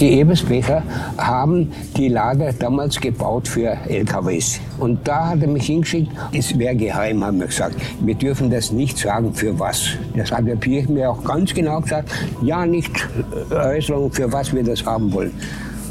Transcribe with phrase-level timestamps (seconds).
[0.00, 0.82] Die Ebersbecher
[1.16, 4.60] haben die Lager damals gebaut für LKWs.
[4.78, 7.76] Und da hat er mich hingeschickt, es wäre geheim, haben wir gesagt.
[8.00, 9.88] Wir dürfen das nicht sagen, für was.
[10.14, 12.10] Das hat der Pirch mir auch ganz genau gesagt.
[12.42, 12.90] Ja, nicht
[13.50, 15.32] Äußerung, für was wir das haben wollen.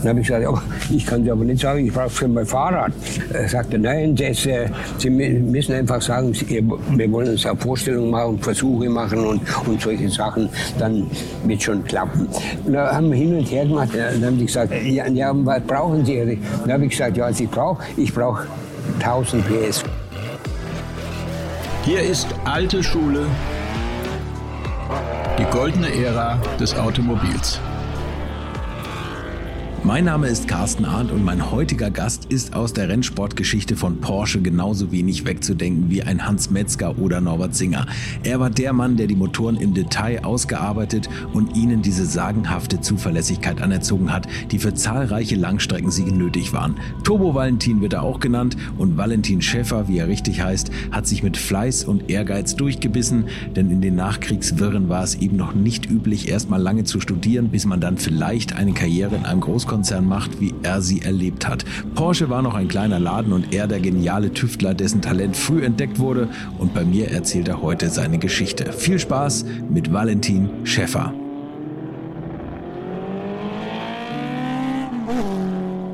[0.02, 0.62] Dann habe ich gesagt, ja,
[0.96, 2.92] ich kann dir aber nicht sagen, ich brauche für mein Fahrrad.
[3.34, 4.68] Er sagte, nein, das, äh,
[4.98, 10.10] Sie müssen einfach sagen, wir wollen uns eine Vorstellung machen, Versuche machen und, und solche
[10.10, 11.08] Sachen, dann
[11.46, 12.28] wird schon klappen.
[12.66, 16.06] Da haben wir hin und her gemacht, dann haben sie gesagt, ja, ja was brauchen
[16.06, 16.40] Sie?
[16.64, 18.48] Dann habe ich gesagt, ja, was ich brauche, ich brauche
[19.00, 19.84] 1000 PS.
[21.84, 23.26] Hier ist alte Schule,
[25.38, 27.60] die goldene Ära des Automobils.
[29.86, 34.42] Mein Name ist Carsten Arndt und mein heutiger Gast ist aus der Rennsportgeschichte von Porsche
[34.42, 37.86] genauso wenig wegzudenken wie ein Hans Metzger oder Norbert Singer.
[38.24, 43.62] Er war der Mann, der die Motoren im Detail ausgearbeitet und ihnen diese sagenhafte Zuverlässigkeit
[43.62, 46.78] anerzogen hat, die für zahlreiche Langstreckensiege nötig waren.
[47.04, 51.22] Turbo Valentin wird er auch genannt und Valentin Schäffer, wie er richtig heißt, hat sich
[51.22, 56.28] mit Fleiß und Ehrgeiz durchgebissen, denn in den Nachkriegswirren war es eben noch nicht üblich,
[56.28, 60.40] erstmal lange zu studieren, bis man dann vielleicht eine Karriere in einem Großkonzern Großkonzern macht,
[60.40, 61.66] wie er sie erlebt hat.
[61.96, 66.00] Porsche war noch ein kleiner Laden und er der geniale Tüftler, dessen Talent früh entdeckt
[66.00, 66.30] wurde.
[66.58, 68.72] Und bei mir erzählt er heute seine Geschichte.
[68.72, 71.14] Viel Spaß mit Valentin Schäffer.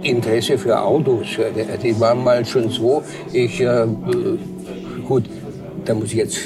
[0.03, 1.27] Interesse für Autos,
[1.83, 3.03] die waren mal schon so.
[3.33, 3.85] Ich, äh,
[5.07, 5.23] gut,
[5.85, 6.39] da muss ich jetzt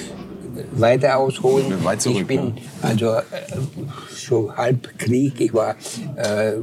[0.79, 1.83] weiter ausholen.
[1.83, 3.21] Weit zurück, ich bin also äh,
[4.09, 5.39] so halb Krieg.
[5.39, 5.75] Ich war
[6.15, 6.53] äh,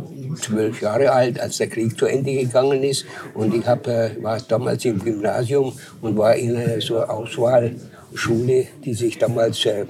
[0.40, 3.04] zwölf Jahre alt, als der Krieg zu Ende gegangen ist.
[3.34, 8.94] Und ich hab, äh, war damals im Gymnasium und war in einer so Auswahlschule, die
[8.94, 9.84] sich damals äh,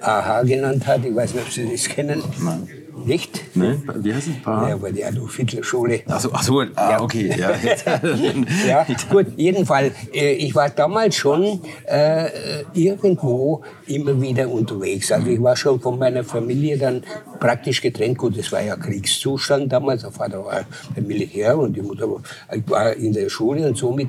[0.00, 1.04] AHA genannt hat.
[1.04, 2.22] Ich weiß nicht, ob Sie das kennen.
[2.42, 2.81] Nein.
[2.94, 3.56] Nicht?
[3.56, 3.82] Ne?
[3.96, 4.34] Wie heißt es?
[4.44, 6.02] Ja, aber die Adolf-Hitler-Schule.
[6.08, 7.34] Ach so, ach so ah, okay.
[7.36, 7.52] Ja.
[8.66, 15.10] ja, gut, jedenfalls, äh, ich war damals schon äh, irgendwo immer wieder unterwegs.
[15.10, 17.02] Also ich war schon von meiner Familie dann
[17.40, 18.18] praktisch getrennt.
[18.18, 20.02] Gut, es war ja Kriegszustand damals.
[20.02, 20.64] Der Vater war
[20.94, 22.20] beim Militär und die Mutter war,
[22.52, 24.08] ich war in der Schule und somit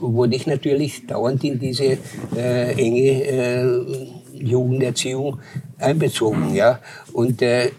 [0.00, 1.98] wurde ich natürlich dauernd in diese
[2.36, 5.38] äh, enge äh, Jugenderziehung
[5.78, 6.80] einbezogen, ja.
[7.12, 7.70] Und äh,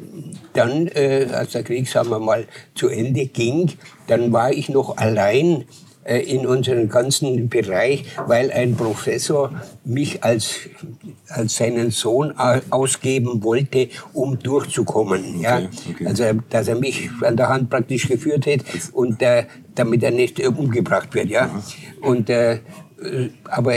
[0.53, 3.71] dann, äh, als der Krieg, sagen wir mal, zu Ende ging,
[4.07, 5.65] dann war ich noch allein äh,
[6.05, 9.51] in unserem ganzen Bereich, weil ein Professor
[9.85, 10.59] mich als,
[11.29, 15.39] als seinen Sohn au- ausgeben wollte, um durchzukommen.
[15.41, 15.61] ja.
[15.89, 16.05] okay.
[16.05, 18.59] Also, dass er mich an der Hand praktisch geführt hat
[18.91, 21.29] und äh, damit er nicht äh, umgebracht wird.
[21.29, 21.49] Ja.
[22.01, 22.59] Und, äh, äh,
[23.45, 23.75] aber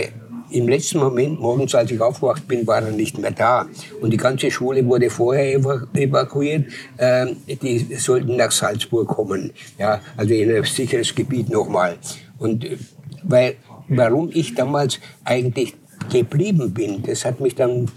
[0.50, 3.66] im letzten Moment, morgens als ich aufgewacht bin, war er nicht mehr da.
[4.00, 6.66] Und die ganze Schule wurde vorher evaku- evakuiert.
[6.98, 9.52] Ähm, die sollten nach Salzburg kommen.
[9.78, 11.96] Ja, also in ein sicheres Gebiet nochmal.
[12.38, 12.76] Und äh,
[13.22, 13.56] weil,
[13.88, 15.74] warum ich damals eigentlich
[16.12, 17.90] geblieben bin, das hat mich dann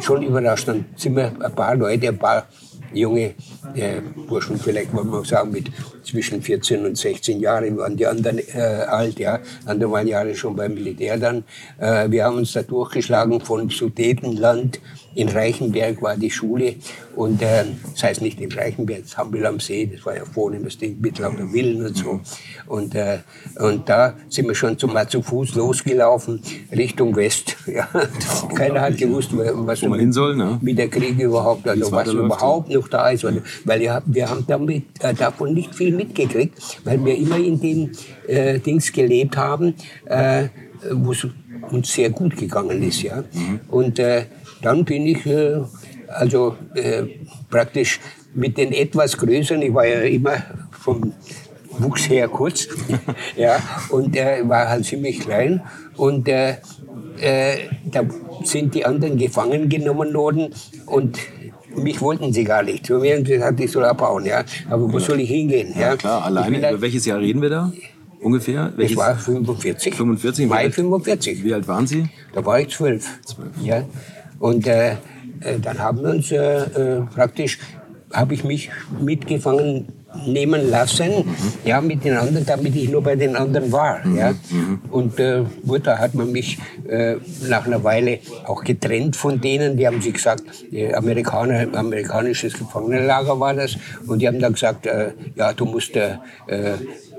[0.00, 0.68] schon überrascht.
[0.68, 2.46] Dann sind wir ein paar Leute, ein paar
[2.94, 3.34] junge
[3.74, 5.70] äh, Burschen, vielleicht wollen wir sagen, mit
[6.02, 10.56] zwischen 14 und 16 Jahren, waren die anderen äh, alt, ja, andere waren Jahre schon
[10.56, 11.44] beim Militär dann.
[11.78, 14.80] Äh, wir haben uns da durchgeschlagen von Sudetenland,
[15.14, 16.76] in Reichenberg war die Schule
[17.16, 20.58] und äh, das heißt nicht in Reichenberg, das Hambil am See, das war ja vorne
[20.60, 22.20] das Ding mit lauter Villen und so.
[22.66, 23.18] Und, äh,
[23.56, 26.40] und da sind wir schon zu, mal zu Fuß losgelaufen,
[26.72, 27.56] Richtung West.
[27.74, 27.88] Ja.
[28.54, 30.58] Keiner hat gewusst, was Wo man hin soll, ne?
[30.62, 33.24] wie der Krieg überhaupt, also was überhaupt noch da ist.
[33.24, 37.60] Weil, weil wir, wir haben damit, äh, davon nicht viel mitgekriegt, weil wir immer in
[37.60, 37.90] dem
[38.28, 39.74] äh, Dings gelebt haben,
[40.04, 40.48] äh,
[40.92, 41.26] wo es
[41.70, 43.02] uns sehr gut gegangen ist.
[43.02, 43.24] Ja?
[43.68, 44.26] Und äh,
[44.64, 45.60] dann bin ich äh,
[46.08, 47.02] also äh,
[47.50, 48.00] praktisch
[48.34, 50.36] mit den etwas größeren, ich war ja immer
[50.72, 51.12] vom
[51.78, 52.68] Wuchs her kurz,
[53.36, 53.58] ja,
[53.90, 55.60] und er war halt ziemlich klein
[55.96, 56.56] und äh,
[57.20, 57.56] äh,
[57.90, 58.02] da
[58.44, 60.54] sind die anderen gefangen genommen worden
[60.86, 61.18] und
[61.76, 62.86] mich wollten sie gar nicht.
[62.86, 64.44] So während gesagt, ich soll abhauen, ja.
[64.70, 65.72] Aber wo soll ich hingehen?
[65.74, 66.58] Ja, Ja, klar, Ich alleine.
[66.70, 67.72] Über welches Jahr reden wir da?
[68.20, 68.70] Ungefähr?
[68.74, 68.96] ich Welches?
[68.96, 69.94] war 45.
[69.94, 70.48] 45?
[70.48, 71.44] Mai Wie alt- 45.
[71.44, 72.08] Wie alt waren Sie?
[72.32, 73.06] Da war ich zwölf.
[73.62, 73.82] Ja.
[74.38, 74.92] Und äh,
[75.40, 77.58] äh, dann haben wir uns äh, äh, praktisch,
[78.12, 78.70] habe ich mich
[79.00, 79.88] mitgefangen
[80.26, 81.12] nehmen lassen,
[81.64, 84.34] ja, mit den anderen, damit ich nur bei den anderen war, ja.
[84.90, 86.58] Und äh, gut, da hat man mich
[86.88, 87.16] äh,
[87.48, 93.38] nach einer Weile auch getrennt von denen, die haben sich gesagt, die Amerikaner, amerikanisches Gefangenenlager
[93.38, 93.76] war das,
[94.06, 96.16] und die haben dann gesagt, äh, ja, du musst äh,
[96.46, 96.74] äh,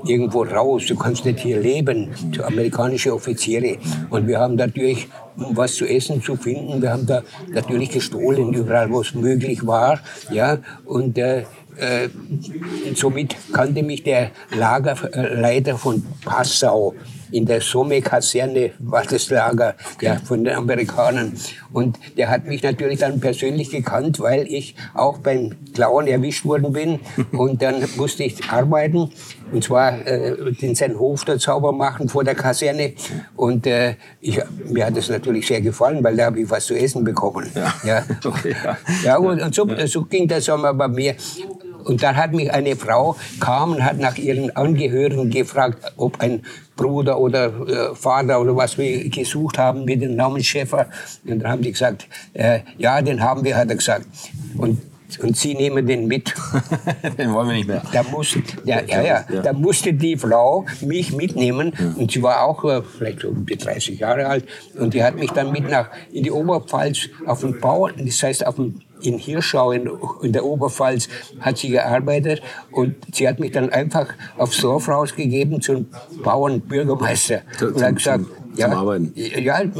[0.05, 3.77] irgendwo raus, du kannst nicht hier leben, zu amerikanische Offiziere.
[4.09, 5.07] Und wir haben natürlich,
[5.37, 9.65] um was zu essen zu finden, wir haben da natürlich gestohlen, überall wo es möglich
[9.65, 9.99] war,
[10.31, 11.43] ja, und äh,
[11.77, 12.09] äh,
[12.95, 16.93] somit kannte mich der Lagerleiter von Passau
[17.31, 21.33] in der Somme-Kaserne war das Lager ja, von den Amerikanern.
[21.73, 26.73] Und der hat mich natürlich dann persönlich gekannt, weil ich auch beim Klauen erwischt worden
[26.73, 26.99] bin.
[27.31, 29.11] Und dann musste ich arbeiten.
[29.51, 32.93] Und zwar äh, den seinen Hof da sauber machen vor der Kaserne.
[33.35, 34.39] Und äh, ich,
[34.69, 37.49] mir hat das natürlich sehr gefallen, weil da habe ich was zu essen bekommen.
[37.53, 38.05] Ja, ja.
[38.25, 38.77] Okay, ja.
[39.03, 41.15] ja und, und so, so ging das aber bei mir.
[41.85, 46.43] Und dann hat mich eine Frau kam und hat nach ihren Angehörigen gefragt, ob ein
[46.75, 50.87] Bruder oder äh, Vater oder was wir gesucht haben mit dem Namen Schäfer.
[51.25, 54.05] Und dann haben die gesagt, äh, ja, den haben wir, hat er gesagt.
[54.57, 54.81] Und
[55.21, 56.33] und Sie nehmen den mit.
[57.17, 57.83] den wollen wir nicht mehr.
[57.93, 58.35] Da, muss,
[58.65, 63.21] ja, ja, ja, da musste die Frau mich mitnehmen und sie war auch äh, vielleicht
[63.21, 64.45] so 30 Jahre alt
[64.77, 68.45] und die hat mich dann mit nach in die Oberpfalz auf den Bauern, das heißt
[68.45, 69.89] auf den in Hirschau in,
[70.21, 71.07] in, der Oberpfalz
[71.39, 72.41] hat sie gearbeitet
[72.71, 74.07] und sie hat mich dann einfach
[74.37, 75.87] aufs Dorf rausgegeben zum
[76.23, 78.25] Bauernbürgermeister und hat gesagt,
[78.57, 79.11] ja, zum Arbeiten.
[79.15, 79.73] Ja, ja, ich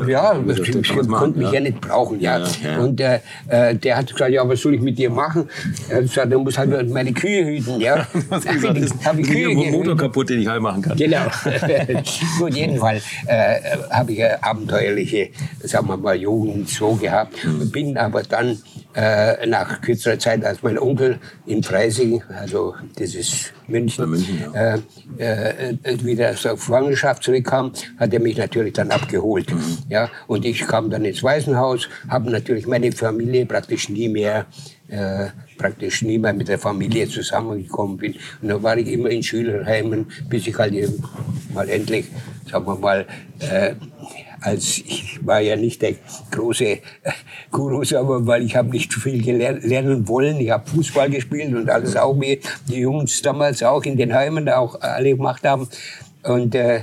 [1.07, 1.53] konnte mich ja.
[1.53, 1.59] ja.
[1.59, 2.39] nicht brauchen, ja.
[2.39, 5.49] ja und äh, äh, der hat gesagt, ja, was soll ich mit dir machen?
[5.89, 8.07] Er hat gesagt, du musst halt meine Kühe hüten, ja.
[8.29, 9.71] Was habe ich, hab ich Kühe gehütet.
[9.71, 10.97] Motor kaputt, den ich heil machen kann.
[10.97, 11.25] Genau.
[12.39, 13.59] Gut, jedenfalls äh,
[13.91, 15.29] habe ich eine abenteuerliche,
[15.63, 17.43] sagen wir mal, Jugend so gehabt.
[17.43, 17.71] Mhm.
[17.71, 18.57] Bin aber dann
[18.95, 24.75] äh, nach kürzerer Zeit, als mein Onkel in Freising, also das ist München, München ja.
[25.17, 29.51] äh, äh, wieder zur Gefangenschaft zurückkam, hat er mich natürlich dann abgeholt.
[29.53, 29.77] Mhm.
[29.89, 34.45] Ja, und ich kam dann ins Waisenhaus, habe natürlich meine Familie praktisch nie mehr
[34.87, 35.27] äh,
[35.57, 38.15] praktisch nie mehr mit der Familie zusammengekommen bin.
[38.41, 40.73] Und dann war ich immer in Schülerheimen, bis ich halt
[41.53, 42.05] mal endlich,
[42.49, 43.05] sagen wir mal,
[43.39, 43.75] äh,
[44.45, 45.95] als ich war ja nicht der
[46.31, 46.79] große äh,
[47.51, 50.39] Guru, aber weil ich habe nicht viel lernen wollen.
[50.39, 54.47] Ich habe Fußball gespielt und alles auch wie die Jungs damals auch in den Heimen
[54.49, 55.67] auch alle gemacht haben.
[56.23, 56.81] Und äh,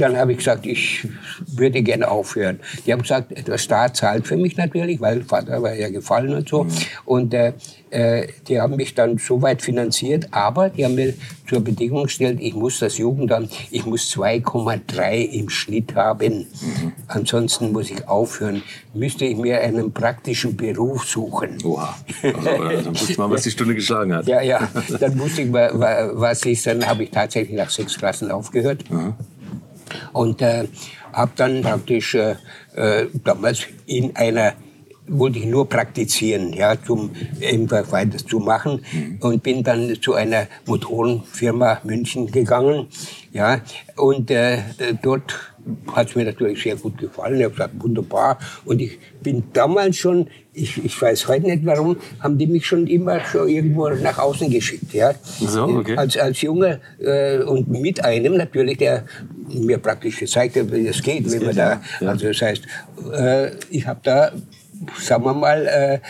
[0.00, 1.06] dann habe ich gesagt, ich
[1.46, 2.60] würde gerne aufhören.
[2.86, 6.48] Die haben gesagt, der Staat zahlt für mich natürlich, weil Vater war ja gefallen und
[6.48, 6.64] so.
[6.64, 6.70] Mhm.
[7.04, 7.52] Und äh,
[7.90, 11.14] äh, die haben mich dann so weit finanziert, aber die haben mir
[11.48, 16.38] zur Bedingung gestellt, ich muss das Jugendamt, ich muss 2,3 im Schnitt haben.
[16.38, 16.92] Mhm.
[17.08, 18.62] Ansonsten muss ich aufhören.
[18.94, 21.58] Müsste ich mir einen praktischen Beruf suchen.
[21.64, 21.96] Oha.
[22.22, 24.26] Also, dann wusste man, was die Stunde geschlagen hat.
[24.28, 24.68] Ja, ja.
[25.00, 28.88] Dann wusste ich, was ich, dann habe ich tatsächlich nach sechs Klassen aufgehört.
[28.88, 29.14] Mhm.
[30.12, 30.66] Und äh,
[31.12, 32.36] habe dann praktisch äh,
[32.74, 34.54] äh, damals in einer
[35.10, 37.10] wollte ich nur praktizieren, ja, zum
[37.44, 39.18] einfach weiter zu machen mhm.
[39.20, 42.86] und bin dann zu einer Motorenfirma München gegangen,
[43.32, 43.60] ja,
[43.96, 44.58] und äh,
[45.02, 45.49] dort
[45.92, 47.38] hat es mir natürlich sehr gut gefallen.
[47.38, 48.38] Ich habe gesagt, wunderbar.
[48.64, 52.86] Und ich bin damals schon, ich, ich weiß heute nicht warum, haben die mich schon
[52.86, 54.92] immer schon irgendwo nach außen geschickt.
[54.92, 55.12] Ja?
[55.38, 55.96] So, okay.
[55.96, 59.04] als, als Junge äh, und mit einem natürlich, der
[59.48, 61.26] mir praktisch gezeigt hat, wie das geht.
[61.26, 62.08] Das wenn man da, ja.
[62.08, 62.62] Also das heißt,
[63.12, 64.32] äh, ich habe da
[64.98, 66.00] sagen wir mal, äh,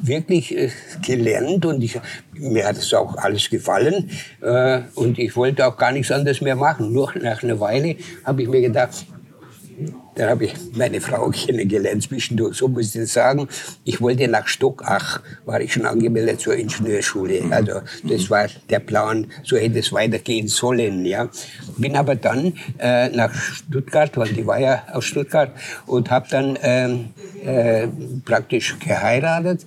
[0.00, 0.70] wirklich äh,
[1.04, 2.00] gelernt und ich,
[2.32, 4.10] mir hat es auch alles gefallen
[4.40, 6.92] äh, und ich wollte auch gar nichts anderes mehr machen.
[6.92, 9.06] Nur nach einer Weile habe ich mir gedacht,
[10.14, 13.48] da habe ich meine Frau kennengelernt zwischendurch, so muss ich sagen.
[13.84, 17.42] Ich wollte nach Stockach, war ich schon angemeldet zur Ingenieurschule.
[17.42, 17.52] Mhm.
[17.52, 21.04] Also das war der Plan, so hätte es weitergehen sollen.
[21.04, 21.28] Ja.
[21.76, 25.52] Bin aber dann äh, nach Stuttgart, weil die war ja aus Stuttgart,
[25.86, 27.10] und habe dann ähm,
[27.44, 27.88] äh,
[28.24, 29.64] praktisch geheiratet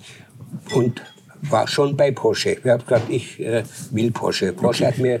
[0.74, 1.02] und
[1.42, 2.52] war schon bei Porsche.
[2.52, 4.52] Ich habe gesagt, ich äh, will Porsche.
[4.52, 5.20] Porsche hat mir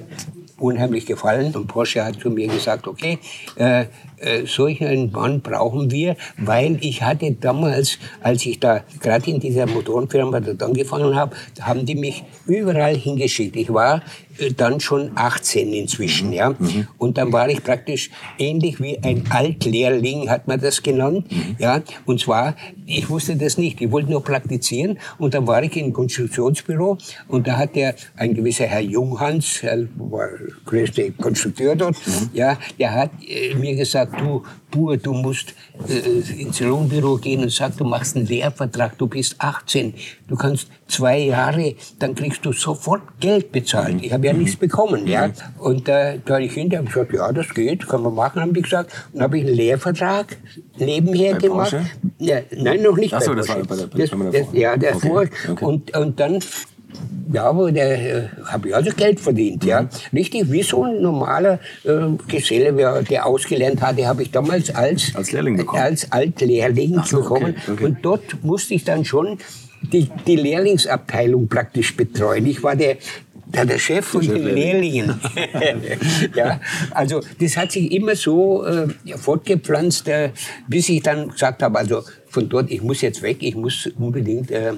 [0.58, 3.18] unheimlich gefallen und Porsche hat zu mir gesagt, okay,
[3.56, 3.86] äh,
[4.18, 9.40] äh, solch einen Mann brauchen wir, weil ich hatte damals, als ich da gerade in
[9.40, 13.56] dieser Motorenfirma dort angefangen habe, haben die mich überall hingeschickt.
[13.56, 14.02] Ich war
[14.38, 16.50] äh, dann schon 18 inzwischen, ja.
[16.50, 16.88] Mhm.
[16.98, 21.56] Und dann war ich praktisch ähnlich wie ein Altlehrling, hat man das genannt, mhm.
[21.58, 21.82] ja.
[22.04, 22.56] Und zwar,
[22.86, 27.46] ich wusste das nicht, ich wollte nur praktizieren und dann war ich im Konstruktionsbüro und
[27.46, 32.30] da hat der, ein gewisser Herr Junghans, er war der größte Konstrukteur dort, mhm.
[32.32, 35.54] ja, der hat äh, mir gesagt, du, Bur, du musst
[35.88, 39.94] äh, ins Lohnbüro gehen und sag, du machst einen Lehrvertrag, du bist 18,
[40.28, 44.02] du kannst zwei Jahre, dann kriegst du sofort Geld bezahlt.
[44.02, 45.30] Ich habe ja nichts bekommen, ja.
[45.58, 48.62] Und äh, da habe ich hinterher gesagt, ja, das geht, kann man machen, haben die
[48.62, 48.92] gesagt.
[49.12, 50.36] Und habe ich einen Lehrvertrag
[50.78, 51.76] nebenher bei gemacht.
[52.18, 53.14] Ja, nein, noch nicht.
[53.14, 55.28] Ach so, das war bei der, das, das, Ja, der okay.
[55.48, 55.64] Okay.
[55.64, 56.40] Und, und dann
[57.32, 59.88] ja, aber der äh, habe ich also Geld verdient, ja.
[60.12, 61.90] Richtig, wie so ein normaler äh,
[62.28, 65.82] Geselle, der, der ausgelernt hatte, habe ich damals als, als Lehrling bekommen.
[65.82, 67.56] Als Altlehrling so, bekommen.
[67.62, 67.84] Okay, okay.
[67.84, 69.38] Und dort musste ich dann schon
[69.92, 72.46] die, die Lehrlingsabteilung praktisch betreuen.
[72.46, 72.98] Ich war der,
[73.46, 75.20] der, der Chef von den Lehrlingen.
[76.34, 76.60] ja,
[76.90, 80.30] also das hat sich immer so äh, fortgepflanzt, äh,
[80.68, 84.50] bis ich dann gesagt habe, also von dort, ich muss jetzt weg, ich muss unbedingt
[84.50, 84.72] äh,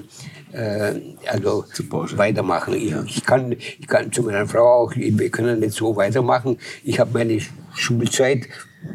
[0.51, 0.93] äh,
[1.27, 1.65] also
[2.15, 2.73] weitermachen.
[2.75, 6.57] Ich, ich, kann, ich kann zu meiner Frau auch, wir können nicht so weitermachen.
[6.83, 7.39] Ich habe meine
[7.73, 8.47] Schulzeit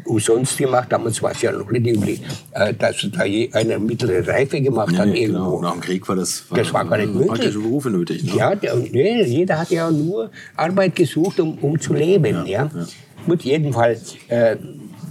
[0.05, 0.91] umsonst gemacht.
[0.91, 4.97] Damals war es ja noch nicht üblich, äh, dass da eine mittlere Reife gemacht nee,
[4.97, 5.07] hat.
[5.07, 5.57] Nee, irgendwo.
[5.57, 5.61] Genau.
[5.61, 7.53] Nach dem Krieg war das, war, das war gar nicht möglich.
[7.53, 8.23] Berufe nötig.
[8.23, 8.35] Ne?
[8.35, 12.45] Ja, der, nee, jeder hat ja nur Arbeit gesucht, um, um zu leben.
[12.47, 12.71] Ja, ja.
[12.73, 12.85] ja.
[13.25, 14.57] Gut, jedenfalls äh,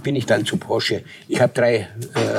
[0.03, 1.03] bin ich dann zu Porsche.
[1.27, 1.87] Ich habe drei äh,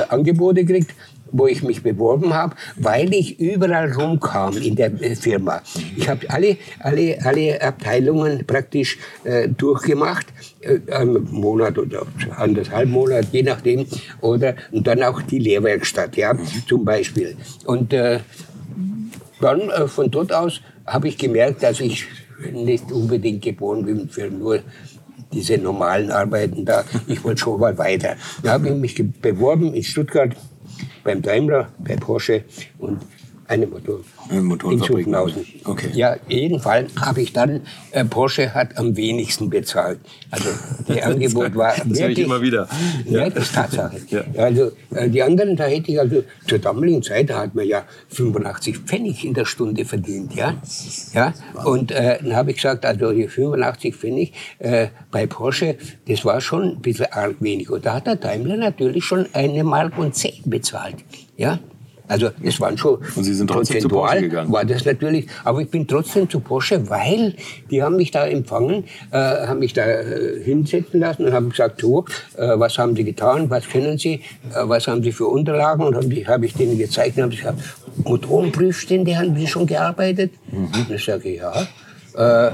[0.09, 0.91] Angebote gekriegt
[1.37, 5.61] wo ich mich beworben habe, weil ich überall rumkam in der äh, Firma.
[5.95, 10.27] Ich habe alle, alle, alle Abteilungen praktisch äh, durchgemacht,
[10.61, 12.03] äh, einen Monat oder
[12.37, 13.85] anderthalb Monat, je nachdem,
[14.21, 16.33] oder und dann auch die Lehrwerkstatt, ja,
[16.67, 17.35] zum Beispiel.
[17.65, 18.19] Und äh,
[19.41, 22.07] dann äh, von dort aus habe ich gemerkt, dass ich
[22.51, 24.59] nicht unbedingt geboren bin für nur
[25.33, 26.83] diese normalen Arbeiten da.
[27.07, 28.15] Ich wollte schon mal weiter.
[28.43, 30.35] Da habe ich mich beworben in Stuttgart
[31.03, 32.43] beim Daimler, bei Porsche
[32.79, 33.01] und
[33.47, 33.99] eine Motor
[34.29, 35.45] in Zugnausen.
[35.65, 35.89] Okay.
[35.93, 37.61] Ja, jedenfalls habe ich dann,
[37.91, 39.99] äh, Porsche hat am wenigsten bezahlt.
[40.31, 40.49] Also
[40.87, 42.67] das Angebot war das wirklich, ich immer wieder.
[43.05, 43.97] Ja, das ist Tatsache.
[44.09, 44.23] Ja.
[44.37, 47.85] Also äh, die anderen, da hätte ich also zur damaligen Zeit, da hat man ja
[48.09, 50.55] 85 Pfennig in der Stunde verdient, ja.
[51.13, 51.33] ja?
[51.63, 56.41] Und äh, dann habe ich gesagt, also die 85 Pfennig äh, bei Porsche, das war
[56.41, 57.69] schon ein bisschen arg wenig.
[57.69, 60.97] Und da hat der Daimler natürlich schon eine Mark und zehn bezahlt,
[61.37, 61.59] ja.
[62.07, 64.51] Also es waren schon Und Sie sind trotzdem zu Porsche gegangen?
[64.51, 67.35] War das natürlich, aber ich bin trotzdem zu Porsche, weil
[67.71, 71.81] die haben mich da empfangen, äh, haben mich da äh, hinsetzen lassen und haben gesagt,
[71.81, 72.05] so,
[72.37, 74.21] äh, was haben Sie getan, was kennen Sie, äh,
[74.63, 77.59] was haben Sie für Unterlagen und habe hab ich denen gezeigt und habe gesagt,
[78.03, 80.31] Motorenprüfstände haben Sie schon gearbeitet?
[80.51, 80.69] Mhm.
[80.73, 81.67] Und ich sage, ja.
[82.17, 82.51] Äh,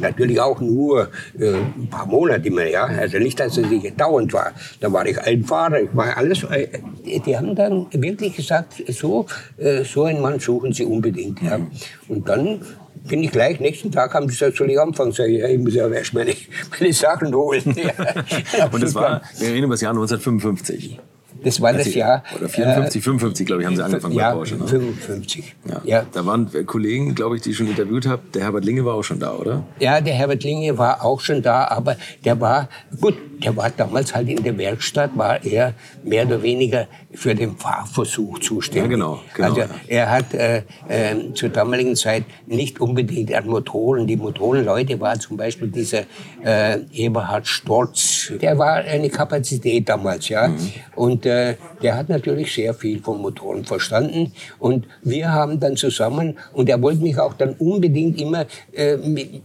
[0.00, 2.84] natürlich auch nur äh, ein paar Monate mehr, ja.
[2.84, 4.52] Also nicht, dass es nicht dauernd war.
[4.80, 6.44] Da war ich ein Fahrer, ich war alles.
[6.44, 6.68] Äh,
[7.04, 9.26] die haben dann wirklich gesagt, so,
[9.58, 11.60] äh, so einen Mann suchen sie unbedingt, ja.
[12.08, 12.60] Und dann
[13.06, 15.12] bin ich gleich, nächsten Tag haben sie gesagt, soll ich anfangen?
[15.12, 16.32] Sag ich, ja, ich muss ja erst meine,
[16.80, 17.76] meine Sachen holen.
[17.76, 18.66] Ja.
[18.72, 20.98] Und das war, wir reden über das Jahr 1955.
[21.46, 22.24] Das war das Jahr.
[22.36, 24.56] Oder 54, äh, 55, glaube ich, haben Sie angefangen ja, bei Porsche.
[24.56, 24.66] Ne?
[24.66, 25.54] 55.
[25.68, 25.80] Ja.
[25.84, 26.06] ja.
[26.12, 28.22] Da waren Kollegen, glaube ich, die ich schon interviewt habe.
[28.34, 29.62] Der Herbert Linge war auch schon da, oder?
[29.78, 32.68] Ja, der Herbert Linge war auch schon da, aber der war,
[33.00, 37.56] gut, der war damals halt in der Werkstatt, war er mehr oder weniger für den
[37.56, 38.90] Fahrversuch zuständig.
[38.90, 39.20] Ja, genau.
[39.34, 44.06] genau also er hat äh, äh, zur damaligen Zeit nicht unbedingt an Motoren.
[44.06, 46.02] Die Motorenleute war zum Beispiel dieser
[46.44, 48.32] äh, Eberhard Storz.
[48.40, 50.48] Der war eine Kapazität damals, ja.
[50.48, 50.72] Mhm.
[50.94, 54.32] Und äh, der hat natürlich sehr viel von Motoren verstanden.
[54.58, 58.96] Und wir haben dann zusammen, und er wollte mich auch dann unbedingt immer, äh,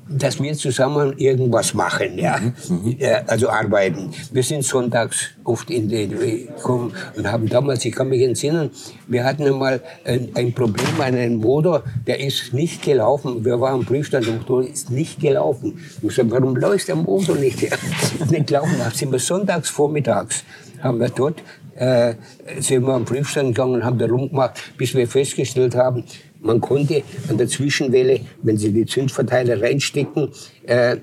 [0.07, 2.37] dass wir zusammen irgendwas machen, ja.
[2.37, 2.53] Mhm.
[2.69, 2.97] mhm.
[3.27, 3.80] also arbeiten.
[4.31, 8.71] Wir sind sonntags oft in den gekommen und haben damals, ich kann mich entsinnen,
[9.07, 13.43] wir hatten einmal ein, ein Problem an einem Motor, der ist nicht gelaufen.
[13.43, 15.79] Wir waren am Prüfstand, der Motor ist nicht gelaufen.
[16.01, 17.61] Ich gesagt, warum läuft der Motor nicht?
[18.29, 18.75] nicht gelaufen.
[18.77, 20.43] Da sind wir sonntags vormittags
[20.81, 21.43] haben wir dort,
[21.75, 22.15] äh,
[22.59, 26.03] sind wir am Prüfstand gegangen und haben da rumgemacht, bis wir festgestellt haben,
[26.41, 30.29] man konnte an der Zwischenwelle, wenn Sie die Zündverteiler reinstecken,
[30.63, 30.97] äh,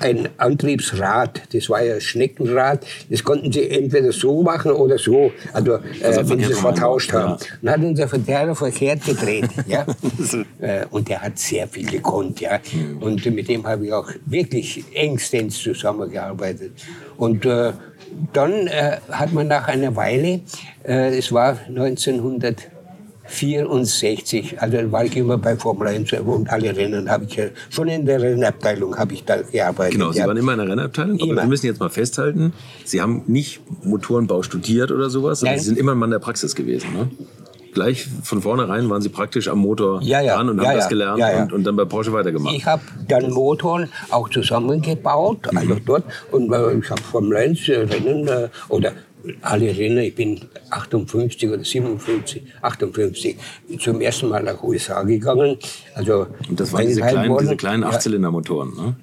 [0.00, 5.74] ein Antriebsrad, das war ja Schneckenrad, das konnten sie entweder so machen oder so, also,
[5.74, 7.32] äh, also wenn sie es vertauscht haben.
[7.32, 7.38] Ja.
[7.62, 9.48] Dann hat unser Verteiler verkehrt gedreht.
[9.66, 9.86] ja?
[10.60, 12.40] äh, und der hat sehr viel gekonnt.
[12.40, 12.60] Ja?
[13.00, 16.72] Und mit dem habe ich auch wirklich engstens zusammengearbeitet.
[17.16, 17.72] Und äh,
[18.32, 20.40] dann äh, hat man nach einer Weile,
[20.86, 22.70] äh, es war 1900,
[23.26, 27.88] 64, also war ich immer bei Formel 1 und alle Rennen habe ich ja, schon
[27.88, 29.94] in der Rennabteilung habe ich da gearbeitet.
[29.94, 31.42] Genau, Sie waren immer in der Rennabteilung, aber immer.
[31.42, 32.52] wir müssen jetzt mal festhalten,
[32.84, 36.54] Sie haben nicht Motorenbau studiert oder sowas, sondern Sie sind immer ein Mann der Praxis
[36.54, 37.10] gewesen, ne?
[37.72, 40.36] Gleich von vornherein waren Sie praktisch am Motor ja, ja.
[40.36, 42.54] dran und ja, haben das gelernt und, und, dann bei Porsche weitergemacht.
[42.54, 45.84] Ich habe dann Motoren auch zusammengebaut, also mhm.
[45.84, 48.92] dort, und äh, ich habe Formel 1 Rennen äh, oder
[49.42, 50.40] alle Renner, ich bin
[50.70, 53.36] 58 oder 57, 58,
[53.80, 55.58] zum ersten Mal nach USA gegangen.
[55.94, 58.96] Also Und das waren diese kleinen, diese kleinen Achtzylindermotoren, ne?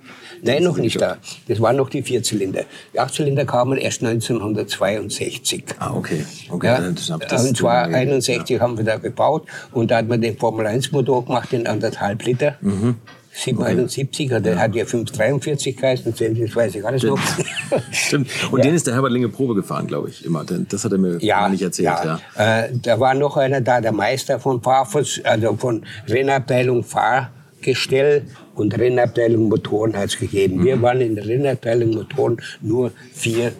[0.43, 1.17] Nein, noch nicht da.
[1.47, 2.63] Das waren noch die Vierzylinder.
[2.93, 5.63] Die Achtzylinder kamen erst 1962.
[5.77, 6.25] Ah, okay.
[6.49, 8.61] okay ja, und zwar 1961 ja.
[8.61, 12.25] haben wir da gebaut und da hat man den Formel 1 Motor gemacht, den anderthalb
[12.25, 12.55] Liter.
[12.61, 12.95] Mhm.
[13.33, 17.19] 771, der hat ja 543 geheißen, das weiß ich alles noch.
[17.91, 18.27] Stimmt.
[18.51, 18.65] Und ja.
[18.65, 20.43] den ist der Herbert Linge Probe gefahren, glaube ich, immer.
[20.43, 21.85] Das hat er mir ja, nicht erzählt.
[21.85, 22.19] Ja.
[22.35, 22.59] ja.
[22.63, 28.23] Äh, da war noch einer da, der Meister von Fahrfuß, also von Rennabteilung Fahrgestell
[28.55, 30.57] und Rennabteilung Motoren hat es gegeben.
[30.57, 30.65] Mhm.
[30.65, 33.53] Wir waren in der Rennabteilung Motoren nur vier,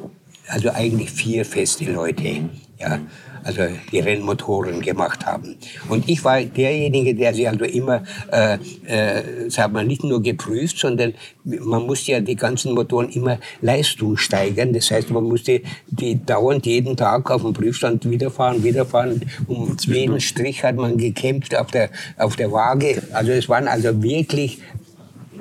[0.47, 2.41] also eigentlich vier feste Leute.
[2.77, 2.99] Ja
[3.43, 5.55] also die Rennmotoren gemacht haben.
[5.89, 10.77] Und ich war derjenige, der sie also immer, äh, äh, sagen wir, nicht nur geprüft,
[10.77, 14.73] sondern man musste ja die ganzen Motoren immer Leistung steigern.
[14.73, 19.21] Das heißt, man musste die dauernd jeden Tag auf dem Prüfstand wiederfahren, wiederfahren.
[19.47, 23.01] Um jeden Strich hat man gekämpft auf der, auf der Waage.
[23.13, 24.59] Also es waren also wirklich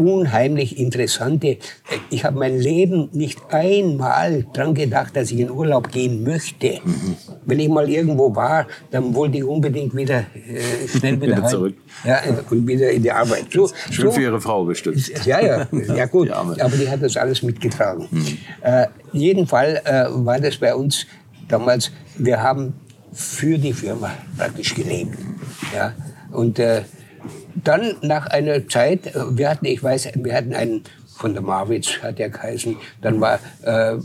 [0.01, 1.59] unheimlich interessante.
[2.11, 6.81] Ich habe mein Leben nicht einmal dran gedacht, dass ich in Urlaub gehen möchte.
[6.83, 7.17] Mhm.
[7.45, 11.75] Wenn ich mal irgendwo war, dann wollte ich unbedingt wieder äh, schnell wieder, wieder zurück.
[12.05, 13.47] Ja, und wieder in die Arbeit.
[13.53, 15.27] So, Schön so, für Ihre Frau gestützt.
[15.27, 16.29] Ja, ja, ja gut.
[16.29, 18.09] Die aber die hat das alles mitgetragen.
[18.11, 18.39] Mhm.
[18.63, 21.07] Äh, jeden Fall äh, war das bei uns
[21.49, 22.75] damals, wir haben
[23.13, 25.19] für die Firma praktisch gelebt.
[25.75, 25.93] Ja,
[26.31, 26.83] und äh,
[27.65, 30.85] dann nach einer Zeit, äh, wir hatten, ich weiß, wir hatten einen
[31.17, 33.97] von der Marwitz, hat der geheißen, dann war äh,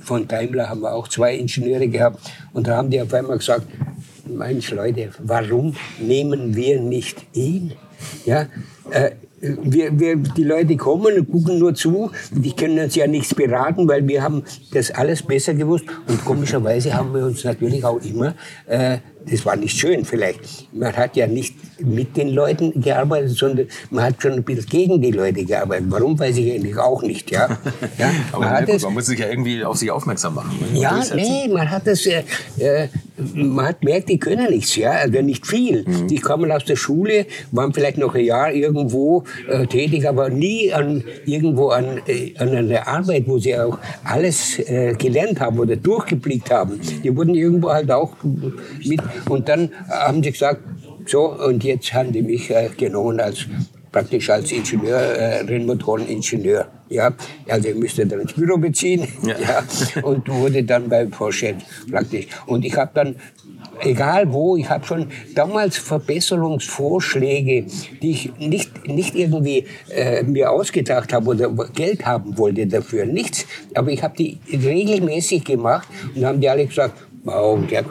[0.00, 2.20] von Daimler haben wir auch zwei Ingenieure gehabt
[2.52, 3.66] und da haben die auf einmal gesagt,
[4.26, 7.72] Mensch Leute, warum nehmen wir nicht ihn?
[8.26, 8.46] Ja,
[8.90, 12.12] äh, wir, wir, die Leute kommen und gucken nur zu.
[12.30, 15.84] Die können uns ja nichts beraten, weil wir haben das alles besser gewusst.
[16.06, 18.34] Und komischerweise haben wir uns natürlich auch immer
[18.66, 18.98] äh,
[19.30, 20.40] das war nicht schön vielleicht.
[20.72, 25.00] Man hat ja nicht mit den Leuten gearbeitet, sondern man hat schon ein bisschen gegen
[25.00, 25.86] die Leute gearbeitet.
[25.88, 27.30] Warum, weiß ich eigentlich auch nicht.
[27.30, 27.48] Ja?
[27.98, 30.50] ja Aber man, gut, man muss sich ja irgendwie auf sich aufmerksam machen.
[30.74, 32.22] Ja, nee, man hat das, äh,
[32.58, 32.88] äh,
[33.34, 35.84] man hat merkt, die können nichts, ja, also nicht viel.
[35.86, 36.08] Mhm.
[36.08, 40.72] Die kommen aus der Schule, waren vielleicht noch ein Jahr irgendwo äh, tätig, aber nie
[40.72, 45.76] an, irgendwo an, äh, an einer Arbeit, wo sie auch alles äh, gelernt haben oder
[45.76, 46.80] durchgeblickt haben.
[47.02, 48.12] Die wurden irgendwo halt auch
[48.84, 50.60] mit und dann haben sie gesagt,
[51.06, 53.46] so, und jetzt haben die mich äh, genommen als
[53.92, 56.66] praktisch als Ingenieur, äh, Rennmotoreningenieur.
[56.88, 57.12] Ja,
[57.48, 59.36] also ich müsste dann ins Büro beziehen ja.
[59.94, 60.02] ja.
[60.02, 61.54] und wurde dann bei Porsche
[61.90, 62.26] praktisch.
[62.46, 63.16] Und ich habe dann,
[63.80, 67.66] egal wo, ich habe schon damals Verbesserungsvorschläge,
[68.02, 73.46] die ich nicht, nicht irgendwie äh, mir ausgedacht habe oder Geld haben wollte dafür, nichts.
[73.74, 77.84] Aber ich habe die regelmäßig gemacht und haben die alle gesagt, wow, der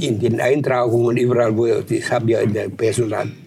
[0.00, 2.68] in den Eintragungen überall, wo das haben wir in der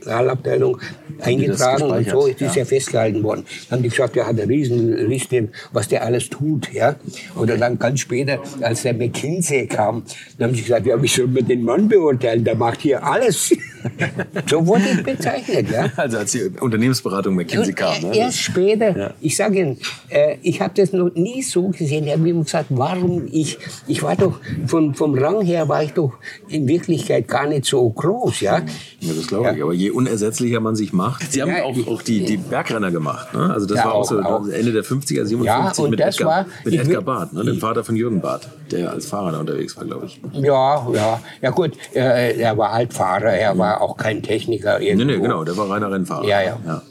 [0.08, 0.80] Personalabteilung
[1.22, 2.52] eingetragen und so ist ja.
[2.52, 3.46] ja festgehalten worden.
[3.70, 6.96] Dann haben die gesagt, er hat eine Riesenliste, was der alles tut, ja.
[7.36, 10.04] Oder dann ganz später, als der McKinsey kam,
[10.38, 12.44] dann haben sie gesagt, ja, wie soll man den Mann beurteilen?
[12.44, 13.56] Der macht hier alles.
[14.50, 15.90] so wurde ich bezeichnet, ja.
[15.96, 18.02] Also als die Unternehmensberatung McKinsey kam.
[18.02, 18.18] Ne?
[18.18, 19.14] Erst später, ja.
[19.22, 19.78] ich sage Ihnen,
[20.10, 22.06] äh, ich habe das noch nie so gesehen.
[22.06, 25.94] Ich habe immer gesagt, warum ich, ich war doch, von, vom Rang her war ich
[25.94, 26.14] doch
[26.48, 28.62] in Wirklichkeit gar nicht so groß, ja.
[29.00, 29.64] Ja, das glaube ich.
[29.64, 31.32] Aber je unersetzlicher man sich macht.
[31.32, 33.34] Sie haben ja, auch, auch die, die Bergrenner gemacht.
[33.34, 33.52] Ne?
[33.52, 34.48] Also das ja, war auch, so auch.
[34.48, 37.44] Ende der 50er, 57 ja, mit, Edgar, war, mit Edgar Barth, ne?
[37.44, 40.22] dem Vater von Jürgen Barth, der als Fahrer da unterwegs war, glaube ich.
[40.34, 41.20] Ja, ja.
[41.42, 44.80] Ja gut, äh, er war halt Fahrer, er war auch kein Techniker.
[44.80, 45.06] Irgendwo.
[45.06, 46.26] Nee, nee, genau, der war reiner Rennfahrer.
[46.26, 46.60] Ja, ja.
[46.66, 46.82] ja.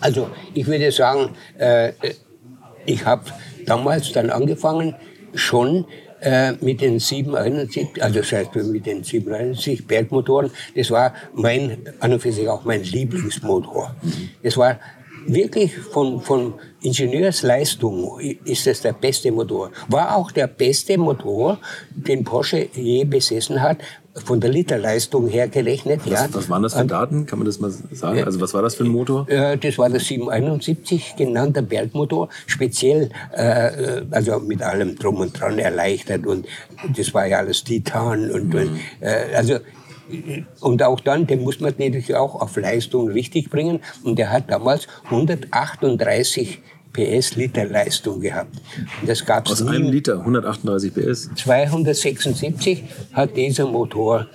[0.00, 1.92] Also ich würde sagen, äh,
[2.86, 3.24] ich habe
[3.66, 4.94] damals dann angefangen,
[5.34, 5.84] schon
[6.20, 12.12] äh, mit den 771, also das heißt mit den 771 Bergmotoren, das war mein, an
[12.12, 13.94] und für sich auch mein Lieblingsmotor.
[14.42, 14.78] Es war
[15.26, 19.70] wirklich von, von Ingenieursleistung ist das der beste Motor.
[19.88, 21.58] War auch der beste Motor,
[21.90, 23.78] den Porsche je besessen hat,
[24.14, 26.00] von der Literleistung her gerechnet.
[26.04, 26.28] Was, ja.
[26.32, 27.26] was waren das für Daten?
[27.26, 28.24] Kann man das mal sagen?
[28.24, 29.26] Also was war das für ein Motor?
[29.26, 36.26] Das war der 771 genannter Bergmotor, speziell äh, also mit allem drum und dran erleichtert
[36.26, 36.46] und
[36.96, 38.80] das war ja alles Titan und, mhm.
[39.00, 39.58] äh, also
[40.60, 43.80] und auch dann, den muss man natürlich auch auf Leistung richtig bringen.
[44.02, 46.60] Und der hat damals 138
[46.92, 48.56] PS Liter Leistung gehabt.
[49.00, 49.70] Und das gab's Aus nie.
[49.70, 51.30] einem Liter 138 PS?
[51.34, 54.26] 276 hat dieser Motor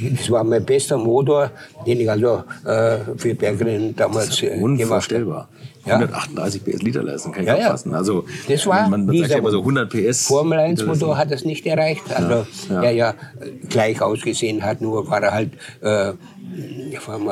[0.00, 1.50] das war mein bester Motor,
[1.86, 5.48] den ich also äh, für Bergrennen damals äh, Unvorstellbar.
[5.84, 5.96] Ja.
[5.96, 7.70] 138 PS Literleistung kann ich ja, ja.
[7.70, 7.94] fassen.
[7.94, 10.26] Also das war man, man sagt ja immer so 100 PS.
[10.28, 12.02] Formel 1 Motor hat das nicht erreicht.
[12.14, 12.90] Also ja, ja.
[12.90, 13.14] ja
[13.68, 16.12] gleich ausgesehen hat, nur war er halt äh,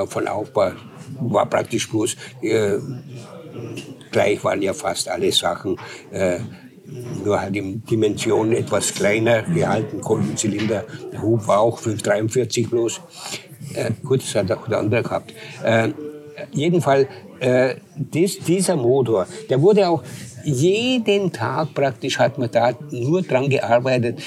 [0.06, 0.72] von Aufbau
[1.20, 2.78] war praktisch bloß äh,
[4.10, 5.76] gleich waren ja fast alle Sachen.
[6.10, 6.40] Äh,
[7.24, 13.00] nur halt in Dimensionen etwas kleiner gehalten, Kolbenzylinder, der Hub war auch 543 bloß.
[13.74, 15.32] Äh, gut, das hat auch der andere gehabt.
[15.62, 15.90] Äh,
[16.50, 17.06] jedenfalls,
[17.38, 20.02] äh, dies, dieser Motor, der wurde auch
[20.44, 24.20] jeden Tag praktisch hat man da nur dran gearbeitet.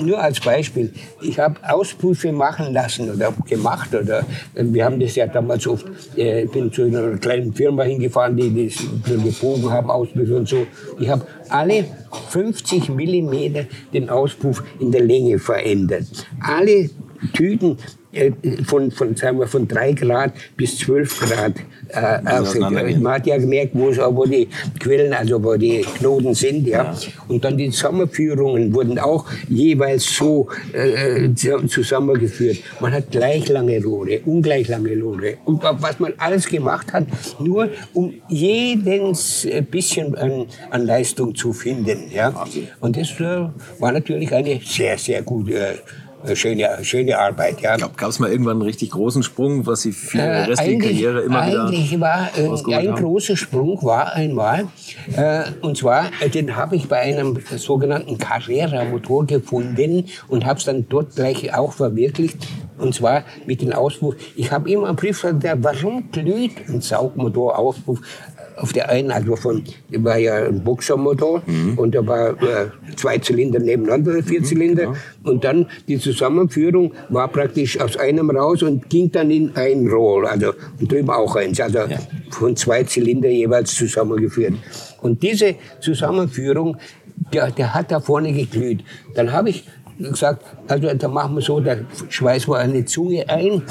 [0.00, 5.26] Nur als Beispiel, ich habe Ausprüfe machen lassen oder gemacht oder wir haben das ja
[5.26, 5.86] damals oft,
[6.16, 10.66] äh, ich bin zu einer kleinen Firma hingefahren, die das gebogen haben, Ausprüfe und so.
[10.98, 11.84] Ich habe alle
[12.28, 16.06] 50 Millimeter den Auspuff in der Länge verändert.
[16.40, 16.90] Alle
[17.32, 18.01] Tüten äh,
[18.66, 21.52] von, von, sagen wir, von 3 Grad bis 12 Grad.
[21.88, 24.48] Äh, man hat ja gemerkt, wo, wo die
[24.78, 26.66] Quellen, also wo die Knoten sind.
[26.66, 26.84] Ja.
[26.84, 26.94] ja.
[27.28, 32.58] Und dann die Sommerführungen wurden auch jeweils so äh, zusammengeführt.
[32.80, 35.34] Man hat gleich lange Rohre, ungleich lange Rohre.
[35.44, 37.06] Und was man alles gemacht hat,
[37.38, 42.10] nur um jedes bisschen an, an Leistung zu finden.
[42.14, 42.46] Ja.
[42.80, 43.48] Und das äh,
[43.78, 45.74] war natürlich eine sehr, sehr gute äh,
[46.34, 47.60] schöne, schöne Arbeit.
[47.60, 47.76] Ja.
[47.76, 51.46] Gab es mal irgendwann einen richtig großen Sprung, was Sie für äh, restliche Karriere immer
[51.46, 53.02] wieder Eigentlich war äh, ein haben?
[53.02, 54.66] großer Sprung war einmal,
[55.16, 60.64] äh, und zwar, äh, den habe ich bei einem sogenannten Carrera-Motor gefunden und habe es
[60.64, 62.38] dann dort gleich auch verwirklicht.
[62.78, 64.16] Und zwar mit dem Auspuff.
[64.34, 68.00] Ich habe immer einen Brief gesagt, warum glüht ein Saugmotor-Auspuff
[68.62, 71.76] auf der einen, also von, war ja ein Boxermotor mhm.
[71.76, 74.82] und da war äh, zwei Zylinder nebeneinander, vier mhm, Zylinder.
[74.84, 74.96] Genau.
[75.24, 80.30] Und dann die Zusammenführung war praktisch aus einem raus und ging dann in ein Rohr,
[80.30, 81.98] also und drüben auch eins, also ja.
[82.30, 84.54] von zwei Zylinder jeweils zusammengeführt.
[85.00, 86.76] Und diese Zusammenführung,
[87.32, 88.84] der, der hat da vorne geglüht.
[89.14, 89.64] Dann habe ich
[89.98, 91.76] gesagt, also da machen wir so, da
[92.08, 93.62] schweißen wir eine Zunge ein,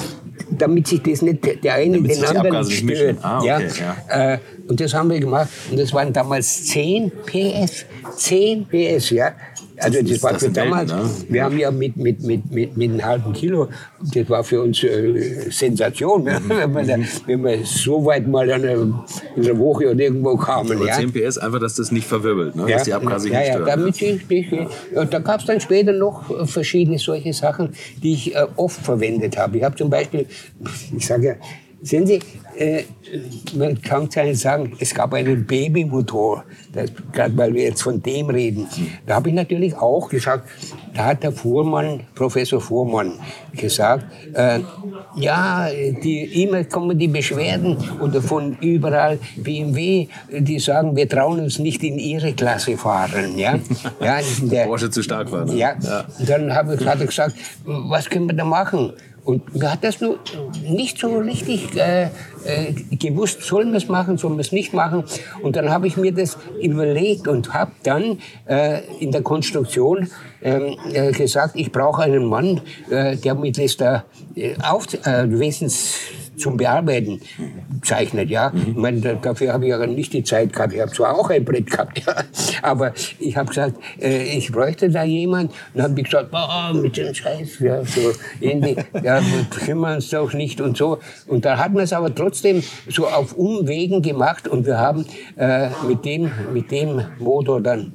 [0.58, 3.18] damit sich das nicht der eine damit den anderen stört.
[3.22, 3.96] Ah, okay, ja.
[4.08, 4.34] ja.
[4.34, 4.38] Äh,
[4.68, 5.48] und das haben wir gemacht.
[5.70, 7.86] Und das waren damals 10 PS.
[8.16, 9.32] 10 PS, ja.
[9.78, 11.10] Also das, das war für damals, Welt, ne?
[11.28, 13.68] wir haben ja mit, mit, mit, mit, mit einem halben Kilo,
[14.00, 16.48] das war für uns äh, Sensation, mhm.
[16.48, 19.04] wenn, wir wenn wir so weit mal einer,
[19.36, 20.72] in einer Woche oder irgendwo kamen.
[20.72, 20.94] Aber ja.
[20.94, 22.68] 10 PS einfach, dass das nicht verwirbelt, ne?
[22.68, 24.50] ja, dass die Abgase ja, nicht ja, damit ich, ich,
[25.10, 27.70] Da gab es dann später noch verschiedene solche Sachen,
[28.02, 29.58] die ich äh, oft verwendet habe.
[29.58, 30.26] Ich habe zum Beispiel,
[30.96, 31.34] ich sage ja,
[31.84, 32.20] Sehen Sie,
[32.56, 32.84] äh,
[33.54, 36.44] man kann es sagen, es gab einen Babymotor,
[37.12, 38.68] gerade weil wir jetzt von dem reden.
[39.04, 40.48] Da habe ich natürlich auch gesagt,
[40.94, 43.14] da hat der Fuhrmann, Professor Fuhrmann,
[43.52, 44.60] gesagt, äh,
[45.16, 45.68] ja,
[46.02, 51.82] die, immer kommen die Beschwerden oder von überall BMW, die sagen, wir trauen uns nicht
[51.82, 53.36] in ihre Klasse fahren.
[53.36, 53.58] Ja,
[54.00, 55.46] ja der Porsche zu stark war.
[55.46, 55.56] Ne?
[55.56, 55.74] Ja.
[55.82, 56.04] ja.
[56.26, 58.92] Dann habe ich, hat er gesagt, was können wir da machen?
[59.24, 60.18] Und mir hat das nur
[60.68, 62.10] nicht so richtig äh,
[62.44, 65.04] äh, gewusst, sollen wir es machen, sollen wir es nicht machen.
[65.42, 70.08] Und dann habe ich mir das überlegt und habe dann äh, in der Konstruktion
[70.42, 75.96] ähm, äh, gesagt, ich brauche einen Mann, äh, der mit da äh, auf, wenigstens
[76.36, 77.20] zum Bearbeiten
[77.82, 78.30] zeichnet.
[78.30, 78.50] Ja?
[78.50, 78.64] Mhm.
[78.68, 80.72] Ich meine, dafür habe ich ja nicht die Zeit gehabt.
[80.72, 82.14] Ich habe zwar auch ein Brett gehabt, ja?
[82.62, 85.50] aber ich habe gesagt, äh, ich bräuchte da jemand.
[85.50, 89.96] Und dann habe ich gesagt, oh, mit dem Scheiß, ja, so ähnlich, ja, wir kümmern
[89.96, 90.98] uns doch nicht und so.
[91.26, 92.31] Und da hat man es aber trotzdem
[92.88, 97.92] so auf Umwegen gemacht und wir haben äh, mit, dem, mit dem Motor dann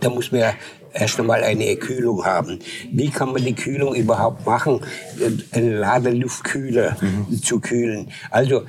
[0.00, 0.52] da muss man ja
[0.92, 2.58] erst einmal eine Kühlung haben.
[2.92, 4.80] Wie kann man die Kühlung überhaupt machen,
[5.52, 7.42] einen Ladeluftkühler mhm.
[7.42, 8.10] zu kühlen?
[8.30, 8.62] Also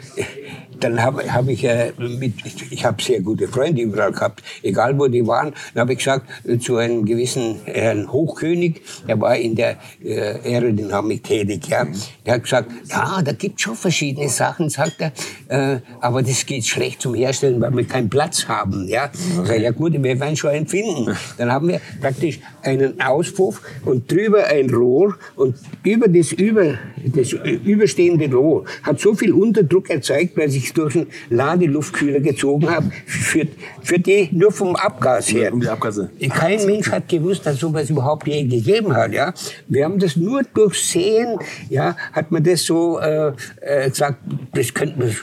[0.84, 2.34] dann habe hab ich äh, mit,
[2.70, 5.54] ich habe sehr gute Freunde überall gehabt, egal wo die waren.
[5.74, 6.28] Dann habe ich gesagt
[6.60, 11.86] zu einem gewissen Herrn Hochkönig, der war in der äh, Aerodynamik tätig, ja.
[12.26, 15.12] Der hat gesagt, ja, da gibt schon verschiedene Sachen, sagt er,
[15.48, 19.06] äh, aber das geht schlecht zum Herstellen, weil wir keinen Platz haben, ja.
[19.38, 19.48] Okay.
[19.48, 21.16] Sag, ja gut, wir werden schon einen finden.
[21.38, 27.32] Dann haben wir praktisch einen Auspuff und drüber ein Rohr und über das, über, das
[27.34, 32.92] überstehende Rohr hat so viel Unterdruck erzeugt, weil sich ich durch einen Ladeluftkühler gezogen habe,
[33.06, 33.48] für,
[33.82, 35.54] für die nur vom Abgas her.
[35.54, 36.10] Um die Abgase.
[36.30, 39.14] Kein Mensch hat gewusst, dass sowas überhaupt je gegeben hat.
[39.14, 39.34] Ja?
[39.68, 44.18] Wir haben das nur durchsehen, ja, hat man das so äh, äh, gesagt,
[44.54, 45.16] das könnte man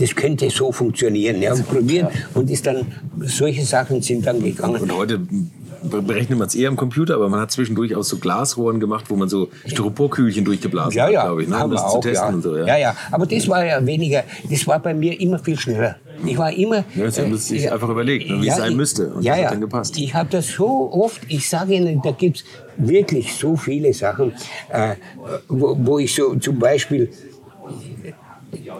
[0.00, 1.42] das könnte so funktionieren.
[1.42, 2.06] Ja, und probieren.
[2.34, 2.86] Und ist dann,
[3.18, 4.80] solche Sachen sind dann gegangen.
[4.80, 5.20] Und heute
[5.82, 9.16] berechnet man es eher am Computer, aber man hat zwischendurch auch so Glasrohren gemacht, wo
[9.16, 11.48] man so Styroporkühlchen durchgeblasen ja, ja, hat, glaube ich.
[11.48, 11.64] Ne?
[11.64, 12.34] Um das wir zu auch, testen ja.
[12.34, 12.56] und so.
[12.56, 12.66] Ja.
[12.66, 12.96] ja, ja.
[13.10, 15.96] Aber das war ja weniger, das war bei mir immer viel schneller.
[16.24, 16.84] Ich war immer.
[16.94, 19.08] Ja, Sie haben das sich einfach überlegt, ne, wie es sein ich- müsste.
[19.08, 19.98] Und ja, das hat dann gepasst.
[19.98, 22.44] Ich habe das so oft, ich sage Ihnen, da gibt's
[22.76, 24.32] wirklich so viele Sachen,
[24.70, 24.96] äh,
[25.48, 27.10] wo, wo ich so zum Beispiel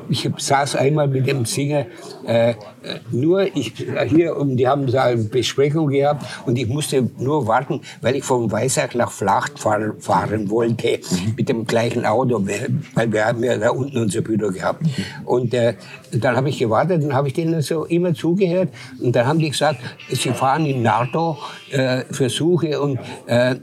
[0.08, 1.86] ich saß einmal mit dem Singer,
[2.26, 2.54] äh, äh,
[3.10, 3.74] nur ich,
[4.08, 8.24] hier, und die haben da eine Besprechung gehabt und ich musste nur warten, weil ich
[8.24, 11.00] von Weissach nach Flacht fahren, wollte,
[11.36, 12.44] mit dem gleichen Auto,
[12.94, 14.84] weil wir haben ja da unten unser Büro gehabt.
[15.24, 15.74] Und äh,
[16.12, 19.50] dann habe ich gewartet und habe ich denen so immer zugehört und dann haben die
[19.50, 21.38] gesagt, sie fahren in Nardo,
[21.70, 23.56] äh, Versuche und äh,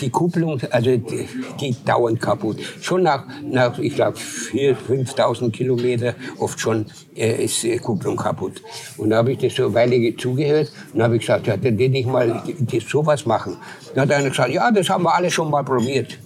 [0.00, 1.28] die Kupplung, also die,
[1.60, 2.58] die dauernd kaputt.
[2.80, 4.76] Schon nach, nach ich glaube, 4.000,
[5.16, 8.62] 5.000 Kilometer oft schon äh, ist die Kupplung kaputt.
[8.96, 11.78] Und da habe ich das so eine Weile ge- zugehört und habe gesagt, ja, dann
[11.78, 12.42] will ich mal
[12.88, 13.56] sowas machen.
[13.94, 16.18] Dann hat einer gesagt, ja, das haben wir alle schon mal probiert.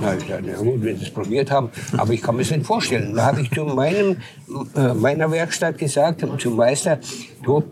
[0.00, 2.50] Na, ich gesagt, na gut, wenn Sie es probiert haben, aber ich kann mir das
[2.50, 3.14] nicht vorstellen.
[3.14, 4.16] Da habe ich zu meinem,
[4.76, 6.98] äh, meiner Werkstatt gesagt, zum Meister,
[7.44, 7.62] du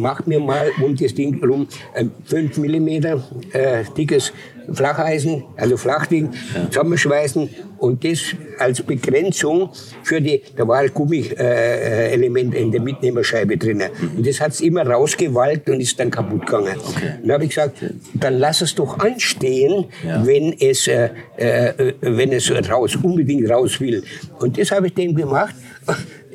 [0.00, 4.32] mach mir mal um das Ding rum ein 5 mm äh, dickes
[4.72, 6.30] Flacheisen, also Flachding,
[6.70, 8.20] zusammenschweißen und das
[8.58, 9.70] als Begrenzung
[10.02, 13.82] für die, da war ein Gummi-Element in der Mitnehmerscheibe drin.
[14.16, 16.76] Und das hat es immer rausgewalkt und ist dann kaputt gegangen.
[16.78, 17.78] Und dann habe ich gesagt,
[18.14, 19.86] dann lass es doch anstehen,
[20.22, 24.04] wenn es, äh, äh, wenn es raus, unbedingt raus will.
[24.38, 25.54] Und das habe ich dem gemacht.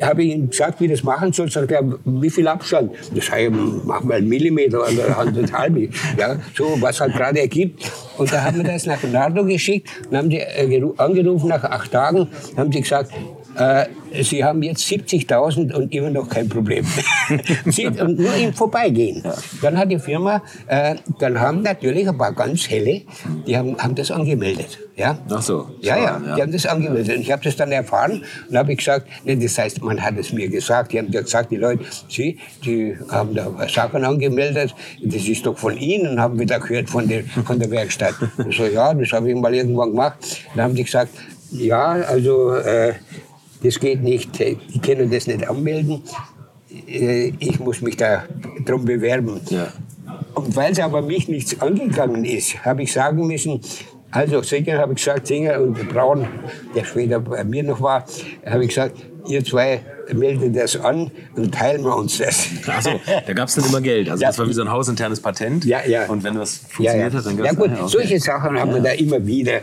[0.02, 2.92] Habe ich ihm gesagt, wie das machen soll, sagt er, wie viel Abstand?
[3.16, 3.50] Das ich,
[3.86, 5.76] mach mal einen Millimeter oder anderthalb,
[6.18, 7.84] ja, so, was halt gerade ergibt.
[8.18, 11.64] Und da haben wir das nach Nardo geschickt, und haben die äh, geru- angerufen nach
[11.64, 13.12] acht Tagen, haben sie gesagt,
[13.58, 13.86] äh,
[14.24, 16.86] Sie haben jetzt 70.000 und immer noch kein Problem.
[18.00, 19.24] Und nur im Vorbeigehen.
[19.62, 23.02] Dann hat die Firma, äh, dann haben natürlich ein paar ganz helle,
[23.46, 24.80] die haben, haben das angemeldet.
[24.96, 25.20] Ja?
[25.30, 26.36] Ach so, Ja, ja, ja.
[26.36, 27.15] die haben das angemeldet.
[27.17, 30.32] Und ich habe das dann erfahren und habe gesagt, nee, das heißt, man hat es
[30.34, 30.93] mir gesagt.
[30.93, 35.78] Die haben gesagt, die Leute, Sie, die haben da Sachen angemeldet, das ist doch von
[35.78, 38.15] Ihnen, haben wir da gehört von der, von der Werkstatt.
[38.50, 40.15] Ich so, ja, das habe ich mal irgendwann gemacht.
[40.56, 41.12] Dann haben die gesagt,
[41.52, 42.93] ja, also äh,
[43.63, 46.02] das geht nicht, die können das nicht anmelden.
[46.88, 48.24] Äh, Ich muss mich da
[48.65, 49.39] drum bewerben.
[49.50, 49.67] Ja.
[50.36, 53.60] Und weil es aber mich nichts angegangen ist, habe ich sagen müssen,
[54.12, 56.28] also Sänger habe ich gesagt, Sänger und Braun,
[56.76, 58.06] der später bei mir noch war,
[58.46, 59.82] habe ich gesagt, ihr zwei
[60.13, 62.48] meldet das an und teilen wir uns das.
[62.68, 62.92] Achso,
[63.26, 64.10] da gab es dann immer Geld.
[64.10, 64.30] Also Ja.
[64.30, 65.66] das war wie so ein hausinternes Patent.
[65.66, 66.06] Ja, ja.
[66.08, 67.20] Und wenn das Ja, funktioniert ja.
[67.20, 69.60] hat, dann gab ja es gut, solche Sachen haben wir da immer wieder.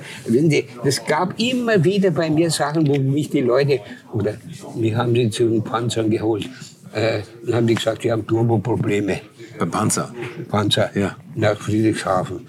[0.84, 3.80] Es gab immer wieder bei mir Sachen, wo mich die Leute,
[4.12, 4.34] oder
[4.76, 6.48] wir haben sie zu den Panzern geholt,
[6.92, 9.20] äh, dann haben die gesagt, sie haben Turboprobleme.
[9.58, 10.12] Beim Panzer.
[10.48, 11.16] Panzer Ja.
[11.34, 12.46] nach Friedrichshafen.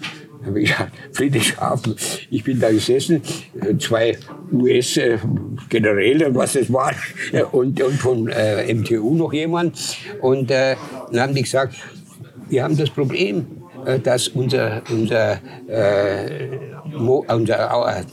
[0.54, 0.74] Ich
[1.12, 1.96] Friedrichshafen,
[2.30, 3.22] ich bin da gesessen,
[3.60, 4.16] äh, zwei
[4.52, 6.92] US-Generäle, was das war,
[7.32, 9.78] äh, und, und von äh, MTU noch jemand.
[10.20, 10.76] Und äh,
[11.10, 11.74] dann haben die gesagt,
[12.48, 13.46] wir haben das Problem,
[13.84, 16.58] äh, dass unser, unser, äh,
[17.28, 18.04] unser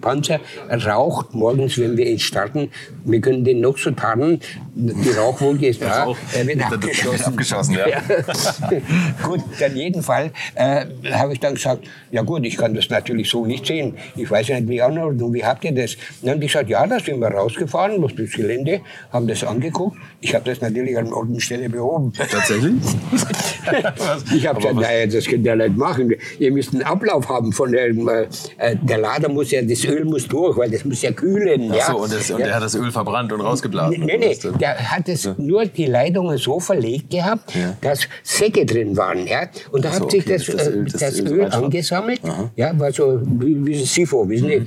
[0.00, 0.40] Panzer
[0.86, 2.70] raucht morgens, wenn wir ihn starten.
[3.04, 4.40] Wir können den noch so tarnen,
[4.78, 7.24] die Rauchwolke ist da, er wird Wird abgeschossen.
[7.24, 7.86] abgeschossen, ja.
[9.26, 13.30] gut, dann jeden Fall äh, habe ich dann gesagt, ja gut, ich kann das natürlich
[13.30, 13.96] so nicht sehen.
[14.16, 15.96] Ich weiß ja nicht, wie Anordnung, wie habt ihr das?
[16.20, 19.96] Dann haben die gesagt, ja, da sind wir rausgefahren, durch das Gelände, haben das angeguckt.
[20.20, 22.12] Ich habe das natürlich an Ort und Stelle behoben.
[22.12, 22.74] Tatsächlich?
[24.34, 26.14] Ich habe gesagt, naja, das könnt ihr nicht machen.
[26.38, 28.26] Ihr müsst einen Ablauf haben von dem, äh,
[28.58, 31.72] äh, der Lader muss ja, das Öl muss durch, weil das muss ja kühlen.
[31.72, 31.82] ja.
[31.82, 32.46] Achso, und, das, und ja.
[32.46, 34.04] der hat das Öl verbrannt und rausgeblasen.
[34.04, 34.36] Nee, nee,
[34.74, 37.76] der hat es nur die Leitungen so verlegt gehabt, Ja.
[37.80, 39.26] dass Säcke drin waren.
[39.26, 39.42] Ja?
[39.70, 42.20] Und da so, hat sich okay, das, das äh, Öl- das, Öl angesammelt.
[42.56, 44.66] Ja, war so wie, wie ein Sifo, wissen Sie?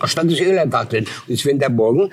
[0.00, 1.04] Da stand das Öl einfach drin.
[1.04, 2.10] Und jetzt, wenn der Morgen,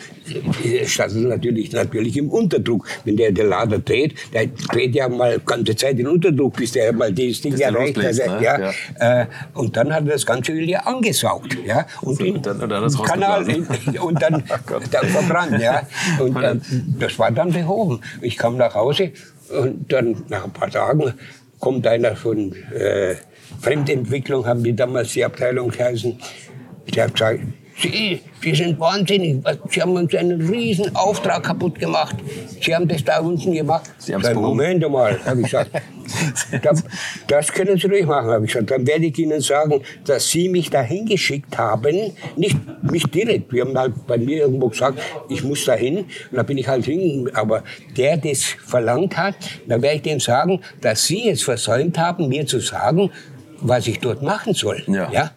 [0.63, 2.87] äh, stand es natürlich, natürlich im Unterdruck.
[3.05, 6.93] Wenn der, der Lader dreht, der dreht ja mal ganze Zeit in Unterdruck, bis der
[6.93, 8.03] mal das Ding erreicht hat.
[8.03, 8.73] losbläst, ne?
[8.99, 9.21] Ja.
[9.21, 11.57] Äh, und dann hat er das ganze Öl ja angesaugt.
[11.65, 11.85] Ja?
[12.01, 13.65] Und So, in dann- er's Kanal, in,
[13.99, 14.43] und dann,
[14.91, 15.59] dann verbrannt.
[15.61, 15.87] Ja?
[16.19, 16.55] Und äh,
[16.99, 18.01] das war dann behoben.
[18.21, 19.11] Ich kam nach Hause
[19.49, 21.13] und dann nach ein paar Tagen
[21.59, 23.15] kommt einer von äh,
[23.59, 26.17] Fremdentwicklung, haben die damals die Abteilung geheißen.
[26.95, 27.39] Der hat gesagt,
[27.77, 29.43] Sie, Sie sind wahnsinnig.
[29.69, 32.15] Sie haben uns einen riesen Auftrag kaputt gemacht.
[32.59, 33.89] Sie haben das da unten gemacht.
[33.97, 34.41] Sie Sag, behoben.
[34.41, 35.71] Moment mal, habe ich gesagt.
[36.63, 36.83] das,
[37.27, 38.71] das können Sie ruhig machen, habe ich gesagt.
[38.71, 43.53] Dann werde ich Ihnen sagen, dass Sie mich dahin geschickt haben, nicht mich direkt.
[43.53, 45.99] Wir haben halt bei mir irgendwo gesagt, ich muss dahin.
[45.99, 47.29] Und da bin ich halt hin.
[47.33, 47.63] Aber
[47.97, 49.35] der das verlangt hat,
[49.67, 53.11] dann werde ich dem sagen, dass Sie es versäumt haben, mir zu sagen,
[53.61, 54.83] was ich dort machen soll.
[54.87, 55.11] Ja.
[55.11, 55.31] ja?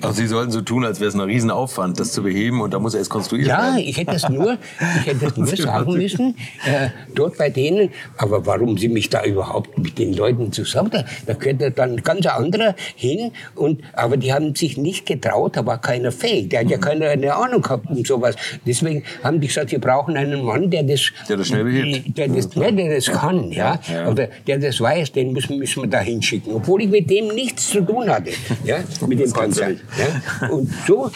[0.00, 2.78] Also Sie sollten so tun, als wäre es ein Riesenaufwand, das zu beheben und da
[2.78, 3.48] muss er erst konstruieren.
[3.48, 4.56] Ja, ich hätte das nur,
[5.00, 7.90] ich hätte das nur sagen müssen, äh, dort bei denen.
[8.16, 12.02] Aber warum Sie mich da überhaupt mit den Leuten zusammen, da, da könnte dann ein
[12.02, 13.32] ganz anderer hin.
[13.56, 16.50] Und, aber die haben sich nicht getraut, da war keiner fähig.
[16.50, 18.36] Der hat ja keine eine Ahnung gehabt und sowas.
[18.64, 22.16] Deswegen haben die gesagt, wir brauchen einen Mann, der das, der das schnell behebt.
[22.16, 24.08] Der das, ja, der das kann, ja, ja.
[24.08, 26.54] Oder der das weiß, den müssen, müssen wir da hinschicken.
[26.54, 28.30] Obwohl ich mit dem nichts zu tun hatte,
[28.64, 29.70] ja, mit dem Panzer.
[29.96, 30.48] Ja?
[30.48, 31.10] Und so,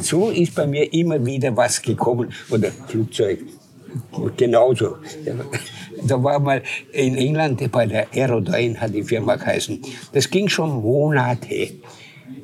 [0.00, 2.32] so ist bei mir immer wieder was gekommen.
[2.50, 3.40] Oder Flugzeug.
[4.36, 4.96] Genauso.
[6.04, 9.80] Da war mal in England bei der Aerodyne, hat die Firma geheißen.
[10.12, 11.70] Das ging schon Monate.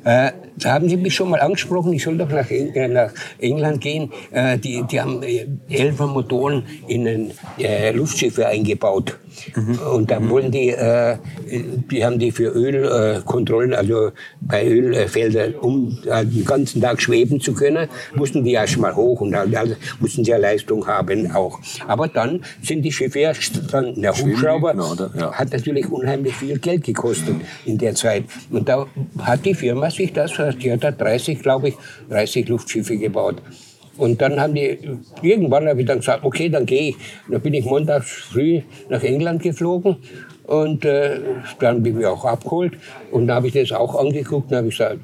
[0.03, 3.81] Äh, da haben Sie mich schon mal angesprochen, ich soll doch nach, äh, nach England
[3.81, 4.11] gehen.
[4.31, 9.17] Äh, die, die haben äh, Elfer Motoren in ein äh, Luftschiffe eingebaut.
[9.55, 9.79] Mhm.
[9.93, 11.17] Und dann wollen die, äh,
[11.91, 17.87] die haben die für Ölkontrollen, also bei Ölfeldern, um den ganzen Tag schweben zu können,
[18.15, 21.59] mussten die erst mal hoch und also mussten sie ja Leistung haben auch.
[21.87, 23.33] Aber dann sind die Schiffe ja
[23.71, 25.31] dann, der Hubschrauber genau, ja.
[25.33, 28.25] hat natürlich unheimlich viel Geld gekostet in der Zeit.
[28.51, 28.87] Und da
[29.19, 31.75] hat die Firma sich das die hat da 30, glaube ich,
[32.09, 33.41] 30 Luftschiffe gebaut.
[33.97, 34.77] Und dann haben die,
[35.21, 36.95] irgendwann habe ich dann gesagt, okay, dann gehe ich.
[37.27, 39.97] Und dann bin ich montags früh nach England geflogen
[40.43, 41.19] und äh,
[41.59, 42.73] dann bin ich auch abgeholt.
[43.11, 44.99] Und da habe ich das auch angeguckt und habe ich gesagt,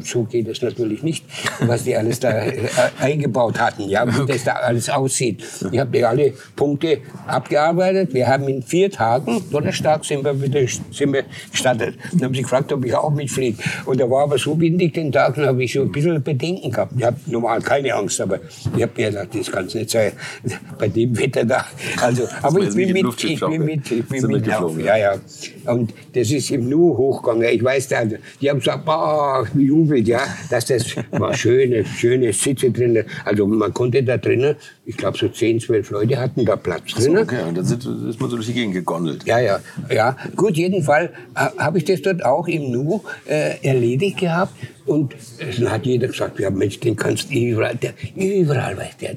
[0.00, 1.24] so geht es natürlich nicht,
[1.60, 4.32] was die alles da äh, eingebaut hatten, ja, wie okay.
[4.32, 5.42] das da alles aussieht.
[5.70, 8.12] Ich habe die alle Punkte abgearbeitet.
[8.12, 11.94] Wir haben in vier Tagen, Donnerstag sind wir wieder sind wir gestartet.
[12.12, 13.62] Dann haben sie gefragt, ob ich auch mitfliege.
[13.86, 16.70] Und da war aber so windig den Tag, dann habe ich so ein bisschen Bedenken
[16.70, 16.92] gehabt.
[16.96, 18.40] Ich habe normal keine Angst, aber
[18.76, 20.12] ich habe mir gedacht, das kann es nicht sein,
[20.78, 21.64] bei dem Wetter da.
[22.00, 25.20] Also, aber ich bin, mit, ich bin mit, ich bin mit, ja, ja.
[25.66, 27.48] Und das ist im Nu hochgegangen.
[27.50, 27.88] Ich weiß,
[28.40, 30.20] die haben gesagt, boah, jubelt, ja,
[30.50, 33.04] dass das war schöne, schöne Sitze drin.
[33.24, 37.16] Also man konnte da drinnen, ich glaube so 10, 12 Leute hatten da Platz drin.
[37.16, 39.24] So, okay, und dann sind, ist man so durch die Gegend gegondelt.
[39.24, 40.16] Ja, ja, ja.
[40.36, 44.52] Gut, jedenfalls äh, habe ich das dort auch im Nu äh, erledigt gehabt.
[44.84, 49.14] Und dann hat jeder gesagt, ja Mensch, den kannst du überall, der, überall weiß der,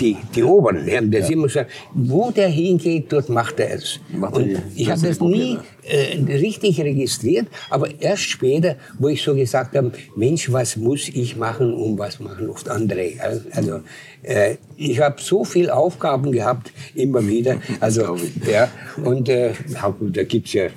[0.00, 1.34] die, die Oberen, die haben das ja.
[1.34, 3.98] immer gesagt, wo der hingeht, dort macht er es.
[4.12, 9.34] Macht und ich habe das nie äh, richtig registriert, aber erst später, wo ich so
[9.34, 13.12] gesagt habe, Mensch, was muss ich machen und was machen oft andere.
[13.50, 13.80] Also
[14.22, 17.56] äh, ich habe so viele Aufgaben gehabt, immer wieder.
[17.80, 18.16] Also,
[18.48, 18.70] ja,
[19.02, 19.52] und äh,
[20.12, 20.68] da gibt's ja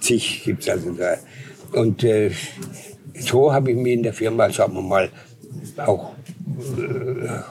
[0.00, 1.16] zig, gibt's also da.
[1.72, 2.30] Und äh,
[3.14, 5.08] so habe ich mich in der Firma, sagen wir mal,
[5.76, 6.14] auch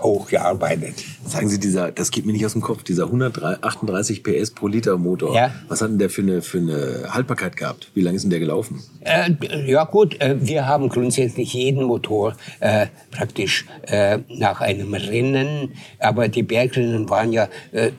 [0.01, 1.03] hochgearbeitet.
[1.25, 4.97] Sagen Sie, dieser, das geht mir nicht aus dem Kopf, dieser 138 PS pro Liter
[4.97, 5.51] Motor, ja.
[5.67, 7.91] was hat denn der für eine, für eine Haltbarkeit gehabt?
[7.93, 8.81] Wie lange ist denn der gelaufen?
[9.01, 9.31] Äh,
[9.65, 16.27] ja gut, äh, wir haben grundsätzlich jeden Motor äh, praktisch äh, nach einem Rennen, aber
[16.27, 17.91] die Bergrennen waren ja äh,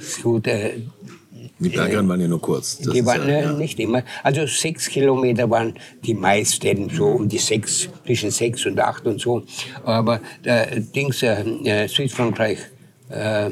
[0.00, 0.38] so
[1.58, 2.78] die Bergrennen waren ja nur kurz.
[2.78, 4.02] Das die waren ja, ja, nicht immer.
[4.22, 9.20] Also sechs Kilometer waren die meisten, so um die sechs, zwischen sechs und acht und
[9.20, 9.42] so.
[9.84, 12.58] Aber der Dings, äh, Südfrankreich,
[13.10, 13.50] äh,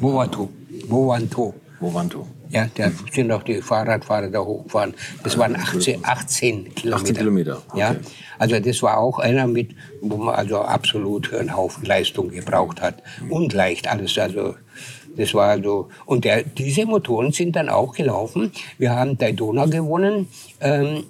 [0.00, 0.50] Movanto,
[0.88, 1.54] Movanto.
[1.80, 2.26] Movanto.
[2.50, 4.94] Ja, da sind auch die Fahrradfahrer da hochgefahren.
[5.24, 7.02] Das waren 18, 18 Kilometer.
[7.02, 7.62] 18 Kilometer.
[7.68, 7.80] Okay.
[7.80, 7.96] Ja,
[8.38, 13.02] also das war auch einer mit, wo man also absolut einen Haufen Leistung gebraucht hat.
[13.28, 14.54] Und leicht alles, also
[15.16, 15.88] das war so.
[16.06, 18.52] Und der, diese Motoren sind dann auch gelaufen.
[18.78, 20.28] Wir haben Daytona gewonnen.
[20.60, 21.04] Ähm,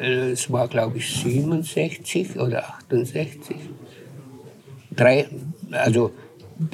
[0.00, 3.56] äh, es war, glaube ich, 67 oder 68.
[4.94, 5.26] Drei,
[5.72, 6.12] also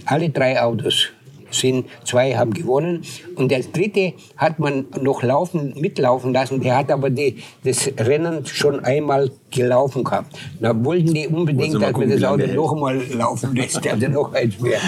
[0.05, 1.09] alle drei Autos
[1.53, 3.03] sind, zwei haben gewonnen.
[3.37, 6.61] Und der dritte hat man noch laufen, mitlaufen lassen.
[6.61, 10.37] Der hat aber die, das Rennen schon einmal gelaufen gehabt.
[10.61, 13.89] Da wollten die unbedingt, dass man das Auto noch einmal laufen lässt.
[13.89, 14.81] Hatte noch eins mehr.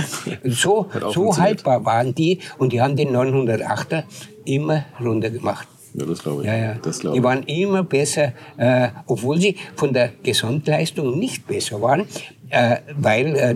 [0.44, 2.40] So, so haltbar waren die.
[2.58, 4.04] Und die haben den 908er
[4.44, 5.68] immer runtergemacht.
[5.94, 6.48] Ja, das glaube ich.
[6.48, 6.74] Ja, ja.
[6.82, 7.20] Das glaube ich.
[7.20, 12.06] Die waren immer besser, äh, obwohl sie von der Gesamtleistung nicht besser waren,
[12.50, 13.54] äh, weil äh,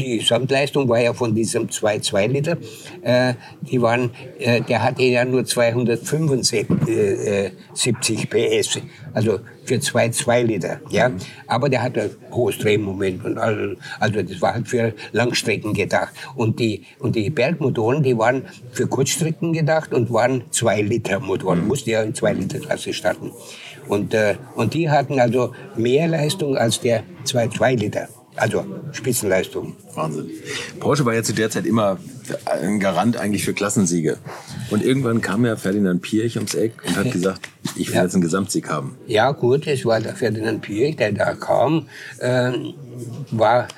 [0.00, 2.56] die Gesamtleistung war ja von diesem 2,2 Liter,
[3.02, 7.50] äh, die waren, äh, der hatte ja nur 275 äh,
[8.28, 8.80] PS,
[9.12, 11.10] also für 2,2 Liter, ja.
[11.46, 16.12] Aber der hatte ein hohes Drehmoment und also, also das war halt für Langstrecken gedacht.
[16.34, 21.66] Und die, und die Bergmotoren, die waren für Kurzstrecken gedacht und waren 2 Liter Motoren,
[21.66, 23.30] musste ja in 2 Liter Klasse starten.
[23.88, 28.08] Und, äh, und die hatten also mehr Leistung als der 2,2 Liter.
[28.36, 29.76] Also Spitzenleistung.
[29.94, 30.30] Wahnsinn.
[30.78, 31.98] Porsche war ja zu der Zeit immer
[32.46, 34.18] ein Garant eigentlich für Klassensiege.
[34.70, 38.02] Und irgendwann kam ja Ferdinand Piech ums Eck und hat gesagt, ich will ja.
[38.04, 38.96] jetzt einen Gesamtsieg haben.
[39.06, 42.52] Ja gut, es war der Ferdinand Piech, der da kam, äh,
[43.32, 43.68] war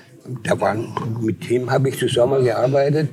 [0.44, 3.08] da waren, mit dem habe ich zusammengearbeitet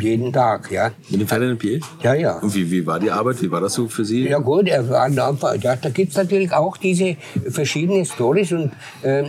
[0.00, 0.92] jeden Tag, ja.
[1.10, 1.80] Mit dem Ferdinand Piel?
[2.02, 2.38] Ja, ja.
[2.38, 3.42] Und wie, wie war die Arbeit?
[3.42, 4.28] Wie war das so für Sie?
[4.28, 7.16] Ja gut, er war ja, da gibt es natürlich auch diese
[7.48, 9.26] verschiedenen Stories und ähm,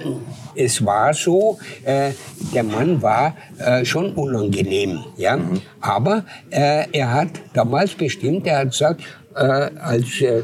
[0.55, 2.11] es war so, äh,
[2.53, 5.37] der Mann war äh, schon unangenehm, ja.
[5.37, 5.61] Mhm.
[5.81, 9.01] Aber äh, er hat damals bestimmt, er hat gesagt,
[9.35, 10.43] äh, als äh,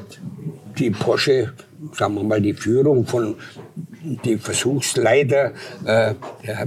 [0.78, 1.54] die Porsche,
[1.94, 3.36] sagen wir mal, die Führung von
[4.24, 5.52] die Versuchsleiter,
[5.86, 6.14] äh,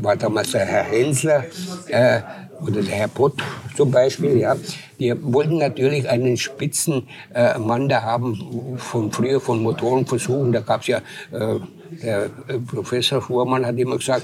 [0.00, 1.44] war damals der Herr Hensler,
[1.88, 2.20] äh,
[2.60, 3.34] oder der Herr Pott
[3.76, 4.56] zum Beispiel, ja,
[4.98, 10.88] die wollten natürlich einen Spitzenmann äh, da haben, von früher von Motorenversuchen, da gab es
[10.88, 10.98] ja
[11.30, 11.60] äh,
[12.02, 14.22] der äh, Professor Fuhrmann hat immer gesagt,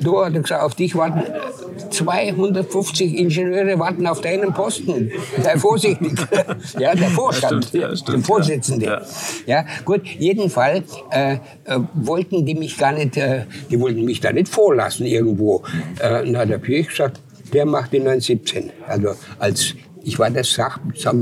[0.00, 1.22] du, hat gesagt, auf dich warten
[1.90, 5.10] 250 Ingenieure warten auf deinen Posten.
[5.42, 6.12] Sei vorsichtig.
[6.78, 8.86] ja, der Vorstand, ja, stimmt, ja, der Vorsitzende.
[8.86, 9.02] Ja.
[9.46, 9.64] ja.
[9.84, 11.38] gut, jedenfalls äh, äh,
[11.94, 15.62] wollten die mich gar nicht, äh, die wollten mich da nicht vorlassen irgendwo.
[16.24, 17.20] Na, der Pirch gesagt,
[17.54, 18.70] der macht die 917.
[18.86, 19.74] Also als
[20.06, 20.78] ich war der Sach,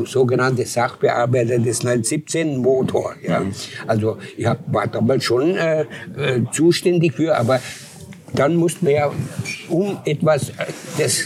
[0.07, 3.15] sogenannte Sachbearbeiter des 917 Motor.
[3.23, 3.43] Ja.
[3.87, 5.83] Also ich hab, war damals schon äh,
[6.17, 7.61] äh, zuständig für, aber
[8.35, 9.13] dann mussten wir ja
[9.69, 10.67] um etwas, äh,
[10.99, 11.25] das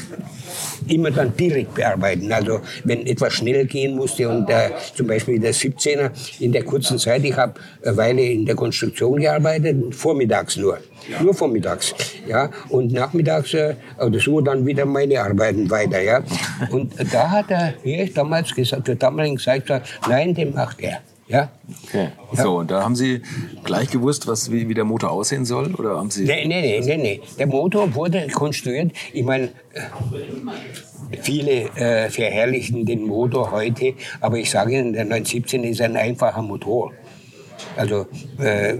[0.88, 2.32] immer dann direkt bearbeiten.
[2.32, 6.10] Also wenn etwas schnell gehen musste und äh, zum Beispiel der 17er
[6.40, 10.78] in der kurzen Zeit, ich habe eine Weile in der Konstruktion gearbeitet, vormittags nur.
[11.22, 11.94] Nur vormittags.
[12.26, 16.00] Ja, und nachmittags äh, oder so dann wieder meine Arbeiten weiter.
[16.02, 16.22] Ja.
[16.70, 19.70] Und da hat er hier damals gesagt, der damaligen gesagt,
[20.08, 21.00] nein, den macht er.
[21.28, 21.50] Ja.
[21.84, 22.08] Okay.
[22.32, 22.42] Ja.
[22.42, 23.22] So, und da haben Sie
[23.64, 25.74] gleich gewusst, was, wie, wie der Motor aussehen soll?
[25.74, 27.20] Oder haben Sie nee, nee, nee, nee.
[27.38, 28.92] Der Motor wurde konstruiert.
[29.12, 29.80] Ich meine, äh,
[31.20, 36.42] viele äh, verherrlichen den Motor heute, aber ich sage Ihnen, der 917 ist ein einfacher
[36.42, 36.92] Motor.
[37.76, 38.06] Also,
[38.38, 38.74] äh,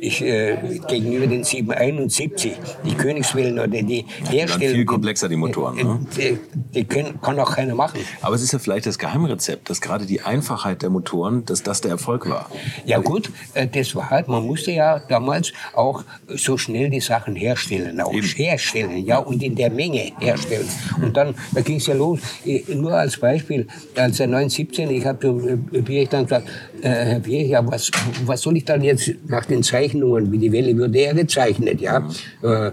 [0.00, 0.56] ich, äh,
[0.88, 2.52] gegenüber den 771,
[2.84, 4.74] die Königswillen oder die Herstellung.
[4.74, 5.76] viel komplexer, die Motoren.
[5.76, 6.06] Ne?
[6.16, 6.38] Die,
[6.74, 8.00] die können, kann auch keiner machen.
[8.20, 11.80] Aber es ist ja vielleicht das Geheimrezept, dass gerade die Einfachheit der Motoren, dass das
[11.80, 12.50] der Erfolg war.
[12.84, 17.34] Ja gut, äh, das war halt, man musste ja damals auch so schnell die Sachen
[17.36, 18.26] herstellen, auch Eben.
[18.26, 20.68] herstellen, ja, und in der Menge herstellen.
[21.02, 22.20] Und dann, da ging es ja los,
[22.68, 26.48] nur als Beispiel, als der 917, ich habe äh, dann gesagt,
[26.82, 27.90] äh, Herr Bier, ja, was,
[28.24, 31.80] was soll ich dann jetzt nach den Zeichen Zeichnungen, wie die Welle würde er gezeichnet,
[31.80, 32.08] ja.
[32.42, 32.70] Äh, äh,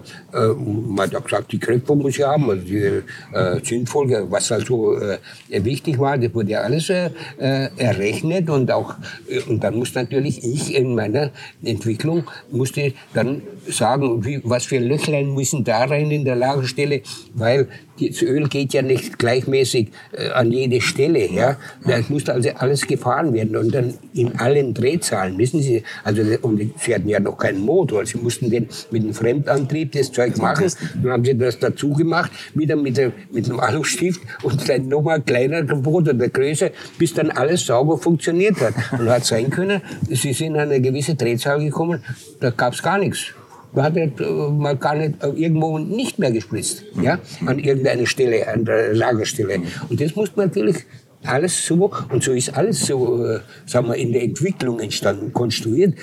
[0.53, 3.01] man hat gesagt, die Kräfte muss ich haben, also die
[3.33, 5.17] äh, Zündfolge, was also äh,
[5.49, 7.09] wichtig war, das wurde ja alles äh,
[7.39, 8.95] äh, errechnet und auch,
[9.29, 11.31] äh, und dann muss natürlich ich in meiner
[11.63, 17.01] Entwicklung, musste dann sagen, wie, was für Löchlein müssen da rein in der Lagerstelle,
[17.33, 17.67] weil
[17.99, 21.31] das Öl geht ja nicht gleichmäßig äh, an jede Stelle.
[21.31, 21.57] Ja?
[21.85, 26.59] Das muss also alles gefahren werden und dann in allen Drehzahlen, wissen Sie, also und
[26.77, 30.71] Sie hatten ja noch keinen Motor, Sie mussten den mit einem Fremdantrieb das Zeug machen,
[31.01, 35.21] dann haben Sie das dazu gemacht, wieder mit, der, mit einem Alustift und dann nochmal
[35.21, 38.73] kleiner gebot oder größer, bis dann alles sauber funktioniert hat.
[38.99, 42.03] Und hat sein können, Sie sind an eine gewisse Drehzahl gekommen,
[42.39, 43.33] da gab es gar nichts.
[43.75, 48.63] Hat äh, man gar nicht äh, irgendwo nicht mehr gespritzt, ja, an irgendeiner Stelle, an
[48.63, 49.63] der Lagerstelle.
[49.89, 50.85] Und das muss man natürlich
[51.25, 55.95] alles so, und so ist alles so, äh, sagen wir, in der Entwicklung entstanden, konstruiert,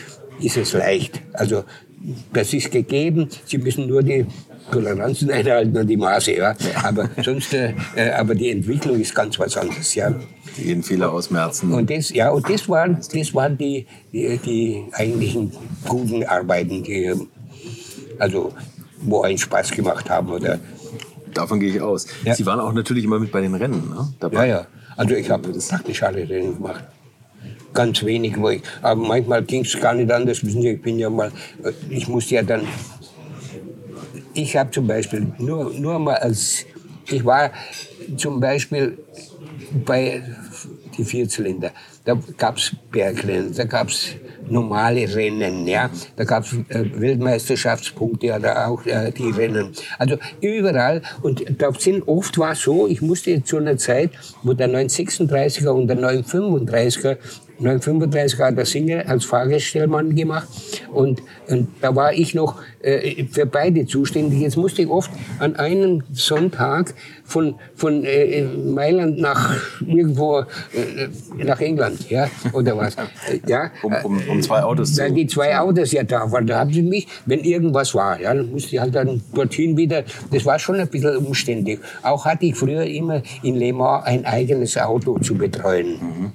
[0.43, 1.21] ist es leicht.
[1.33, 1.65] Also,
[2.33, 4.27] das ist gegeben, Sie müssen nur die
[4.71, 6.55] Toleranzen einhalten und die Maße, ja.
[6.83, 7.75] Aber sonst, äh,
[8.17, 10.15] aber die Entwicklung ist ganz was anderes, ja.
[10.57, 11.73] Jeden Fehler ausmerzen.
[11.73, 15.53] Und das, ja, und das waren, das waren die, die, die eigentlichen
[15.89, 17.13] guten Arbeiten, die
[18.19, 18.53] also
[19.05, 20.31] wo einen Spaß gemacht haben.
[20.31, 20.61] Oder
[21.35, 22.07] Davon gehe ich aus.
[22.25, 22.35] Ja.
[22.35, 24.13] Sie waren auch natürlich immer mit bei den Rennen ne?
[24.21, 24.49] dabei.
[24.49, 24.67] Ja, ja.
[24.97, 26.85] Also ich habe praktisch alle Rennen gemacht.
[27.75, 30.45] Ganz wenig, ich, aber manchmal ging es gar nicht anders.
[30.45, 31.33] Wissen Sie, ich bin ja mal,
[31.89, 32.67] ich musste ja dann,
[34.35, 36.67] ich habe zum Beispiel nur, nur mal als,
[37.07, 37.51] ich war
[38.17, 38.99] zum Beispiel
[39.87, 40.23] bei
[40.97, 41.71] die Vierzylinder,
[42.05, 44.17] da gab es Bergrennen, da gab es
[44.49, 45.67] normale Rennen.
[45.67, 49.73] Ja, da gab es äh, Weltmeisterschaftspunkte oder auch äh, die Rennen.
[49.99, 54.11] Also überall und da sind oft war so, ich musste zu einer Zeit,
[54.43, 57.17] wo der 936er und der 935er
[57.59, 60.49] 935 hat der Singer als Fahrgestellmann gemacht
[60.93, 64.41] und, und da war ich noch äh, für beide zuständig.
[64.41, 66.95] Jetzt musste ich oft an einem Sonntag
[67.25, 70.45] von, von äh, Mailand nach irgendwo äh,
[71.37, 72.97] nach England, ja, oder was.
[73.47, 75.11] Ja, um, um, um zwei Autos zu...
[75.11, 78.51] Die zwei Autos ja da waren, da haben sie mich, wenn irgendwas war, ja, dann
[78.51, 80.05] musste ich halt dann dorthin wieder.
[80.31, 81.79] Das war schon ein bisschen umständlich.
[82.03, 85.93] Auch hatte ich früher immer in Le Mans ein eigenes Auto zu betreuen.
[86.01, 86.33] Mhm.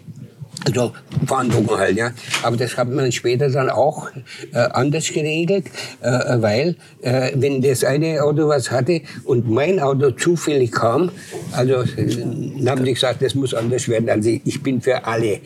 [0.67, 0.91] Also
[1.25, 2.11] Verhandlungen halt, ja.
[2.43, 4.09] Aber das hat man später dann auch
[4.51, 5.67] äh, anders geregelt,
[6.01, 6.09] äh,
[6.41, 11.11] weil äh, wenn das eine Auto was hatte und mein Auto zufällig kam,
[11.53, 14.09] also dann haben sie gesagt, das muss anders werden.
[14.09, 15.39] Also ich bin für alle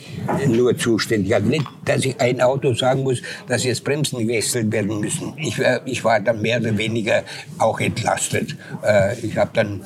[0.48, 1.36] nur zuständig.
[1.36, 5.34] Also nicht, dass ich ein Auto sagen muss, dass jetzt Bremsen gewechselt werden müssen.
[5.38, 7.24] Ich, äh, ich war dann mehr oder weniger
[7.60, 8.56] auch entlastet.
[8.84, 9.84] Äh, ich habe dann,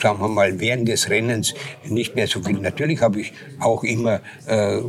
[0.00, 1.52] sagen wir mal, während des Rennens
[1.88, 2.60] nicht mehr so viel.
[2.60, 4.20] Natürlich habe ich auch immer
[4.52, 4.82] äh,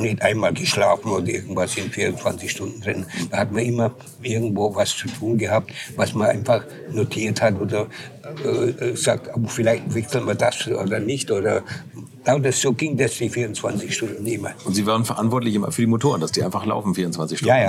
[0.00, 3.06] nicht einmal geschlafen oder irgendwas in 24 Stunden drin.
[3.30, 7.86] Da hat man immer irgendwo was zu tun gehabt, was man einfach notiert hat oder
[8.44, 11.62] äh, sagt, aber vielleicht wechseln wir das oder nicht oder
[12.24, 14.50] das, so ging das die 24 Stunden immer.
[14.64, 17.48] Und Sie waren verantwortlich immer für die Motoren, dass die einfach laufen 24 Stunden?
[17.48, 17.68] Ja, ja.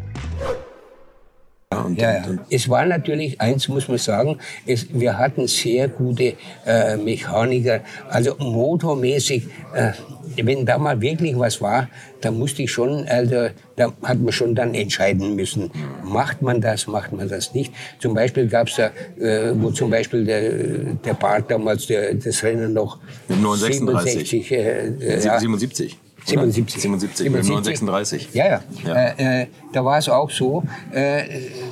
[1.73, 2.23] Und, ja, ja.
[2.49, 6.33] Es war natürlich, eins muss man sagen, es, wir hatten sehr gute
[6.65, 9.93] äh, Mechaniker, also motormäßig, äh,
[10.43, 11.87] wenn da mal wirklich was war,
[12.19, 13.47] da musste ich schon, also
[13.77, 15.71] da hat man schon dann entscheiden müssen,
[16.03, 17.73] macht man das, macht man das nicht.
[17.99, 20.51] Zum Beispiel gab es da, äh, wo zum Beispiel der,
[20.95, 22.99] der Bart damals, der, das Rennen noch
[23.29, 24.29] 936.
[24.29, 25.97] 67, äh, äh, 77.
[26.25, 26.81] 77.
[26.81, 28.29] 77, 936.
[28.33, 28.61] Ja, ja.
[28.83, 28.95] ja.
[28.95, 31.23] Äh, äh, da war es auch so, äh,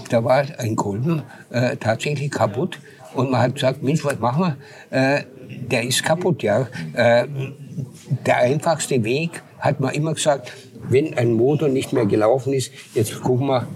[0.09, 2.79] da war ein Kolben äh, tatsächlich kaputt.
[3.13, 4.55] Und man hat gesagt, Mensch, was machen
[4.89, 5.17] wir?
[5.17, 6.67] Äh, der ist kaputt, ja.
[6.93, 10.53] Der einfachste Weg, hat man immer gesagt,
[10.89, 13.67] wenn ein Motor nicht mehr gelaufen ist, jetzt gucken wir,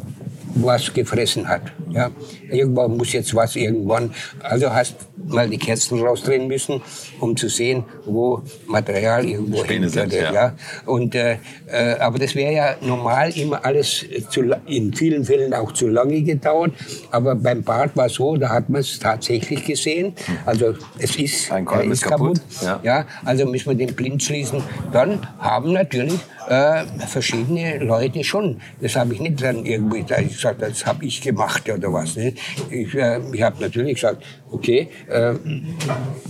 [0.56, 1.62] was gefressen hat.
[1.90, 2.12] Ja,
[2.50, 4.14] irgendwann muss jetzt was irgendwann.
[4.42, 4.96] Also hast
[5.28, 6.82] mal die Kerzen rausdrehen müssen,
[7.20, 9.90] um zu sehen, wo Material irgendwo hängt.
[9.90, 10.34] Sind, ja.
[10.34, 10.56] ja.
[10.86, 11.38] Und äh,
[11.68, 16.22] äh, aber das wäre ja normal immer alles zu, in vielen Fällen auch zu lange
[16.22, 16.74] gedauert.
[17.12, 20.14] Aber beim Bad war so, da hat man es tatsächlich gesehen.
[20.46, 22.40] Also es ist, Ein Kolben ist kaputt.
[22.40, 22.62] kaputt.
[22.62, 22.80] Ja.
[22.84, 23.06] ja.
[23.24, 24.62] also müssen wir den blind schließen.
[24.92, 26.20] Dann haben natürlich
[26.50, 28.62] äh, verschiedene Leute schon.
[28.82, 32.16] Das habe ich nicht dann irgendwie da gesagt, das habe ich gemacht oder was.
[32.16, 32.34] Ne?
[32.70, 35.34] Ich, äh, ich habe natürlich gesagt, okay, äh,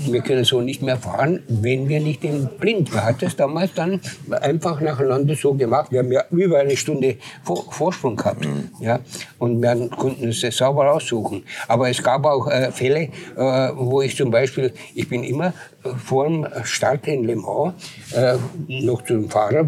[0.08, 2.94] wir können so nicht mehr fahren, wenn wir nicht den Blind.
[2.94, 4.00] Man hat das damals dann
[4.42, 5.92] einfach nacheinander so gemacht.
[5.92, 8.46] Wir haben ja über eine Stunde Vor Vorsprung gehabt.
[8.46, 8.70] Mhm.
[8.80, 9.00] Ja,
[9.40, 11.44] und wir konnten es sauber aussuchen.
[11.68, 15.54] Aber es gab auch äh, Fälle, äh, wo ich zum Beispiel, ich bin immer
[15.98, 17.74] vor dem Start in Le Mans
[18.16, 18.36] äh,
[18.68, 19.66] noch zum Fahrer,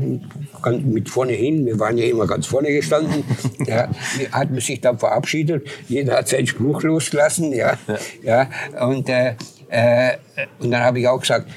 [0.83, 3.23] mit vorne hin, wir waren ja immer ganz vorne gestanden,
[3.65, 3.89] ja,
[4.31, 7.77] hat man sich dann verabschiedet, jeder hat seinen Spruch losgelassen, ja,
[8.23, 8.49] ja,
[8.87, 9.35] und, äh,
[9.69, 10.17] äh,
[10.59, 11.49] und dann habe ich auch gesagt,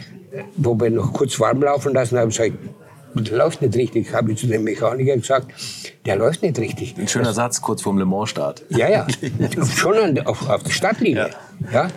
[0.56, 2.56] wo wir noch kurz warm laufen lassen, habe ich gesagt,
[3.14, 5.48] der läuft nicht richtig, habe ich zu dem Mechaniker gesagt,
[6.06, 6.96] der läuft nicht richtig.
[6.98, 8.64] Ein schöner Satz kurz vorm Le Mans Start.
[8.68, 9.06] Ja, ja,
[9.76, 11.30] schon auf, auf der Stadtlinie.
[11.72, 11.84] Ja.
[11.84, 11.88] ja.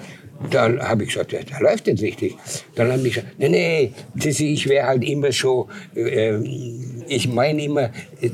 [0.50, 2.36] Dann habe ich gesagt, ja, der läuft nicht richtig.
[2.76, 6.38] Dann habe ich gesagt, nee, nee, ich wäre halt immer so, äh,
[7.08, 7.90] ich meine immer,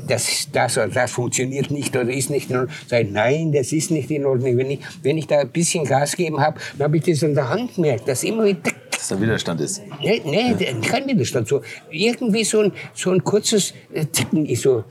[0.06, 2.74] das, das, das funktioniert nicht oder ist nicht in Ordnung.
[2.86, 4.56] Sag, nein, das ist nicht in Ordnung.
[4.56, 7.34] Wenn ich, wenn ich da ein bisschen Gas gegeben habe, dann habe ich das an
[7.34, 8.60] der Hand gemerkt, dass immer wieder
[8.98, 9.80] dass da Widerstand ist.
[10.00, 11.46] Nee, nee kein Widerstand.
[11.46, 14.84] So, irgendwie so ein, so ein kurzes äh, Ticken ist so.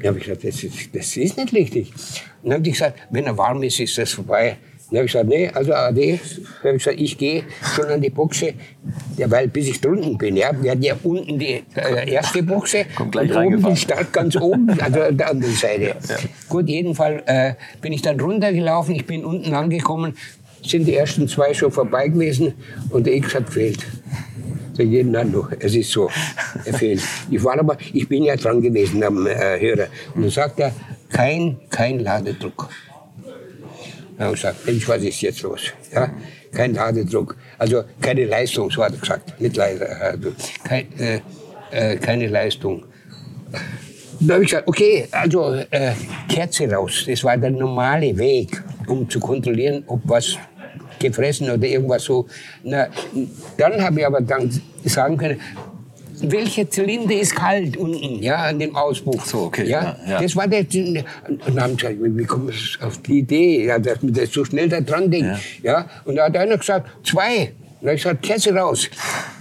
[0.00, 1.92] Da habe ich gesagt, das ist, das ist nicht richtig.
[2.42, 4.56] Und dann habe ich gesagt, wenn er warm ist, ist das vorbei.
[4.90, 6.20] Dann habe ich gesagt, nee, also AD,
[6.62, 8.52] habe ich gesagt, ich gehe schon an die Buchse,
[9.16, 12.84] ja, weil bis ich drunten bin, ja, wir hatten ja unten die äh, erste Buchse
[12.98, 15.82] und oben den Start ganz oben, also an der anderen Seite.
[15.82, 16.16] Ja, ja.
[16.48, 20.16] Gut, jedenfalls äh, bin ich dann runtergelaufen, ich bin unten angekommen,
[20.62, 22.54] sind die ersten zwei schon vorbei gewesen
[22.90, 23.84] und der X hat gefehlt.
[24.74, 26.10] So jeden noch, es ist so,
[26.64, 27.00] er fehlt.
[27.30, 30.72] Ich war aber, ich bin ja dran gewesen am äh, Hörer und dann sagt er,
[31.10, 32.68] kein, kein Ladedruck.
[34.16, 35.72] Dann habe ich gesagt, Mensch, was ist jetzt los?
[35.92, 36.10] Ja?
[36.52, 39.40] Kein Ladedruck, also keine Leistung, so hat er gesagt.
[39.40, 41.20] Nicht leider, also kein, äh,
[41.70, 42.84] äh, keine Leistung.
[44.20, 45.92] Da habe ich gesagt, okay, also äh,
[46.28, 47.04] Kerze raus.
[47.06, 50.36] Das war der normale Weg, um zu kontrollieren, ob was
[51.00, 52.26] gefressen oder irgendwas so.
[52.62, 52.86] Na,
[53.58, 54.50] dann habe ich aber dann
[54.84, 55.40] sagen können,
[56.22, 59.24] welcher Zylinder ist kalt unten, ja, an dem Auspuff.
[59.26, 59.66] So, okay.
[59.66, 60.20] Ja, ja.
[60.20, 60.60] Das war der.
[60.60, 61.04] Und
[61.46, 64.44] dann haben sie gesagt, wie kommen Sie auf die Idee, ja, dass man das so
[64.44, 65.38] schnell da dran denkt.
[65.62, 65.72] Ja.
[65.72, 65.86] ja.
[66.04, 67.52] Und da hat einer gesagt, zwei.
[67.84, 68.88] Und habe ich gesagt, Kerze raus.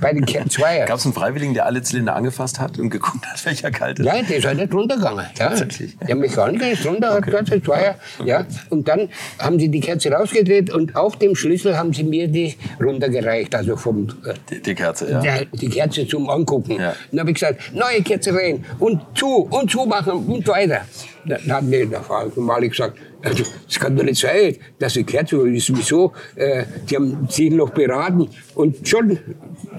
[0.01, 0.85] Bei den Zweier.
[0.87, 4.05] Gab es einen Freiwilligen, der alle Zylinder angefasst hat und geguckt hat, welcher kalt ist?
[4.05, 5.25] Ja, der ist halt nicht runtergegangen.
[5.39, 5.47] Ja.
[5.47, 5.97] Tatsächlich.
[6.05, 7.31] Der Mechaniker ist runter, okay.
[7.31, 7.95] hat gesagt, Zweier.
[8.25, 8.45] Ja.
[8.69, 9.07] Und dann
[9.39, 13.55] haben sie die Kerze rausgedreht und auf dem Schlüssel haben sie mir die runtergereicht.
[13.55, 15.21] Also vom, äh, die, die, Kerze, ja.
[15.21, 16.81] Der, die Kerze zum Angucken.
[16.81, 16.95] Ja.
[17.11, 20.81] Dann habe ich gesagt, neue Kerze rein und zu und zu machen und weiter.
[21.23, 25.03] Dann hat mir der Frau Mali gesagt, also, es kann doch nicht sein, dass die
[25.05, 29.17] Kerze ist sowieso, äh, die haben sich noch beraten und schon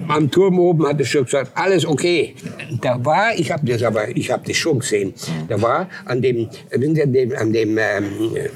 [0.07, 2.35] am Turm oben hat er schon gesagt, alles okay.
[2.81, 5.13] Da war, ich habe das aber, ich habe das schon gesehen,
[5.47, 8.49] da war an dem, an dem, an dem ähm,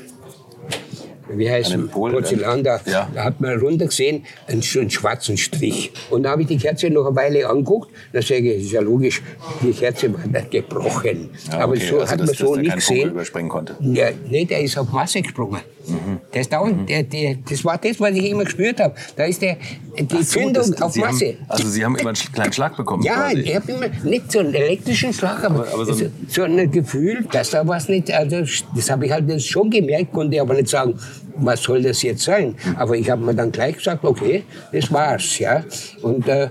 [1.34, 3.09] wie heißt es, Porzellan, da, ja.
[3.13, 5.91] da hat man runter gesehen, einen, einen schwarzen Strich.
[6.09, 8.82] Und da habe ich die Kerze noch eine Weile angeguckt, da sage ich, ist ja
[8.82, 9.21] logisch,
[9.61, 11.30] die Kerze war nicht gebrochen.
[11.51, 13.11] Ja, Aber so also hat man so nicht gesehen.
[13.11, 13.75] überspringen konnte.
[13.80, 15.61] Ja, nee, der ist auf Masse gesprungen.
[15.89, 16.19] Mhm.
[16.31, 16.85] Das, dauert, mhm.
[16.85, 18.95] der, der, das war das, was ich immer gespürt habe.
[19.15, 19.57] Da ist der,
[19.99, 21.27] die so, Zündung das, auf Sie Masse.
[21.27, 23.41] Haben, also Sie haben immer einen kleinen Schlag bekommen Ja, quasi.
[23.41, 26.71] ich habe immer, nicht so einen elektrischen Schlag, aber, aber, aber so, ein, so, ein
[26.71, 28.41] Gefühl, dass da was nicht, also
[28.75, 30.95] das habe ich halt schon gemerkt, konnte aber nicht sagen,
[31.41, 32.55] was soll das jetzt sein?
[32.75, 35.39] Aber ich habe mir dann gleich gesagt, okay, das war's.
[35.39, 35.63] Ja?
[36.01, 36.49] Und äh,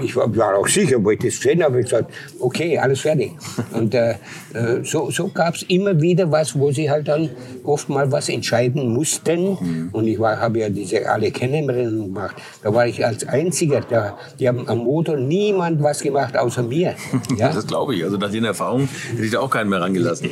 [0.00, 3.32] ich war, war, auch sicher, wo ich das gesehen habe, ich gesagt, okay, alles fertig.
[3.72, 4.10] Und äh,
[4.54, 7.30] äh so, so gab es immer wieder was, wo sie halt dann
[7.64, 9.88] oft mal was entscheiden mussten.
[9.92, 12.36] Und ich habe ja diese alle Kennenlernen gemacht.
[12.62, 14.18] Da war ich als Einziger da.
[14.38, 16.94] Die haben am Motor niemand was gemacht, außer mir.
[17.36, 17.52] Ja?
[17.52, 18.02] das glaube ich.
[18.02, 20.28] Also nach den Erfahrungen hätte ich da auch keinen mehr rangelassen.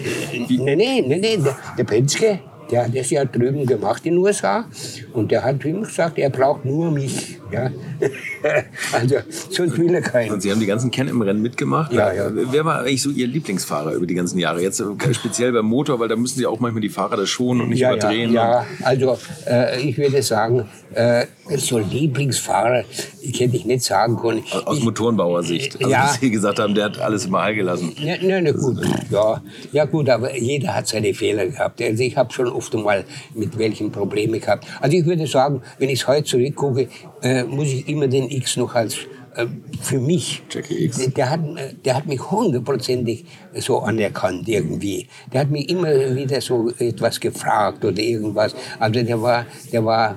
[0.49, 0.59] Wie?
[0.59, 1.39] Nee, nee, nee,
[1.79, 2.41] der Penske,
[2.71, 4.67] der hat das ja drüben gemacht in den USA
[5.13, 7.41] und der hat ihm gesagt, er braucht nur mich.
[7.53, 7.71] Ja?
[8.93, 9.17] also
[9.51, 10.33] sonst will er keinen.
[10.33, 11.93] Und Sie haben die ganzen Ken im Rennen mitgemacht.
[11.93, 12.31] Ja, ja.
[12.33, 14.61] Wer war eigentlich so Ihr Lieblingsfahrer über die ganzen Jahre?
[14.63, 17.63] Jetzt äh, speziell beim Motor, weil da müssen Sie auch manchmal die Fahrer das schonen
[17.63, 18.33] und nicht ja, überdrehen.
[18.33, 18.67] Ja, ja.
[18.83, 21.27] also äh, ich würde sagen, äh,
[21.57, 22.85] so Lieblingsfahrer,
[23.23, 24.43] ich hätte ich nicht sagen können.
[24.65, 25.77] Aus ich, Motorenbauersicht.
[25.77, 26.17] Also, ja.
[26.21, 27.95] Sie gesagt haben, der hat alles mal gelassen.
[27.99, 28.79] Ja, ne, ne, gut.
[29.11, 29.43] Ja.
[29.73, 31.81] ja, gut, aber jeder hat seine Fehler gehabt.
[31.81, 34.67] Also ich habe schon oft einmal mit welchen Problemen gehabt.
[34.81, 36.89] Also ich würde sagen, wenn ich heute zurückgucke,
[37.23, 38.97] äh, muss ich immer den X noch als
[39.35, 39.47] äh,
[39.83, 41.41] für mich, der, der, hat,
[41.85, 45.09] der hat mich hundertprozentig so anerkannt irgendwie.
[45.33, 48.55] Der hat mich immer wieder so etwas gefragt oder irgendwas.
[48.79, 50.17] Also der war, der war,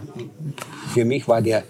[0.93, 1.63] für mich war der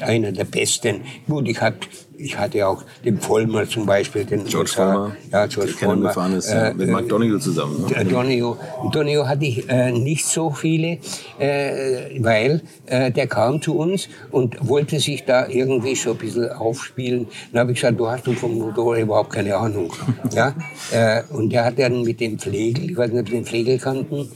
[0.00, 1.02] einer der Besten.
[1.26, 1.76] Gut, ich habe
[2.18, 6.48] ich hatte auch den Vollmer zum Beispiel, den George Vollmer, ja, George Vollmer, gefahren ist,
[6.48, 7.86] äh, mit Mark Donoghue zusammen.
[7.88, 8.04] Ne?
[8.04, 8.56] Donoghue,
[8.92, 10.98] Donoghue hatte ich äh, nicht so viele,
[11.38, 16.50] äh, weil äh, der kam zu uns und wollte sich da irgendwie so ein bisschen
[16.50, 17.28] aufspielen.
[17.52, 19.92] Dann habe ich gesagt, du hast vom Motorrad überhaupt keine Ahnung.
[20.32, 20.54] ja?
[20.90, 24.28] Äh, und der hat dann mit dem Flegel, ich weiß nicht, ob den Flegel kannten,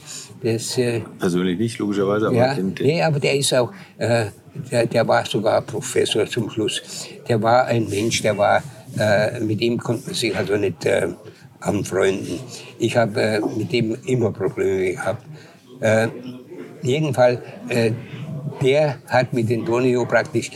[0.42, 4.26] das, äh, Persönlich nicht, logischerweise, aber ja, den, den nee, aber der ist auch, äh,
[4.70, 6.82] der, der war sogar Professor zum Schluss.
[7.28, 8.62] Der war ein Mensch, der war,
[8.98, 11.08] äh, mit ihm konnte man sich also nicht äh,
[11.60, 12.40] anfreunden.
[12.78, 15.24] Ich habe äh, mit dem immer Probleme gehabt.
[15.80, 16.08] Äh,
[16.82, 17.92] jedenfalls, äh,
[18.60, 20.50] der hat mit den Donio praktisch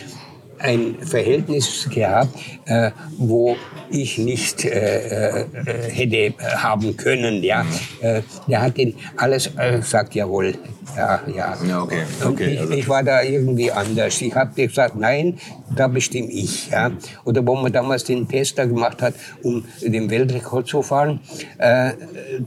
[0.58, 2.36] ein Verhältnis gehabt,
[2.66, 3.56] äh, wo
[3.90, 5.44] ich nicht äh, äh,
[5.90, 7.42] hätte haben können.
[7.42, 7.64] Ja,
[8.00, 10.54] äh, der hat den alles äh, sagt jawohl.
[10.96, 11.56] Ja, ja.
[11.66, 12.02] ja okay.
[12.24, 12.72] okay ich, also.
[12.72, 14.20] ich, war da irgendwie anders.
[14.22, 15.38] Ich habe gesagt, nein,
[15.74, 16.70] da bestimme ich.
[16.70, 16.90] Ja.
[17.24, 21.20] Oder wo man damals den Tester gemacht hat, um den Weltrekord zu fahren,
[21.58, 21.92] äh,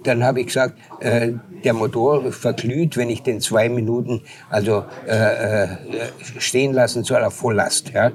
[0.03, 1.33] dann habe ich gesagt, äh,
[1.63, 5.67] der Motor verglüht, wenn ich den zwei Minuten also äh, äh
[6.37, 7.91] stehen lassen soll auf Volllast.
[7.93, 8.11] Ja.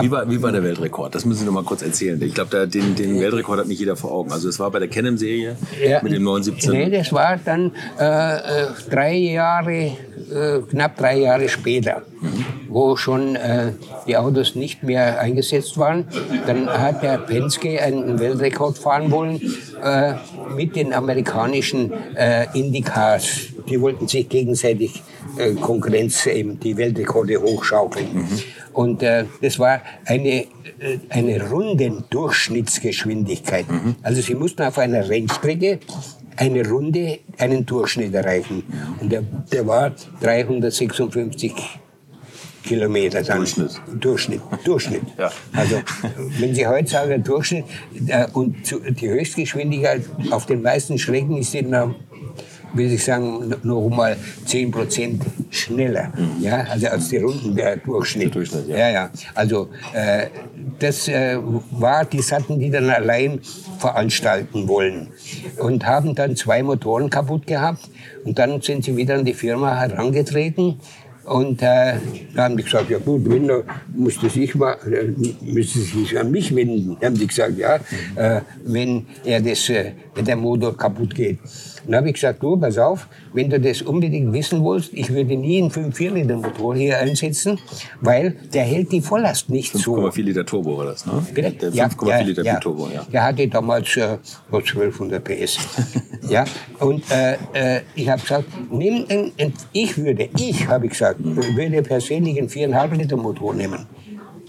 [0.00, 1.14] Wie war, wie war der Weltrekord?
[1.14, 2.20] Das müssen Sie noch mal kurz erzählen.
[2.20, 4.32] Ich glaube, den, den Weltrekord hat nicht jeder vor Augen.
[4.32, 6.72] Also es war bei der Canon-Serie ja, mit dem 917.
[6.72, 12.44] Nee, das war dann äh, äh, drei Jahre, äh, knapp drei Jahre später, mhm.
[12.68, 13.72] wo schon äh,
[14.06, 16.06] die Autos nicht mehr eingesetzt waren.
[16.46, 19.40] Dann hat der Penske einen Weltrekord fahren wollen
[19.82, 20.14] äh,
[20.54, 23.48] mit den amerikanischen äh, Indycars.
[23.68, 25.02] Die wollten sich gegenseitig
[25.60, 28.14] Konkurrenz eben die Weltrekorde hochschaukeln.
[28.14, 28.38] Mhm.
[28.76, 30.44] Und äh, das war eine,
[30.78, 33.66] äh, eine Rundendurchschnittsgeschwindigkeit.
[33.70, 33.96] Mhm.
[34.02, 35.78] Also sie mussten auf einer Rennstrecke
[36.36, 38.62] eine Runde einen Durchschnitt erreichen.
[39.00, 41.52] Und der, der war 356
[42.66, 43.22] Kilometer.
[43.22, 43.38] Dann.
[43.38, 43.80] Durchschnitt.
[44.00, 44.40] Durchschnitt.
[44.64, 45.02] Durchschnitt.
[45.18, 45.30] ja.
[45.54, 45.80] Also
[46.38, 47.64] wenn Sie heute sagen Durchschnitt
[48.08, 48.56] äh, und
[49.00, 51.74] die Höchstgeschwindigkeit auf den meisten Strecken ist in
[52.76, 56.12] will ich sagen, noch mal 10 Prozent schneller.
[56.40, 58.26] Ja, also als die Runden der Durchschnitt.
[58.26, 58.76] Der Durchschnitt ja.
[58.76, 59.10] ja, ja.
[59.34, 60.26] Also äh,
[60.78, 61.38] das äh,
[61.70, 63.40] war die Satten, die dann allein
[63.78, 65.08] veranstalten wollen
[65.58, 67.88] und haben dann zwei Motoren kaputt gehabt
[68.24, 70.80] und dann sind sie wieder an die Firma herangetreten
[71.26, 71.94] und äh,
[72.34, 73.62] da haben die gesagt, ja gut, wenn, dann
[73.94, 75.12] musste sich mal, äh,
[75.44, 76.96] müsste sich an mich wenden.
[77.00, 77.76] Da haben die gesagt, ja,
[78.14, 81.38] äh, wenn, er das, äh, wenn der Motor kaputt geht.
[81.86, 85.08] Und dann habe ich gesagt, du, pass auf, wenn du das unbedingt wissen willst, ich
[85.12, 87.60] würde nie einen 5,4 Liter Motor hier einsetzen,
[88.00, 89.96] weil der hält die Volllast nicht 5, zu.
[89.96, 91.24] 5,4 Liter Turbo war das, ne?
[91.32, 91.70] Bitte?
[91.70, 92.58] Der 5,4 ja, Liter ja.
[92.58, 93.06] Turbo, ja.
[93.12, 95.58] Der hatte damals äh, 1200 PS.
[96.28, 96.44] ja,
[96.80, 102.38] und äh, äh, ich habe gesagt, nimm einen, ich würde, ich habe gesagt, würde persönlich
[102.38, 103.86] einen 4,5 Liter Motor nehmen.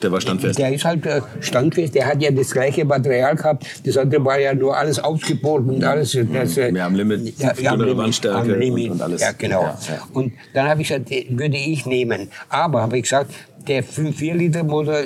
[0.02, 0.60] Der war standfest.
[0.60, 1.96] Der ist halt äh, standfest.
[1.96, 3.66] Der hat ja das gleiche Material gehabt.
[3.84, 6.18] Das andere war ja nur alles ausgebohrt und alles.
[6.32, 8.92] Das, äh, Mehr am Limit, ja, ja, Limit, Wandstärke am Limit.
[8.92, 9.22] Und, alles.
[9.22, 9.64] Ja, genau.
[9.64, 10.08] Ja, ja.
[10.14, 12.30] Und dann habe ich gesagt, würde ich nehmen.
[12.50, 13.32] Aber habe ich gesagt,
[13.68, 15.00] der 5-4 Liter Motor,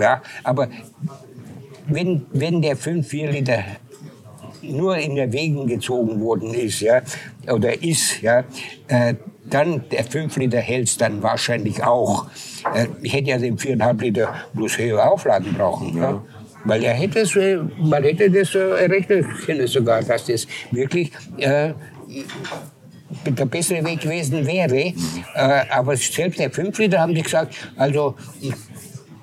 [0.00, 0.68] ja, aber
[1.86, 3.64] wenn, wenn der 5-4 Liter
[4.62, 7.02] nur in Erwägung gezogen worden ist, ja,
[7.46, 8.44] oder ist, ja,
[8.88, 9.14] äh,
[9.54, 12.26] dann der 5 Liter hält dann wahrscheinlich auch.
[12.74, 15.96] Äh, ich hätte ja den 4,5 Liter bloß höhere Aufladen brauchen.
[15.96, 16.22] Ja.
[16.64, 21.12] Weil er hätte es, äh, man hätte das äh, errechnen können sogar, dass das wirklich
[21.38, 21.72] äh,
[23.24, 24.92] der bessere Weg gewesen wäre.
[25.34, 28.16] Äh, aber selbst der 5 Liter haben die gesagt, also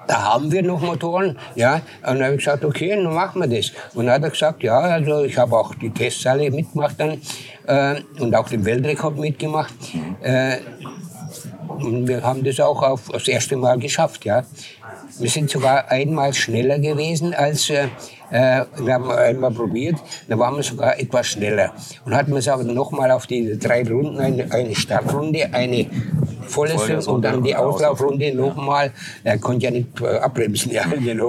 [0.08, 1.38] da haben wir noch Motoren.
[1.56, 3.72] Ja, und dann habe ich gesagt, okay, dann machen wir das.
[3.94, 7.22] Und dann hat er gesagt, ja, also ich habe auch die Tests alle mitgemacht dann
[7.68, 9.74] äh, und auch den Weltrekord mitgemacht.
[10.22, 10.58] Äh,
[11.80, 14.44] und wir haben das auch auf, das erste Mal geschafft, ja.
[15.20, 17.88] Wir sind sogar einmal schneller gewesen als äh,
[18.32, 19.96] äh wir haben einmal probiert,
[20.28, 21.74] da waren wir sogar etwas schneller.
[22.06, 25.88] Und hatten wir es aber nochmal auf die drei Runden, eine, eine Startrunde, eine
[26.52, 28.92] volles und dann die Auslaufrunde nochmal.
[29.24, 31.20] Er konnte ja nicht äh, abbremsen, ja, die,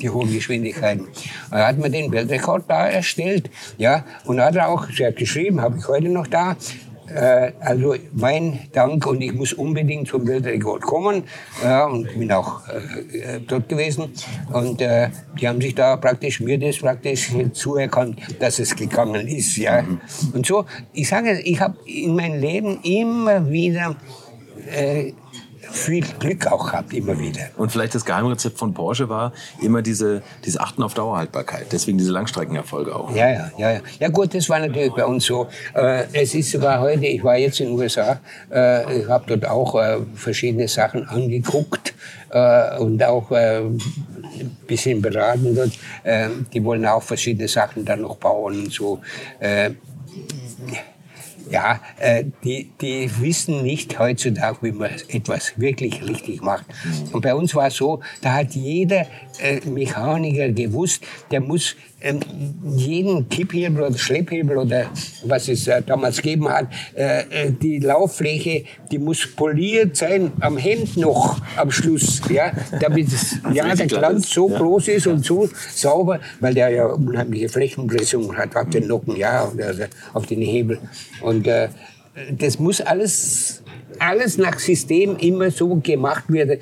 [0.00, 1.08] die hohen Geschwindigkeiten.
[1.50, 5.60] Er hat mir den Weltrekord da erstellt, ja, und hat er auch, sie hat geschrieben,
[5.60, 6.56] habe ich heute noch da,
[7.14, 11.24] äh, also mein Dank und ich muss unbedingt zum Weltrekord kommen.
[11.62, 14.12] Ja, und bin auch äh, dort gewesen.
[14.52, 15.08] Und äh,
[15.40, 19.84] die haben sich da praktisch mir das praktisch zuerkannt, dass es gegangen ist ja.
[20.32, 23.96] Und so ich sage ich habe in meinem Leben immer wieder
[24.70, 25.12] äh,
[25.70, 27.42] viel Glück auch gehabt, immer wieder.
[27.56, 31.66] Und vielleicht das Geheimrezept von Porsche war immer diese, diese Achten auf Dauerhaltbarkeit.
[31.72, 33.14] Deswegen diese Langstreckenerfolge auch.
[33.14, 33.70] Ja, ja, ja.
[33.72, 35.48] Ja, ja gut, das war natürlich bei uns so.
[35.74, 38.18] Äh, es ist sogar heute, ich war jetzt in den USA,
[38.52, 41.94] äh, ich habe dort auch äh, verschiedene Sachen angeguckt.
[42.30, 45.72] äh, und auch äh, ein bisschen beraten dort.
[46.02, 49.00] Äh, die wollen auch verschiedene Sachen dann noch bauen und so.
[51.50, 56.64] Ja, äh, die, die wissen nicht heutzutage, wie man etwas wirklich richtig macht.
[57.12, 59.06] Und bei uns war es so, da hat jeder
[59.40, 62.20] äh, Mechaniker gewusst, der muss ähm,
[62.76, 64.86] jeden Kipphebel oder Schlepphebel oder
[65.24, 70.96] was es äh, damals gegeben hat, äh, die Lauffläche, die muss poliert sein, am Hemd
[70.96, 74.58] noch am Schluss, ja, damit es, ja, der Glanz so ja.
[74.58, 79.50] groß ist und so sauber, weil der ja unheimliche Flächenpressung hat auf den Nocken, ja,
[79.58, 79.84] also
[80.14, 80.78] auf den Hebel.
[81.20, 81.68] Und äh,
[82.32, 83.62] das muss alles
[83.98, 86.58] alles nach System immer so gemacht werden,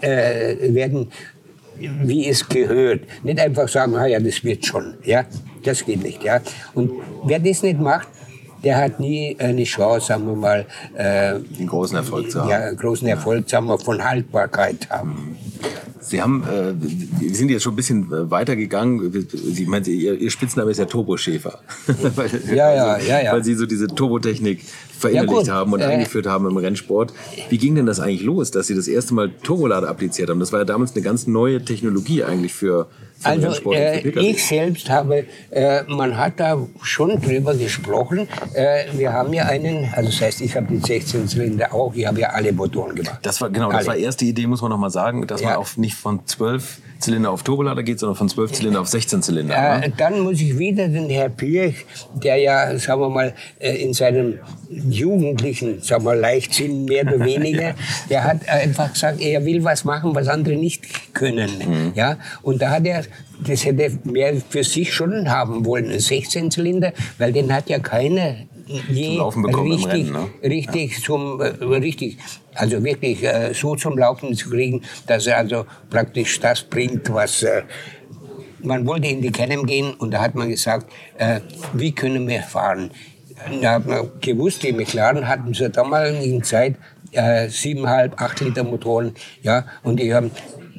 [0.00, 1.08] äh, werden
[1.80, 3.02] wie es gehört.
[3.22, 4.94] Nicht einfach sagen, ah ja, das wird schon.
[5.04, 5.24] Ja,
[5.62, 6.24] das geht nicht.
[6.24, 6.40] Ja.
[6.74, 6.90] Und
[7.24, 8.08] wer das nicht macht,
[8.64, 12.50] der hat nie eine Chance, sagen wir mal, äh, einen großen Erfolg zu haben.
[12.50, 15.36] Ja, einen großen Erfolg, sagen wir, von Haltbarkeit haben.
[16.00, 19.26] Sie haben, äh, sind jetzt schon ein bisschen äh, weitergegangen.
[19.28, 21.58] Sie meinen, Ihr, Ihr Spitzname ist ja Turboschäfer.
[22.14, 23.32] weil, ja, ja, ja, ja.
[23.32, 24.62] Weil Sie so diese Turbotechnik
[24.98, 27.12] verinnerlicht ja, haben und äh, eingeführt haben im Rennsport.
[27.48, 30.40] Wie ging denn das eigentlich los, dass Sie das erste Mal Turbolader appliziert haben?
[30.40, 32.88] Das war ja damals eine ganz neue Technologie eigentlich für
[33.22, 33.76] also, Rennsport.
[33.76, 38.28] Äh, ich selbst habe, äh, man hat da schon drüber gesprochen.
[38.54, 42.06] Äh, wir haben ja einen, also das heißt, ich habe die 16 Zylinder auch, ich
[42.06, 43.18] habe ja alle Motoren gemacht.
[43.22, 43.78] Das war genau, alle.
[43.78, 45.50] das war erste Idee, muss man noch mal sagen, dass ja.
[45.50, 49.22] man auch nicht von 12 Zylinder auf Turbolader geht, sondern von 12 Zylinder auf 16
[49.22, 49.82] Zylinder.
[49.82, 53.92] Äh, dann muss ich wieder den Herr Pirch, der ja, sagen wir mal, äh, in
[53.94, 54.38] seinem
[54.68, 57.74] jugendlichen, sagen wir Leichtsinn mehr oder weniger,
[58.10, 61.50] der hat einfach gesagt, er will was machen, was andere nicht können.
[61.58, 61.92] Mhm.
[61.94, 62.18] Ja?
[62.42, 63.04] Und da hat er
[63.40, 67.78] das hätte er mehr für sich schon haben wollen, ein 16-Zylinder, weil den hat ja
[68.68, 70.28] je richtig, Rennen, ne?
[70.42, 71.02] richtig ja.
[71.02, 71.46] zum, äh,
[71.76, 72.18] richtig,
[72.54, 77.42] also wirklich äh, so zum Laufen zu kriegen, dass er also praktisch das bringt, was
[77.42, 77.62] äh,
[78.62, 81.40] man wollte in die Canem gehen und da hat man gesagt, äh,
[81.72, 82.90] wie können wir fahren?
[83.62, 86.74] Da hat man gewusst, die McLaren hatten zur damaligen Zeit
[87.12, 90.30] äh, 7,5, 8 Liter Motoren, ja, und die haben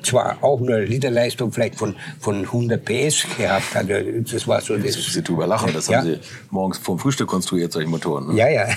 [0.03, 3.75] zwar auch eine Literleistung vielleicht von, von 100 PS gehabt.
[3.75, 3.93] Also
[4.31, 4.93] das war so das.
[4.93, 5.97] Sie drüber lachen, das ja.
[5.97, 6.19] haben Sie
[6.49, 8.27] morgens vom Frühstück konstruiert, solche Motoren.
[8.27, 8.39] Ne?
[8.39, 8.67] Ja, ja.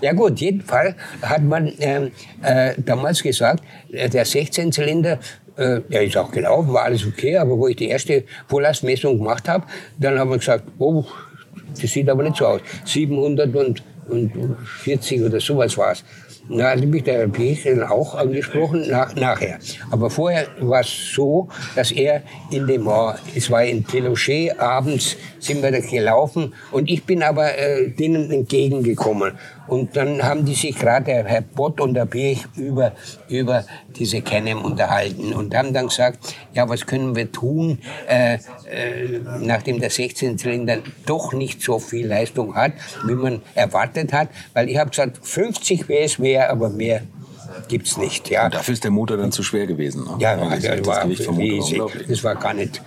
[0.00, 2.10] Ja gut, jeden Fall hat man ähm,
[2.42, 3.62] äh, damals gesagt,
[3.92, 5.20] äh, der 16-Zylinder,
[5.56, 9.46] äh, der ist auch gelaufen, war alles okay, aber wo ich die erste Volllastmessung gemacht
[9.48, 9.66] habe,
[9.98, 11.04] dann haben wir gesagt, oh,
[11.80, 12.60] das sieht aber nicht so aus.
[12.84, 16.02] 740 oder sowas war es.
[16.52, 19.60] Na, mich der Piechel auch angesprochen, nach, nachher.
[19.92, 22.88] Aber vorher war es so, dass er in dem,
[23.36, 28.32] es war in Telochet, abends sind wir da gelaufen und ich bin aber äh, denen
[28.32, 29.38] entgegengekommen.
[29.66, 32.92] Und dann haben die sich gerade, Herr Bott und der Pirch, über,
[33.28, 33.64] über
[33.96, 39.78] diese Canem unterhalten und haben dann gesagt, ja, was können wir tun, äh, äh, nachdem
[39.78, 42.72] der 16-Zylinder doch nicht so viel Leistung hat,
[43.04, 44.28] wie man erwartet hat.
[44.54, 47.02] Weil ich habe gesagt, 50 PS wäre, aber mehr
[47.68, 48.30] gibt's nicht.
[48.30, 48.46] Ja.
[48.46, 50.04] Und dafür ist der Motor dann zu schwer gewesen.
[50.04, 50.16] Ne?
[50.18, 51.80] Ja, ja das, das, war riesig.
[52.08, 52.82] Das war gar nicht,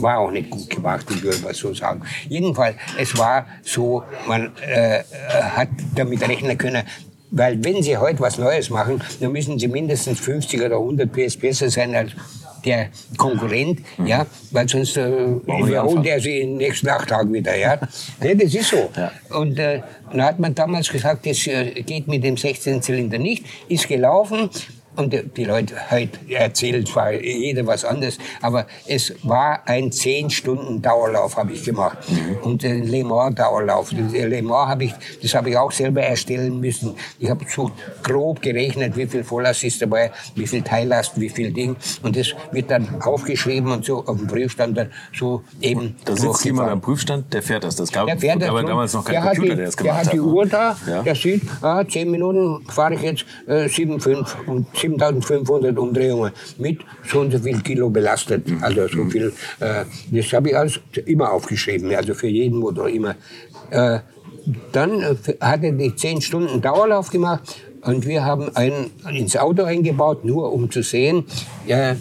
[0.00, 2.02] war auch nicht gut gemacht, ich würde mal so sagen.
[2.28, 6.82] Jedenfalls, es war so, man äh, hat damit rechnen können,
[7.30, 11.36] weil wenn Sie heute was Neues machen, dann müssen Sie mindestens 50 oder 100 PS
[11.36, 12.12] besser sein als
[12.64, 14.06] der Konkurrent, mhm.
[14.06, 17.78] ja, weil sonst äh, überholt er sie nächsten Nachtag wieder, ja.
[18.20, 18.88] ne, das ist so.
[18.96, 19.12] Ja.
[19.38, 23.88] Und äh, dann hat man damals gesagt, das äh, geht mit dem 16-Zylinder nicht, ist
[23.88, 24.48] gelaufen,
[24.96, 30.82] und die Leute heute erzählen zwar jeder was anderes, aber es war ein zehn Stunden
[30.82, 32.36] Dauerlauf habe ich gemacht mhm.
[32.42, 33.90] und den Le Mans Dauerlauf.
[33.90, 36.94] Den Le Mans habe ich, das habe ich auch selber erstellen müssen.
[37.18, 37.70] Ich habe so
[38.02, 42.34] grob gerechnet, wie viel Volllast ist dabei, wie viel Teillast, wie viel Ding und das
[42.52, 45.96] wird dann aufgeschrieben und so auf dem Prüfstand dann so eben.
[46.04, 47.76] Da sitzt jemand am Prüfstand, der fährt das.
[47.76, 50.04] Das gab der fährt aber das damals noch kein Computer, die, der das gemacht hat.
[50.04, 51.02] Der hat die Uhr da, ja?
[51.02, 57.20] der sieht, ah, zehn Minuten fahre ich jetzt äh, 7,5 und 7500 Umdrehungen mit so
[57.20, 58.48] und so viel Kilo belastet.
[58.48, 58.62] Mhm.
[58.62, 63.16] Also so viel, äh, das habe ich alles immer aufgeschrieben, also für jeden Motor immer.
[63.70, 64.00] Äh,
[64.72, 69.64] dann äh, hat er die 10 Stunden Dauerlauf gemacht und wir haben einen ins Auto
[69.64, 71.24] eingebaut, nur um zu sehen,
[71.66, 71.96] ja,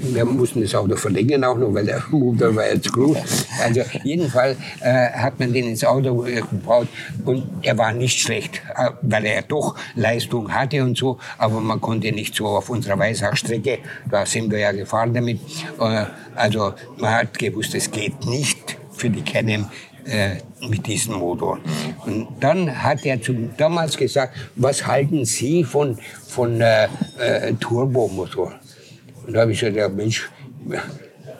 [0.00, 3.46] wir mussten das Auto verlängern auch noch, weil der Motor war jetzt groß.
[3.62, 6.88] Also jedenfalls äh, hat man den ins Auto gebaut
[7.24, 11.80] und er war nicht schlecht, äh, weil er doch Leistung hatte und so, aber man
[11.80, 13.78] konnte nicht so auf unserer Weißachstrecke,
[14.10, 15.40] da sind wir ja gefahren damit,
[15.80, 16.04] äh,
[16.34, 19.66] also man hat gewusst, es geht nicht für die Canem
[20.04, 21.58] äh, mit diesem Motor.
[22.06, 28.54] Und dann hat er zum, damals gesagt, was halten Sie von, von äh, äh, Turbomotor?
[29.28, 30.26] Und da habe ich gesagt, ja Mensch,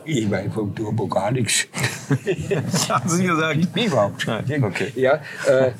[0.05, 1.66] ich weiß vom Turbo gar nichts.
[2.89, 3.59] Haben Sie gesagt?
[3.74, 4.26] Überhaupt.
[4.26, 4.64] Nein.
[4.64, 4.93] Okay.
[4.95, 5.14] Ja,
[5.47, 5.70] äh,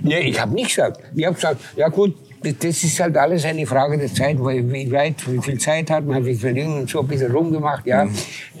[0.00, 1.00] nee, ich habe nicht gesagt.
[1.12, 4.92] Ich habe gesagt, ja gut, das ist halt alles eine Frage der Zeit, weil wie
[4.92, 8.04] weit, wie viel Zeit hat man, wie viel und so ein bisschen rumgemacht, ja.
[8.04, 8.14] Mhm.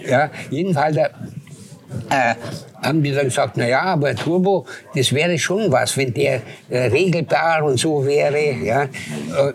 [0.08, 2.34] Ja, jedenfalls, äh,
[2.82, 4.66] haben die dann gesagt, na ja, aber Turbo,
[4.96, 8.82] das wäre schon was, wenn der äh, regelbar und so wäre, ja.
[8.82, 9.52] Äh,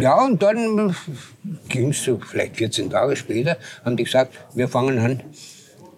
[0.00, 0.94] ja, und dann
[1.68, 5.22] ging es so vielleicht 14 Tage später, haben die gesagt, wir fangen an.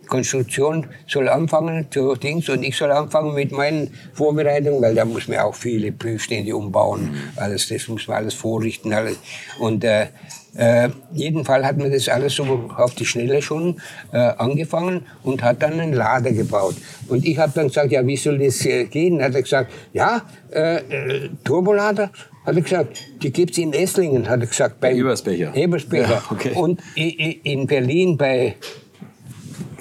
[0.07, 5.29] Konstruktion soll anfangen zu Dings und ich soll anfangen mit meinen Vorbereitungen, weil da muss
[5.29, 9.19] man auch viele Prüfstände umbauen, alles das muss man alles vorrichten alles.
[9.59, 10.09] und äh,
[10.57, 13.81] äh, jeden Fall hat man das alles so auf die Schnelle schon
[14.13, 16.77] äh, angefangen und hat dann einen Lader gebaut.
[17.09, 19.21] Und ich habe dann gesagt, ja, wie soll das äh, gehen?
[19.21, 20.23] Hat er gesagt, ja,
[20.53, 22.11] äh, äh Turbolader
[22.45, 24.81] hat er gesagt, die gibt's in Esslingen, hat er gesagt.
[24.81, 25.55] Bei Ebersbecher.
[25.55, 26.11] Ebersbecher.
[26.11, 26.53] Ja, okay.
[26.55, 28.57] Und in Berlin bei...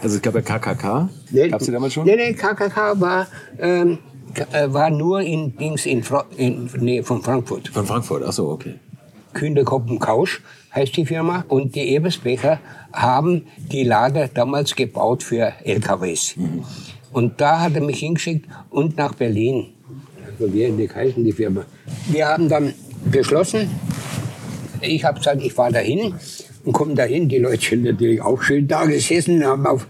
[0.01, 2.05] Also es gab ja KKK, nee, gab's die damals schon?
[2.05, 3.28] Nee, nee, KKK war...
[3.59, 3.99] Ähm,
[4.51, 7.68] äh, war nur in Dings in, Fra in Nähe von Frankfurt.
[7.70, 8.76] Von Frankfurt, ach so, okay.
[9.34, 10.41] Kühnekoppen Kausch
[10.74, 11.45] heißt die Firma.
[11.47, 12.59] Und die Ebersbecher
[12.91, 16.36] haben die Lager damals gebaut für LKWs.
[16.38, 16.64] Mhm.
[17.11, 19.74] Und da hat er mich hingeschickt und nach Berlin
[20.47, 21.65] die heißen die Firma.
[22.07, 22.73] Wir haben dann
[23.05, 23.69] beschlossen,
[24.81, 26.15] ich habe gesagt, ich fahre dahin
[26.65, 27.29] und komme dahin.
[27.29, 29.87] Die Leute sind natürlich auch schön da gesessen, haben auf,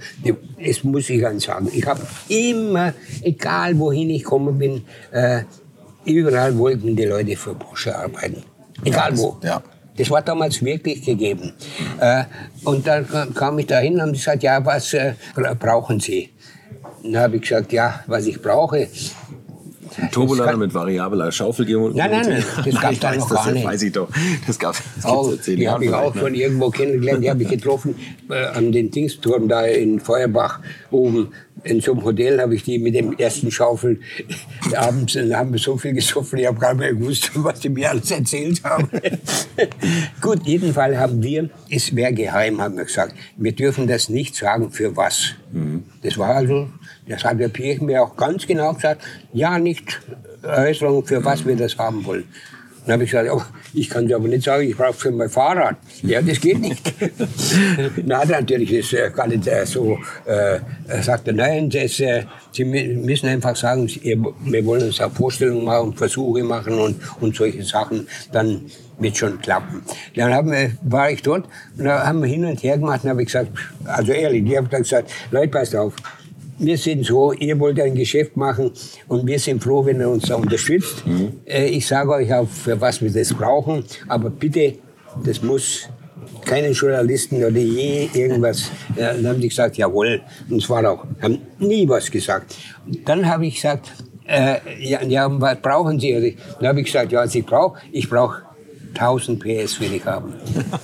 [0.64, 1.70] das muss ich dann sagen.
[1.74, 5.44] Ich habe immer, egal wohin ich gekommen bin, äh,
[6.06, 8.44] überall wollten die Leute für Porsche arbeiten.
[8.84, 9.38] Egal wo.
[9.44, 9.62] Ja.
[9.96, 11.54] Das war damals wirklich gegeben.
[12.00, 12.24] Äh,
[12.64, 15.14] und dann kam ich dahin und haben gesagt, ja, was äh,
[15.60, 16.30] brauchen Sie?
[17.04, 18.88] Dann habe ich gesagt, ja, was ich brauche,
[20.12, 21.98] Turbolader mit variabler Schaufelgeometrie.
[21.98, 23.66] Nein, nein, nein, das gab es da noch gar nicht.
[23.66, 24.10] weiß ich doch.
[24.48, 27.24] Das gab es auch, Die habe ich auch von irgendwo kennengelernt.
[27.24, 27.96] Die habe ich getroffen
[28.30, 30.60] äh, an den Dingsturm da in Feuerbach
[30.92, 31.30] oben.
[31.64, 34.00] In so einem Hotel habe ich die mit dem ersten Schaufel
[34.76, 37.70] abends dann haben wir so viel gesoffen, ich habe gar nicht mehr gewusst, was die
[37.70, 38.90] mir alles erzählt haben.
[40.22, 43.16] Gut, jedenfalls haben wir, es wäre geheim, haben wir gesagt.
[43.38, 45.36] Wir dürfen das nicht sagen, für was.
[45.52, 45.84] Mhm.
[46.02, 46.68] Das war also
[47.08, 49.02] das hat der Pirch mir auch ganz genau gesagt,
[49.34, 50.00] ja, nicht
[50.44, 52.26] Äußerung, für was wir das haben wollen.
[52.86, 53.42] Dann habe ich gesagt, oh,
[53.74, 55.78] ich kann dir aber nicht sagen, ich brauche für mein Fahrrad.
[56.02, 56.94] Ja, das geht nicht.
[58.08, 62.66] er natürlich das äh, gar nicht äh, so, äh, er sagte, nein, das, äh, Sie
[62.66, 68.08] müssen einfach sagen, wir wollen uns auch Vorstellungen machen, Versuche machen und, und solche Sachen,
[68.32, 68.66] dann
[69.00, 69.82] wird schon klappen.
[70.16, 71.46] Dann haben wir, war ich dort
[71.78, 73.50] und da haben wir hin und her gemacht und habe ich gesagt,
[73.86, 75.96] also ehrlich, ich habe dann gesagt, Leute, passt auf,
[76.58, 78.72] wir sind so, ihr wollt ein Geschäft machen
[79.08, 81.06] und wir sind froh, wenn ihr uns da unterstützt.
[81.06, 81.34] Mhm.
[81.46, 84.76] Äh, ich sage euch auch, für was wir das brauchen, aber bitte,
[85.24, 85.90] das muss
[86.46, 88.72] keine Journalisten oder je irgendwas.
[88.96, 90.22] Ja, dann haben die gesagt, jawohl.
[90.50, 92.56] Und zwar auch, haben nie was gesagt.
[93.06, 93.92] Dann habe ich gesagt,
[94.26, 96.14] äh, ja, ja, was brauchen Sie?
[96.16, 96.30] Also,
[96.60, 98.42] dann habe ich gesagt, ja, was ich brauche, ich brauche
[98.94, 100.34] 1000 PS will ich haben.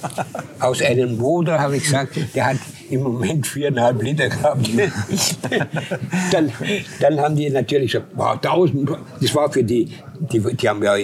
[0.60, 2.58] Aus einem Motor habe ich gesagt, der hat
[2.90, 4.70] im Moment viereinhalb Liter gehabt.
[6.32, 6.52] dann,
[7.00, 10.96] dann haben die natürlich gesagt, wow, 1000, das war für die, die, die haben ja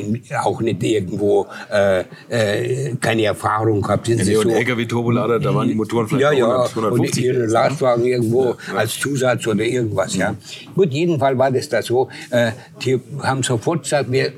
[0.44, 4.08] auch nicht irgendwo äh, äh, keine Erfahrung gehabt.
[4.08, 7.50] Sind ja, so, LKW-Turbolader, da waren die Motoren vielleicht ja, ja, 100, 250 und ihren
[7.50, 8.76] Lastwagen irgendwo ja.
[8.76, 10.16] als Zusatz oder irgendwas.
[10.16, 10.36] Ja.
[10.76, 12.10] Gut, jedenfalls war das da so.
[12.30, 12.52] Äh,
[12.84, 14.34] die haben sofort gesagt, wir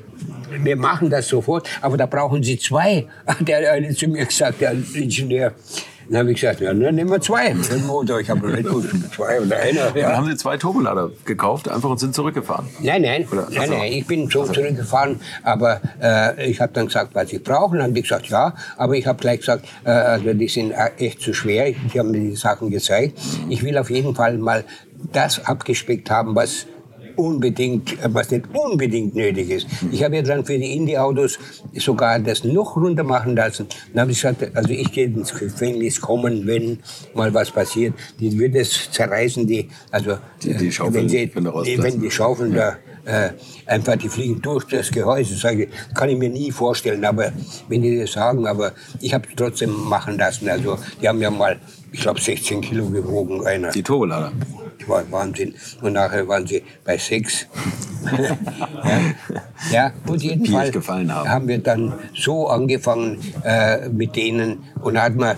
[0.62, 4.60] wir machen das sofort, aber da brauchen Sie zwei, hat der eine zu mir gesagt,
[4.60, 5.52] der Ingenieur.
[6.08, 7.54] Dann habe ich gesagt, ja, dann nehmen wir zwei.
[8.20, 9.96] Ich habe nicht gut, zwei oder einer.
[9.96, 10.08] Ja.
[10.08, 12.66] Dann haben Sie zwei Turbolader gekauft, einfach und sind zurückgefahren.
[12.80, 14.54] Nein, nein, oder, nein, also, nein, ich bin so also.
[14.54, 17.76] zurückgefahren, aber äh, ich habe dann gesagt, was ich brauche.
[17.76, 21.20] Dann habe ich gesagt, ja, aber ich habe gleich gesagt, äh, also die sind echt
[21.20, 21.68] zu schwer.
[21.68, 23.18] Ich habe mir die Sachen gezeigt.
[23.50, 24.64] Ich will auf jeden Fall mal
[25.12, 26.66] das abgespeckt haben, was
[27.18, 29.66] unbedingt, was nicht unbedingt nötig ist.
[29.90, 31.38] Ich habe ja dann für die Indie-Autos
[31.74, 33.66] sogar das noch runter machen lassen.
[33.92, 36.78] Dann habe ich gesagt, also ich gehe ins Gefängnis kommen, wenn
[37.14, 37.94] mal was passiert.
[38.20, 42.52] Die wird es zerreißen, die, also die, die Schaufeln, wenn, sie, wenn, wenn die Schaufeln
[42.52, 42.76] ja.
[43.04, 43.30] da äh,
[43.66, 47.04] einfach die fliegen durch das Gehäuse, sage ich, kann ich mir nie vorstellen.
[47.04, 47.32] Aber
[47.68, 50.48] wenn die das sagen, aber ich habe es trotzdem machen lassen.
[50.48, 51.58] Also die haben ja mal,
[51.90, 53.46] ich glaube, 16 Kilo gewogen.
[53.46, 53.70] Einer.
[53.70, 54.32] Die Turbolader
[54.88, 55.54] war Wahnsinn.
[55.82, 57.46] Und nachher waren sie bei sechs.
[58.18, 58.38] ja.
[59.70, 61.12] ja, und jedenfalls haben.
[61.12, 61.48] haben.
[61.48, 65.36] wir dann so angefangen äh, mit denen und hat man,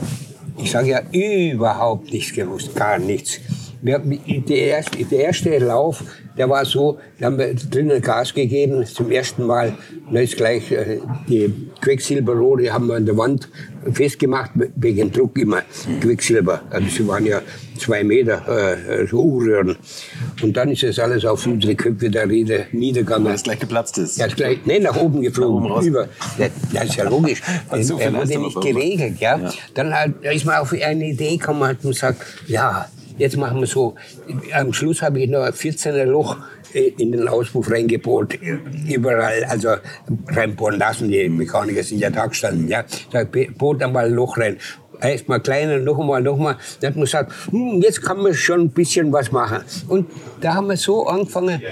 [0.59, 3.41] ich sage ja, überhaupt nichts gewusst, gar nichts.
[3.83, 6.03] Wir, die erste, der erste Lauf,
[6.37, 9.75] der war so, da haben wir drinnen Gas gegeben, zum ersten Mal.
[10.13, 13.49] Da ist gleich äh, die Quecksilberrohre haben wir an der Wand
[13.93, 15.63] festgemacht, wegen Druck immer
[16.01, 16.63] Quecksilber.
[16.71, 17.41] Also sie waren ja
[17.79, 19.77] zwei Meter äh, so Uhrröhren.
[20.43, 23.27] Und dann ist das alles auf unsere Köpfe der Rede niedergegangen.
[23.27, 24.19] Weil es gleich geplatzt ist.
[24.19, 25.69] Ja, ist gleich, nee, nach oben geflogen.
[25.69, 26.09] Nach oben über.
[26.73, 27.43] Das, ist ja logisch.
[27.81, 29.21] so er wurde nicht geregelt.
[29.21, 29.39] Ja.
[29.39, 29.53] ja.
[29.75, 32.89] Dann halt, ist man auf eine Idee gekommen und gesagt, ja,
[33.21, 33.95] jetzt machen wir so.
[34.53, 36.37] Am Schluss habe ich noch ein 14er Loch
[36.73, 38.39] äh, in den Auspuff reingebohrt,
[38.89, 39.75] überall, also
[40.29, 42.85] reinbohren lassen, die Mechaniker sind ja da gestanden, ja.
[43.13, 44.57] Da bohrt einmal ein Loch rein
[45.03, 46.57] erstmal kleiner, noch einmal, noch einmal.
[46.81, 49.61] Dann hat man gesagt, hm, jetzt kann man schon ein bisschen was machen.
[49.89, 50.11] Und
[50.41, 51.63] da haben wir so angefangen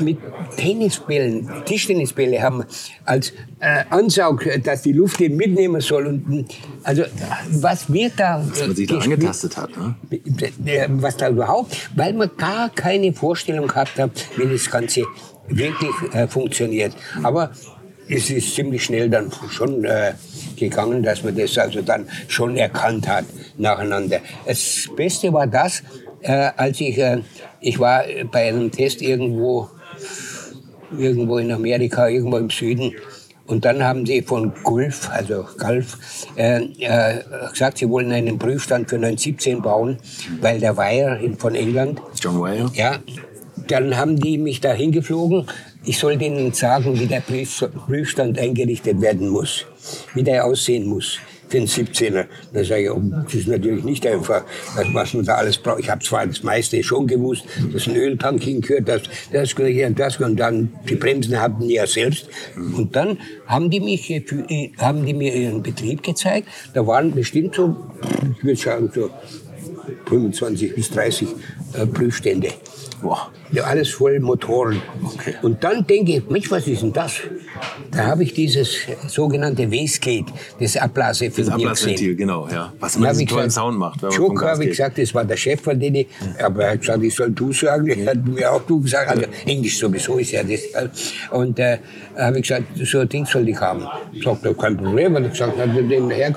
[0.00, 0.18] mit
[0.56, 2.64] Tennisbällen, Tischtennisbälle haben
[3.04, 6.06] als äh, Ansaug, dass die Luft den mitnehmen soll.
[6.06, 6.46] Und,
[6.82, 7.04] also
[7.50, 8.44] was wird da...
[8.48, 9.70] Was man sich da angetastet hat.
[9.76, 9.94] Ne?
[10.64, 15.04] Äh, was da überhaupt, weil man gar keine Vorstellung gehabt hat, wie das Ganze
[15.48, 16.94] wirklich äh, funktioniert.
[17.22, 17.50] Aber
[18.08, 20.14] es ist ziemlich schnell dann schon äh,
[20.56, 23.24] gegangen, dass man das also dann schon erkannt hat
[23.56, 24.20] nacheinander.
[24.46, 25.82] Das Beste war das,
[26.22, 27.18] äh, als ich, äh,
[27.60, 29.68] ich war bei einem Test irgendwo,
[30.96, 32.92] irgendwo in Amerika, irgendwo im Süden,
[33.46, 35.98] und dann haben sie von Gulf, also Gulf,
[36.36, 37.20] äh, äh,
[37.50, 39.98] gesagt, sie wollen einen Prüfstand für 1917 bauen,
[40.40, 42.00] weil der Weyer von England.
[42.20, 42.70] John Weyer?
[42.74, 43.00] Ja.
[43.66, 45.46] Dann haben die mich da hingeflogen
[45.84, 49.64] ich soll denen sagen, wie der Prüfstand eingerichtet werden muss,
[50.14, 51.18] wie der aussehen muss
[51.52, 52.26] den 17er.
[52.52, 54.44] Da sage ich, oh, das ist natürlich nicht einfach,
[54.92, 55.80] was man da alles braucht.
[55.80, 60.20] Ich habe zwar das meiste schon gewusst, dass ein Öltank hingehört, dass das und das
[60.20, 62.28] und dann die Bremsen hatten die ja selbst.
[62.56, 64.08] Und dann haben die mich,
[64.78, 66.48] haben die mir ihren Betrieb gezeigt.
[66.74, 67.76] Da waren bestimmt so,
[68.38, 69.10] ich würde sagen so
[70.06, 71.28] 25 bis 30
[71.74, 72.48] äh, Prüfstände.
[73.02, 73.30] Boah.
[73.52, 74.80] Ja, alles voll Motoren.
[75.04, 75.34] Okay.
[75.42, 77.20] Und dann denke ich, Mensch, was ist denn das?
[77.90, 78.76] Da habe ich dieses
[79.08, 82.72] sogenannte Wastegate, das Ablaseventil Das Ablaseventil, genau, ja.
[82.78, 84.00] Was immer diesen tollen Sound macht.
[84.12, 86.04] Schock habe ich gesagt, das war der Chef von denen,
[86.42, 87.88] aber er hat gesagt, ich soll du sagen.
[87.88, 90.60] Er hat mir auch du gesagt, also Englisch sowieso ist ja das.
[91.30, 91.78] Und äh,
[92.16, 93.86] habe ich gesagt, so ein Ding soll ich haben.
[94.22, 95.14] Sagt er, kein Problem.
[95.14, 96.30] Und er hat gesagt, er den Herr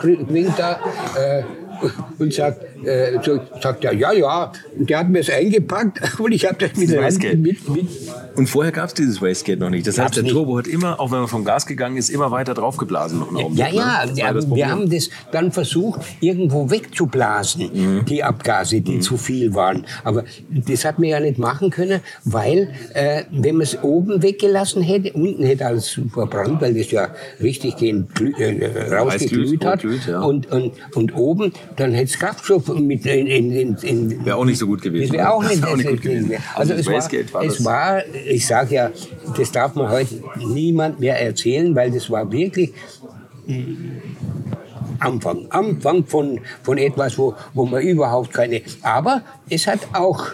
[0.57, 0.79] da,
[1.17, 1.43] äh,
[2.19, 4.51] und sagt, äh, so, sagt er, ja, ja.
[4.77, 7.87] Und der hat mir es eingepackt und ich habe das mit das mit, mit.
[8.35, 9.85] Und vorher gab es dieses Wastegate noch nicht.
[9.87, 10.31] Das heißt, der nicht.
[10.33, 13.55] Turbo hat immer, auch wenn man vom Gas gegangen ist, immer weiter draufgeblasen noch oben.
[13.55, 14.13] Ja, ja, ne?
[14.15, 18.05] ja wir haben das dann versucht, irgendwo wegzublasen, mhm.
[18.05, 19.01] die Abgase, die mhm.
[19.01, 19.85] zu viel waren.
[20.03, 24.81] Aber das hat man ja nicht machen können, weil äh, wenn man es oben weggelassen
[24.81, 27.09] hätte, unten hätte alles verbrannt, weil das ja
[27.41, 28.07] richtig gehen,
[28.37, 29.81] äh, rausgeglüht hat.
[29.81, 30.21] Glüht, ja.
[30.21, 34.57] und, und, und oben, dann hätte es Kraftstoff mit in, in, in, Wäre auch nicht
[34.57, 35.07] so gut gewesen.
[35.07, 36.31] Das wäre auch, nicht, auch nicht gut gewesen.
[36.55, 38.91] Also, also es, war, war es war, ich sage ja,
[39.37, 42.73] das darf man heute niemand mehr erzählen, weil das war wirklich
[44.99, 45.47] Anfang.
[45.49, 48.61] Anfang von, von etwas, wo, wo man überhaupt keine.
[48.81, 50.27] Aber es hat auch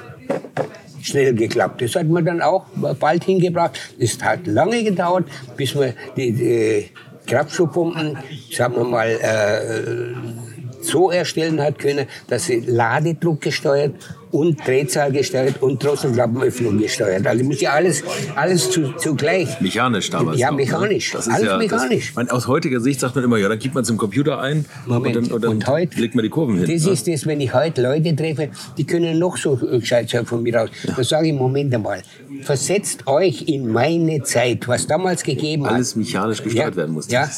[1.02, 1.82] schnell geklappt.
[1.82, 2.66] Das hat man dann auch
[3.00, 3.80] bald hingebracht.
[3.98, 5.26] Es hat lange gedauert,
[5.56, 6.90] bis man die, die
[7.26, 8.18] Kraftstofffumpen,
[8.52, 10.49] sagen wir mal, äh,
[10.82, 13.94] so erstellen hat können, dass sie Ladedruck gesteuert
[14.32, 17.26] und Drehzahl gesteuert und Drosselklappenöffnung gesteuert.
[17.26, 18.04] Also muss ja alles,
[18.36, 19.60] alles zu, zugleich.
[19.60, 20.40] Mechanisch damals.
[20.40, 21.12] Ja, mechanisch.
[21.12, 22.08] Das ist alles ja, mechanisch.
[22.08, 24.40] Das, man, aus heutiger Sicht sagt man immer, ja, dann gibt man es im Computer
[24.40, 25.18] ein Moment.
[25.18, 26.72] und dann, und dann und heute, legt man die Kurven hin.
[26.72, 26.92] Das ja.
[26.92, 30.64] ist das, wenn ich heute Leute treffe, die können noch so gescheit sein von mir
[30.64, 30.70] aus.
[30.84, 30.94] Ja.
[30.96, 32.04] Da sage ich, Moment einmal,
[32.44, 35.76] versetzt euch in meine Zeit, was damals gegeben alles hat.
[35.76, 37.14] Alles mechanisch gesteuert werden musste.
[37.14, 37.30] Ja.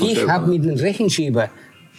[0.00, 1.50] ich habe mit einem Rechenschieber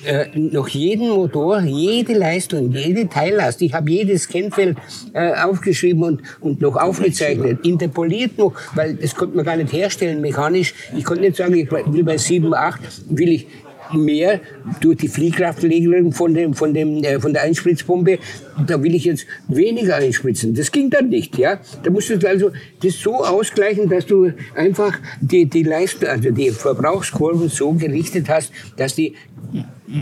[0.06, 3.62] äh, noch jeden Motor, jede Leistung, jede Teillast.
[3.62, 4.78] Ich habe jedes Kennfeld
[5.14, 10.22] äh, aufgeschrieben und, und noch aufgezeichnet, interpoliert noch, weil das konnte man gar nicht herstellen
[10.22, 10.74] mechanisch.
[10.96, 13.48] Ich konnte nicht sagen, ich will bei 7, 8, will ich
[13.94, 14.42] mehr
[14.82, 18.20] durch die Fliehkraftregelung von, dem, von, dem, äh, von der Einspritzpumpe,
[18.68, 20.54] da will ich jetzt weniger einspritzen.
[20.54, 21.38] Das ging dann nicht.
[21.38, 21.60] Ja?
[21.84, 26.52] Da musst du also das so ausgleichen, dass du einfach die, die Leistung, also die
[26.52, 29.16] Verbrauchskurven so gerichtet hast, dass die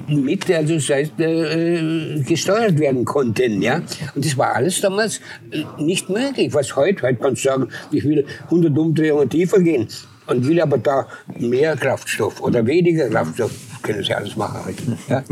[0.07, 3.61] mit, also das heißt, äh, gesteuert werden konnten.
[3.61, 3.81] Ja?
[4.15, 5.21] Und das war alles damals
[5.51, 6.53] äh, nicht möglich.
[6.53, 9.87] Was heute, heute kannst du sagen, ich will 100 Umdrehungen tiefer gehen
[10.27, 11.07] und will aber da
[11.37, 13.51] mehr Kraftstoff oder weniger Kraftstoff,
[13.81, 14.97] können Sie alles machen heute.
[15.09, 15.23] Ja?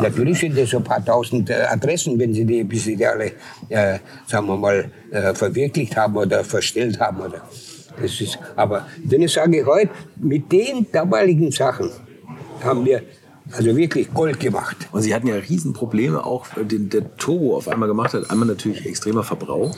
[0.00, 3.06] Natürlich sind das so ein paar tausend äh, Adressen, wenn Sie die, bis Sie die
[3.06, 3.32] alle,
[3.68, 7.20] äh, sagen wir mal, äh, verwirklicht haben oder verstellt haben.
[7.20, 7.42] Oder.
[8.00, 11.90] Das ist, aber ich sage heute, mit den damaligen Sachen
[12.62, 13.02] haben wir
[13.52, 14.76] Also wirklich Gold gemacht.
[14.92, 18.30] Und Sie hatten ja Riesenprobleme auch, den der Turbo auf einmal gemacht hat.
[18.30, 19.76] Einmal natürlich extremer Verbrauch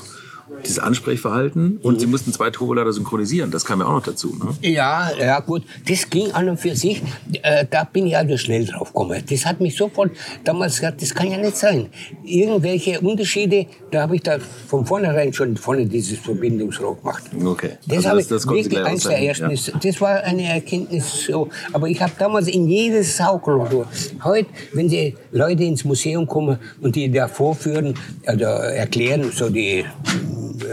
[0.65, 3.51] dieses Ansprechverhalten und sie mussten zwei Turbolader synchronisieren.
[3.51, 4.35] Das kam ja auch noch dazu.
[4.35, 4.71] Ne?
[4.71, 5.63] Ja, ja gut.
[5.89, 7.03] Das ging an und für sich.
[7.43, 9.23] Äh, da bin ich also schnell drauf gekommen.
[9.29, 10.13] Das hat mich sofort
[10.45, 11.89] damals gesagt, das kann ja nicht sein.
[12.25, 17.25] Irgendwelche Unterschiede, da habe ich da von vornherein schon vorne dieses Verbindungsrohr gemacht.
[17.45, 17.73] Okay.
[17.87, 19.51] Das also habe ich das wirklich eins der ersten.
[19.51, 19.79] Ja.
[19.83, 21.49] Das war eine Erkenntnis so.
[21.73, 23.87] Aber ich habe damals in jedes Saugrohr.
[24.25, 27.95] Heute, wenn die Leute ins Museum kommen und die da vorführen,
[28.27, 29.85] also erklären, so die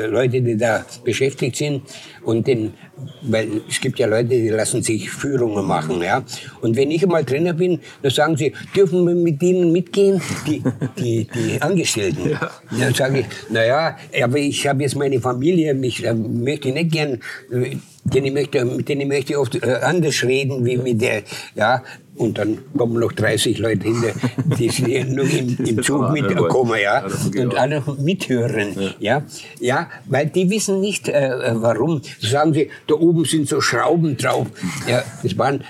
[0.10, 1.84] Leute, die da beschäftigt sind.
[2.24, 2.74] Und den,
[3.22, 6.02] weil es gibt ja Leute, die lassen sich Führungen machen.
[6.02, 6.24] Ja?
[6.62, 10.62] Und wenn ich einmal Trainer bin, dann sagen sie, dürfen wir mit ihnen mitgehen, die,
[10.98, 12.30] die, die Angestellten.
[12.30, 12.52] Ja.
[12.78, 16.92] Dann sage ich, naja, aber ich habe jetzt meine Familie, mich äh, möchte ich nicht
[16.92, 17.20] gern
[18.04, 21.24] denn ich möchte, mit denen möchte ich oft äh, anders reden wie mit der,
[21.56, 21.84] ja.
[22.20, 24.12] Und dann kommen noch 30 Leute hinter,
[24.58, 27.06] die sind nur im, im Zug mitkommen, ja.
[27.38, 29.24] Und alle mithören, ja.
[29.62, 32.02] Ja, weil die wissen nicht, äh, äh, warum.
[32.20, 34.48] Sagen sie, da oben sind so Schrauben drauf.
[34.86, 35.64] Ja, das waren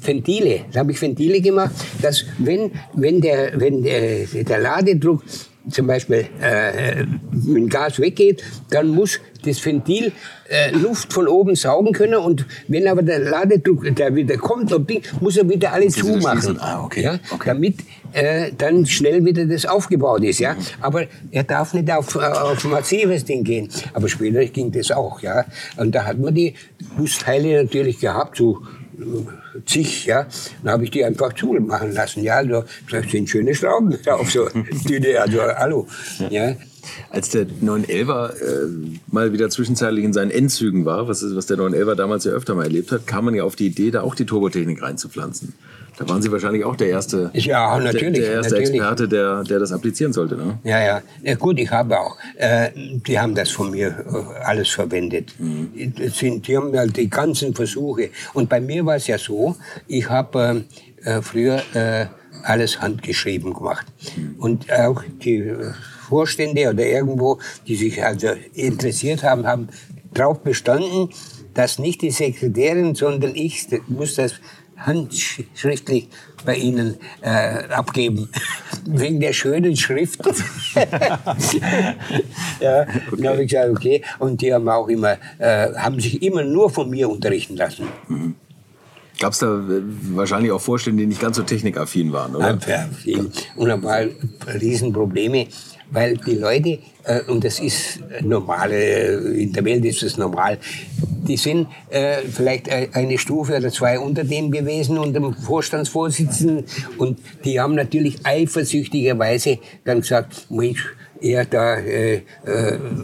[0.00, 0.66] Ventile.
[0.72, 5.24] Da habe ich Ventile gemacht, dass wenn, wenn, der, wenn der, der Ladedruck
[5.70, 10.12] zum Beispiel äh, mit Gas weggeht, dann muss das Ventil
[10.48, 14.72] äh, Luft von oben saugen können und wenn aber der Ladedruck der wieder kommt,
[15.20, 17.02] muss er wieder alles zumachen, ah, okay.
[17.02, 17.44] Ja, okay.
[17.46, 17.76] damit
[18.12, 20.38] äh, dann schnell wieder das aufgebaut ist.
[20.38, 20.60] Ja, mhm.
[20.80, 23.68] aber er darf nicht auf, auf massives Ding gehen.
[23.92, 25.20] Aber später ging das auch.
[25.20, 25.44] Ja,
[25.76, 26.54] und da hat man die
[26.96, 28.62] Busteile natürlich gehabt, so
[29.66, 30.26] zig, ja.
[30.62, 32.22] Dann habe ich die einfach machen lassen.
[32.22, 34.48] Ja, also, das sind schöne Schrauben auf so
[34.86, 35.86] Tüte, also hallo.
[36.30, 36.54] Ja.
[37.10, 41.94] Als der 911er äh, mal wieder zwischenzeitlich in seinen Endzügen war, was, was der 911er
[41.94, 44.26] damals ja öfter mal erlebt hat, kam man ja auf die Idee, da auch die
[44.26, 45.54] Turbotechnik reinzupflanzen.
[45.98, 48.76] Da waren Sie wahrscheinlich auch der erste, ja, natürlich, der, erste natürlich.
[48.76, 50.36] Experte, der, der das applizieren sollte.
[50.36, 50.58] Ne?
[50.62, 51.34] Ja, ja, ja.
[51.34, 52.16] Gut, ich habe auch.
[52.36, 55.34] Äh, die haben das von mir äh, alles verwendet.
[55.38, 55.72] Mhm.
[55.74, 58.10] Die, die haben halt die ganzen Versuche.
[58.32, 59.56] Und bei mir war es ja so,
[59.88, 60.64] ich habe
[61.04, 62.06] äh, äh, früher äh,
[62.44, 63.86] alles handgeschrieben gemacht.
[64.16, 64.36] Mhm.
[64.38, 65.52] Und auch die
[66.08, 69.68] Vorstände oder irgendwo, die sich also interessiert haben, haben
[70.14, 71.10] darauf bestanden,
[71.54, 74.34] dass nicht die Sekretärin, sondern ich muss das
[74.78, 76.08] handschriftlich
[76.44, 78.28] bei Ihnen äh, abgeben.
[78.86, 80.20] Wegen der schönen Schrift.
[82.60, 82.86] ja, okay.
[83.12, 84.02] dann habe ich gesagt, okay.
[84.18, 87.86] Und die haben auch immer, äh, haben sich immer nur von mir unterrichten lassen.
[88.08, 88.34] Mhm.
[89.20, 89.82] Gab es da äh,
[90.14, 92.58] wahrscheinlich auch Vorstände, die nicht ganz so technikaffin waren, oder?
[92.66, 92.88] Ja,
[93.56, 94.10] und da waren
[94.46, 95.48] Riesenprobleme
[95.90, 100.58] weil die Leute, äh, und das ist normal, äh, in der Welt ist es normal,
[101.26, 106.64] die sind äh, vielleicht eine Stufe oder zwei unter dem gewesen, unter dem Vorstandsvorsitzenden,
[106.96, 110.86] und die haben natürlich eifersüchtigerweise dann gesagt, Mensch,
[111.20, 112.20] er da, äh, äh,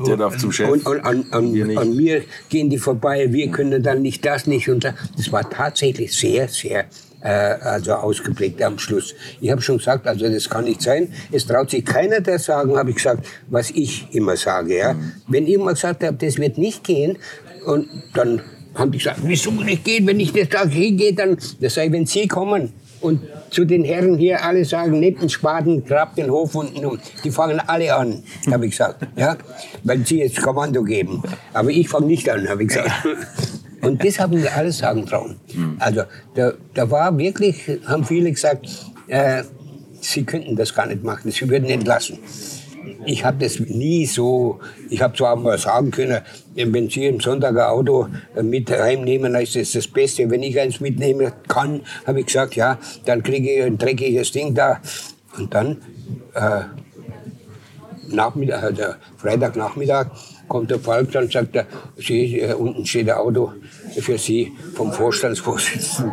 [0.06, 0.68] der darf zum Chef.
[0.68, 4.68] Und, und an, an, an, mir gehen die vorbei, wir können dann nicht das nicht.
[4.68, 6.86] Und das war tatsächlich sehr, sehr
[7.24, 9.14] äh, also ausgeprägt am Schluss.
[9.40, 11.12] Ich habe schon gesagt, also das kann nicht sein.
[11.32, 14.78] Es traut sich keiner der sagen, habe ich gesagt, was ich immer sage.
[14.78, 14.92] Ja?
[14.92, 15.12] Mhm.
[15.26, 17.18] Wenn ich immer gesagt habe, das wird nicht gehen,
[17.66, 18.42] und dann
[18.74, 22.04] haben die gesagt, wieso nicht gehen, wenn ich das sage, hingehe, dann, das sei, wenn
[22.04, 23.20] Sie kommen und
[23.50, 26.98] zu den Herren hier alle sagen, nehmt den Spaten, grabt den Hof unten um.
[27.22, 29.36] Die fangen alle an, habe ich gesagt, ja,
[29.82, 31.22] weil sie jetzt Kommando geben.
[31.52, 32.90] Aber ich fange nicht an, habe ich gesagt.
[33.84, 35.36] Und das haben wir alles sagen trauen.
[35.54, 35.76] Mhm.
[35.78, 36.02] Also
[36.34, 37.56] da, da war wirklich,
[37.86, 38.68] haben viele gesagt,
[39.08, 39.42] äh,
[40.00, 42.18] sie könnten das gar nicht machen, sie würden entlassen.
[43.06, 46.20] Ich habe das nie so, ich habe zwar mal sagen können,
[46.54, 48.08] wenn Sie im Sonntag ein Auto
[48.42, 50.30] mit heimnehmen, dann ist das das Beste.
[50.30, 54.54] Wenn ich eins mitnehmen kann, habe ich gesagt, ja, dann kriege ich ein dreckiges Ding
[54.54, 54.80] da.
[55.36, 55.78] Und dann,
[56.34, 56.62] äh,
[58.08, 58.82] Nachmittag, also
[59.16, 60.08] Freitagnachmittag,
[60.48, 61.66] kommt der Falk, dann sagt er,
[61.96, 63.52] Sie, äh, unten steht ein Auto
[64.00, 66.12] für Sie vom Vorstandsvorsitzenden.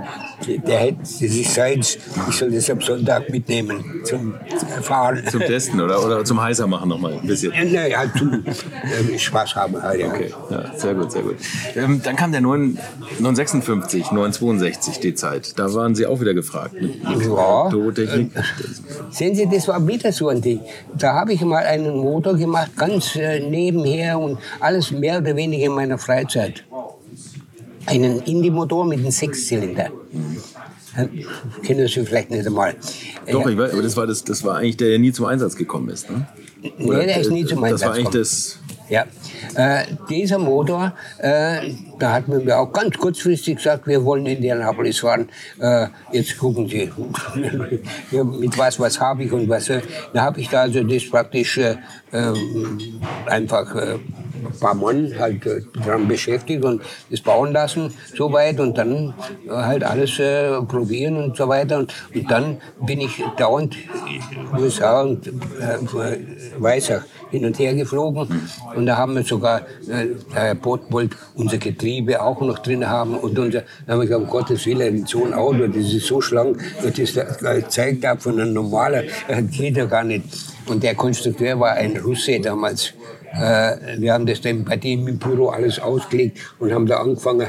[0.66, 1.98] Der hätte sich seins,
[2.30, 4.36] ich soll das am Sonntag mitnehmen zum
[4.82, 5.24] Fahren.
[5.30, 7.54] Zum Testen oder, oder zum Heißer machen nochmal ein bisschen?
[7.72, 9.82] Ja, ja zum äh, Spaß haben.
[9.82, 10.08] Halt, ja.
[10.08, 11.36] Okay, ja, sehr gut, sehr gut.
[11.76, 12.78] Ähm, dann kam der 9,
[13.20, 15.60] 956, 962 die Zeit.
[15.60, 16.74] Da waren Sie auch wieder gefragt.
[16.74, 17.70] Mit, mit ja.
[17.70, 18.28] Äh,
[19.12, 20.62] sehen Sie, das war wieder so ein Ding.
[20.98, 25.68] Da habe ich mal einen Motor gemacht, ganz äh, nebenher und alles mehr oder weniger
[25.68, 26.64] in meiner Freizeit
[27.86, 29.90] einen Indie-Motor mit einem Sechszylinder.
[31.64, 32.76] Kennen Sie vielleicht nicht einmal.
[33.32, 35.56] Doch, ich weiß, aber das war, das, das war eigentlich der, der nie zum Einsatz
[35.56, 36.10] gekommen ist.
[36.10, 36.28] Ne?
[36.80, 38.12] Oder, nee, der ist nie zum Einsatz gekommen.
[38.12, 38.60] Das war eigentlich das
[38.90, 39.06] Ja,
[39.56, 41.72] äh, dieser Motor, äh,
[42.02, 45.30] da hat man mir auch ganz kurzfristig gesagt, wir wollen in Indianapolis fahren.
[45.60, 46.92] Äh, jetzt gucken Sie,
[48.12, 49.70] mit was, was habe ich und was.
[49.70, 49.82] Äh,
[50.14, 51.76] da habe ich da also das praktisch äh,
[52.14, 58.60] ähm, einfach äh, ein paar Mann halt äh, daran beschäftigt und das bauen lassen soweit
[58.60, 59.14] und dann
[59.48, 60.20] äh, halt alles
[60.68, 63.76] probieren und so weiter und, und dann bin ich dauernd
[64.58, 65.32] USA und äh,
[66.58, 71.58] Weißach hin und her geflogen und da haben wir sogar äh, Herr Bott wollte unser
[71.58, 75.26] Getriebe auch noch drin haben und unser, da haben wir gesagt, um Gottes Willen, so
[75.26, 79.86] ein Auto, das ist so schlank, das zeigt ab von einem normalen, das geht ja
[79.86, 80.24] gar nicht.
[80.68, 82.94] Und der Konstrukteur war ein Russe damals.
[83.34, 87.48] Äh, wir haben das dann bei dem im Büro alles ausgelegt und haben da angefangen,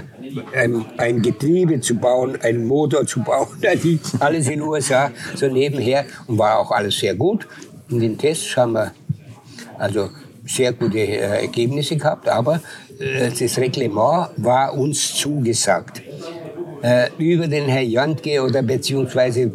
[0.55, 3.48] ein, ein Getriebe zu bauen, einen Motor zu bauen.
[4.20, 6.05] alles in den USA, so nebenher.
[6.27, 7.47] Und war auch alles sehr gut.
[7.90, 8.93] In den Tests haben wir
[9.78, 10.10] also
[10.47, 12.60] sehr gute äh, Ergebnisse gehabt, aber äh,
[12.98, 16.02] das Reglement war uns zugesagt.
[17.19, 19.52] über den Herr Jantke oder beziehungsweise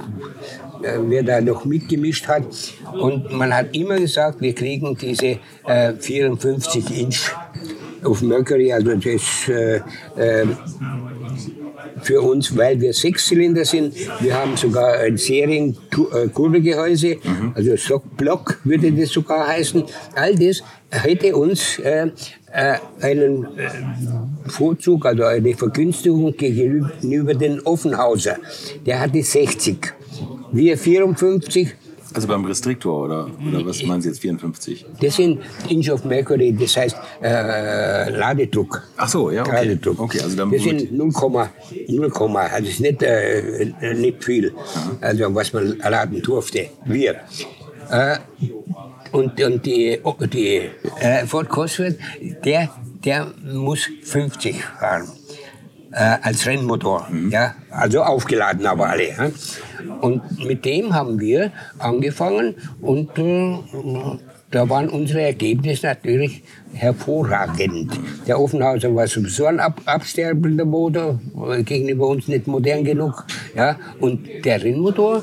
[0.83, 2.45] äh, wer da noch mitgemischt hat.
[2.93, 7.31] Und man hat immer gesagt, wir kriegen diese äh, 54 Inch
[8.03, 9.81] auf Mercury, also das äh,
[10.15, 10.45] äh,
[12.01, 13.95] für uns, weil wir Sechszylinder sind.
[14.19, 17.53] Wir haben sogar ein Serienkurbelgehäuse, mhm.
[17.55, 19.83] also Stockblock würde das sogar heißen.
[20.15, 22.09] All das hätte uns äh,
[22.51, 23.69] äh, einen äh,
[24.47, 28.37] Vorzug, also eine Vergünstigung gegenüber den Offenhauser.
[28.85, 29.93] Der hatte 60.
[30.51, 31.73] Wir 54.
[32.13, 34.85] Also beim Restriktor oder, oder was meinen Sie jetzt 54?
[35.01, 35.39] Das sind
[35.69, 38.83] Inch of Mercury, das heißt äh, Ladedruck.
[38.97, 39.67] Ach so, ja, okay.
[39.67, 39.99] Ladedruck.
[39.99, 41.11] okay also dann das sind 0,
[41.87, 44.53] 0, also ist nicht, äh, nicht viel,
[45.01, 46.69] also was man laden durfte.
[46.85, 47.15] Wir.
[47.89, 48.17] Äh,
[49.11, 49.99] und, und die,
[50.33, 50.69] die
[50.99, 51.95] äh, Ford Cosworth,
[52.43, 52.69] der,
[53.03, 55.07] der muss 50 fahren
[55.97, 57.07] äh, als Rennmotor.
[57.09, 57.31] Mhm.
[57.31, 57.55] Ja?
[57.71, 59.09] Also aufgeladen aber alle.
[59.09, 59.31] Ja?
[60.01, 63.57] Und mit dem haben wir angefangen und äh,
[64.49, 66.41] da waren unsere Ergebnisse natürlich
[66.71, 67.99] hervorragend.
[68.27, 71.19] Der Offenhauser war sowieso ein ab absterbender Motor,
[71.65, 73.25] gegenüber uns nicht modern genug.
[73.55, 73.75] Ja?
[73.99, 75.21] Und der Rennmotor,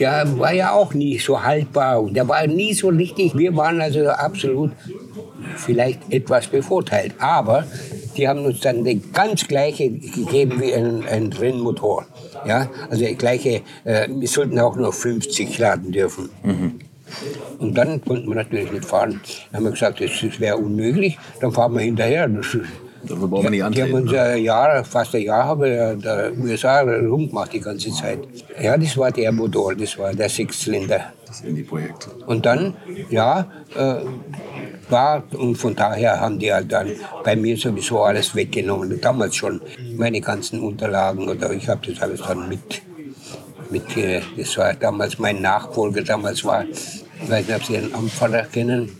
[0.00, 3.36] der war ja auch nie so haltbar und der war nie so richtig.
[3.36, 4.72] Wir waren also absolut
[5.56, 7.14] vielleicht etwas bevorteilt.
[7.18, 7.64] Aber
[8.16, 12.06] die haben uns dann die ganz gleiche gegeben wie ein, ein Rennmotor.
[12.46, 16.30] Ja, also die gleiche, äh, wir sollten auch nur 50 laden dürfen.
[16.42, 16.78] Mhm.
[17.58, 19.20] Und dann konnten wir natürlich nicht fahren.
[19.50, 22.28] Dann haben wir gesagt, das, das wäre unmöglich, dann fahren wir hinterher.
[22.28, 22.56] Das,
[23.08, 23.88] Dafür brauchen wir nicht antreten.
[23.88, 27.92] Die haben uns ein Jahr, fast ein Jahr haben wir der USA rumgemacht die ganze
[27.92, 28.20] Zeit.
[28.60, 31.12] Ja, das war der Motor, das war der Sechszylinder.
[31.36, 32.08] Das Indie-Projekt.
[32.26, 32.76] Und dann,
[33.10, 33.96] ja, äh,
[34.88, 36.92] war und von daher haben die halt dann
[37.24, 39.00] bei mir sowieso alles weggenommen.
[39.00, 39.60] Damals schon
[39.96, 42.82] meine ganzen Unterlagen oder ich habe das alles dann mit,
[43.70, 43.84] mit,
[44.36, 48.90] das war damals mein Nachfolger, damals war, ich weiß nicht, ob Sie einen Amtpfarrer kennen,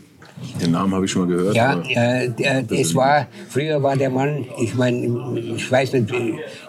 [0.61, 1.55] den Namen habe ich schon mal gehört.
[1.55, 6.13] Ja, äh, der, es war, früher war der Mann, ich meine, ich weiß nicht,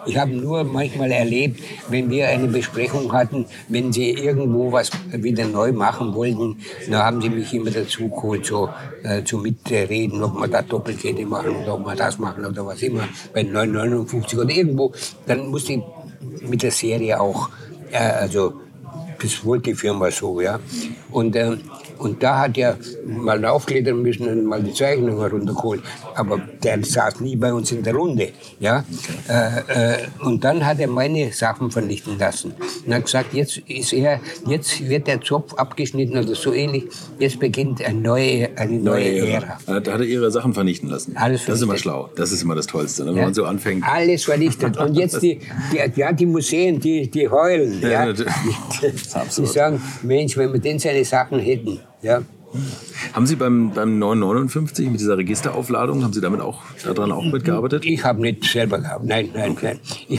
[0.05, 5.45] ich habe nur manchmal erlebt, wenn wir eine Besprechung hatten, wenn sie irgendwo was wieder
[5.45, 6.57] neu machen wollten,
[6.89, 8.69] dann haben sie mich immer dazu geholt, so
[9.03, 12.81] äh, zu mitreden, ob wir da Doppelkette machen oder ob wir das machen oder was
[12.81, 14.91] immer, bei 959 oder irgendwo,
[15.25, 15.81] dann musste ich
[16.47, 17.49] mit der Serie auch,
[17.91, 18.53] äh, also
[19.21, 20.59] das wollte die Firma so, ja.
[21.11, 21.57] Und äh,
[21.99, 25.81] und da hat er mal aufklettern müssen und mal die Zeichnung heruntergeholt.
[26.15, 28.29] Aber der saß nie bei uns in der Runde.
[28.59, 28.83] Ja?
[29.27, 32.53] Äh, äh, und dann hat er meine Sachen vernichten lassen.
[32.85, 36.85] Und hat gesagt, jetzt, ist er, jetzt wird der Zopf abgeschnitten oder so ähnlich.
[37.19, 39.57] Jetzt beginnt eine neue, eine neue, neue Ära.
[39.65, 39.79] Ära.
[39.79, 41.15] Da hat er ihre Sachen vernichten lassen.
[41.17, 41.49] Alles vernichtet.
[41.49, 42.09] Das ist immer schlau.
[42.15, 43.11] Das ist immer das Tollste, ne?
[43.11, 43.23] wenn ja?
[43.25, 43.83] man so anfängt.
[43.85, 44.77] Alles vernichtet.
[44.77, 45.39] Und jetzt die,
[45.71, 47.81] die, ja, die Museen, die, die heulen.
[47.81, 48.13] Ja, ja.
[48.81, 48.91] Die,
[49.37, 51.79] die sagen, Mensch, wenn wir denn seine Sachen hätten.
[52.01, 52.21] Ja.
[53.13, 57.85] Haben Sie beim, beim 959 mit dieser Registeraufladung, haben Sie damit auch daran auch mitgearbeitet?
[57.85, 59.05] Ich habe nicht selber gehabt.
[59.05, 59.65] Nein, nein, okay.
[59.65, 59.79] nein.
[60.07, 60.18] Ich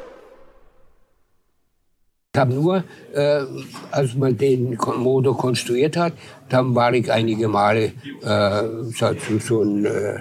[2.33, 3.43] Ich habe nur, äh,
[3.91, 6.13] als man den Motor konstruiert hat,
[6.47, 7.91] dann war ich einige Male
[8.21, 8.63] äh,
[8.97, 10.19] so, so ein äh,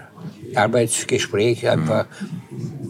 [0.57, 2.07] Arbeitsgespräch einfach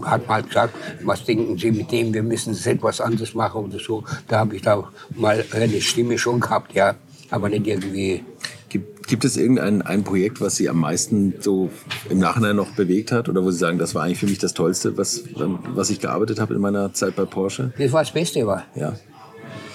[0.05, 0.74] hat mal gesagt,
[1.05, 4.05] was denken Sie mit dem, wir müssen etwas anders machen oder so.
[4.26, 6.94] Da habe ich da mal eine Stimme schon gehabt, ja,
[7.28, 8.24] aber nicht irgendwie.
[9.11, 11.69] Gibt, es irgendein ein Projekt, was Sie am meisten so
[12.09, 14.55] im Nachhinein noch bewegt hat oder wo Sie sagen, das war eigentlich für mich das
[14.55, 15.24] Tollste, was,
[15.74, 17.73] was ich gearbeitet habe in meiner Zeit bei Porsche?
[17.77, 18.66] Das war das Beste war.
[18.77, 18.95] Ja.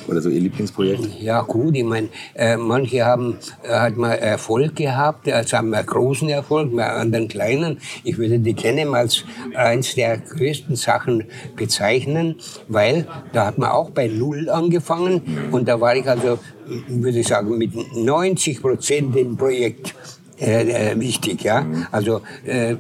[0.07, 1.21] Oder so Ihr Lieblingsprojekt?
[1.21, 1.75] Ja, gut.
[1.75, 6.71] Ich meine, äh, manche haben äh, hat mal Erfolg gehabt, also haben einen großen Erfolg,
[6.71, 7.79] mal anderen kleinen.
[8.03, 9.23] Ich würde die Canem als
[9.55, 11.25] eins der größten Sachen
[11.55, 12.35] bezeichnen,
[12.67, 16.39] weil da hat man auch bei Null angefangen und da war ich also,
[16.87, 19.95] würde ich sagen, mit 90 Prozent im Projekt
[20.37, 21.65] äh, äh, wichtig, ja.
[21.91, 22.75] Also äh,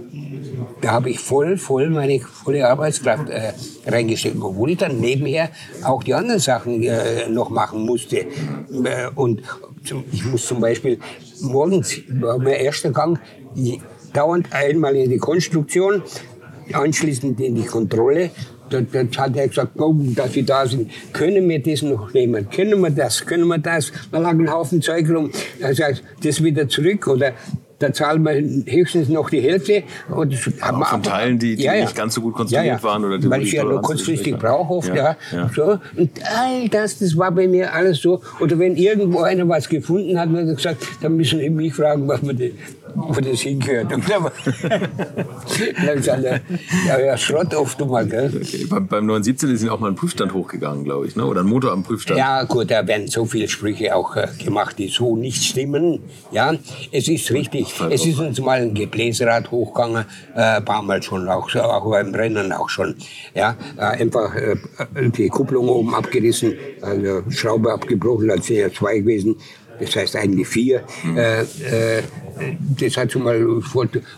[0.81, 3.53] da habe ich voll, voll meine volle Arbeitskraft äh,
[3.87, 5.49] reingesteckt, obwohl ich dann nebenher
[5.83, 8.25] auch die anderen Sachen äh, noch machen musste.
[9.15, 9.41] Und
[10.11, 10.99] ich muss zum Beispiel
[11.41, 13.19] morgens war mein erster Gang
[14.11, 16.03] dauernd einmal in die Konstruktion,
[16.73, 18.31] anschließend in die Kontrolle
[18.69, 22.49] dann, dann hat er gesagt, oh, dass Sie da sind, können wir das noch nehmen?
[22.49, 23.25] Können wir das?
[23.25, 23.91] Können wir das?
[24.11, 25.31] Da lag ein Haufen Zeug rum.
[25.59, 27.33] Er sagt, das wieder zurück oder
[27.79, 28.33] da zahlen wir
[28.71, 29.83] höchstens noch die Hälfte.
[30.09, 31.83] Und haben wir von Teilen, die, die ja, ja.
[31.83, 32.83] nicht ganz so gut konstruiert ja, ja.
[32.83, 33.03] waren.
[33.03, 34.95] Oder die, Weil ich ja nur kurzfristig brauche oft.
[34.95, 35.49] Ja, ja.
[35.53, 35.77] So.
[35.95, 38.21] Und all das, das war bei mir alles so.
[38.39, 42.07] Oder wenn irgendwo einer was gefunden hat, hat er gesagt, dann müssen Sie mich fragen,
[42.07, 42.37] was man
[42.95, 43.93] wo das hingehört.
[43.93, 44.31] Und da
[45.85, 46.23] dann gesagt,
[46.87, 48.05] ja, ja, Schrott oft mal.
[48.05, 48.31] Gell?
[48.35, 48.65] Okay.
[48.69, 51.25] Beim, beim 917 ist Ihnen auch mal ein Prüfstand hochgegangen, glaube ich, ne?
[51.25, 52.17] oder ein Motor am Prüfstand.
[52.17, 55.99] Ja, gut, da werden so viele Sprüche auch äh, gemacht, die so nicht stimmen.
[56.31, 56.53] Ja,
[56.91, 57.73] es ist richtig.
[57.89, 60.05] Es ist uns mal ein Gebläserad hochgegangen,
[60.35, 62.95] äh, ein paar Mal schon, auch, auch beim Rennen auch schon.
[63.33, 64.55] Ja, äh, einfach äh,
[64.95, 69.35] die Kupplung oben abgerissen, also Schraube abgebrochen, als wäre zwei gewesen
[69.79, 70.83] das heißt eigentlich vier.
[71.03, 71.17] Mhm.
[71.17, 72.03] Äh, äh,
[72.79, 73.41] das hat schon mal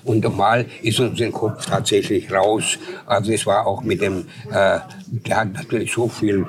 [0.04, 2.78] und normal ist uns der Kopf tatsächlich raus.
[3.06, 6.48] Also es war auch mit dem, äh, der hat natürlich so viel,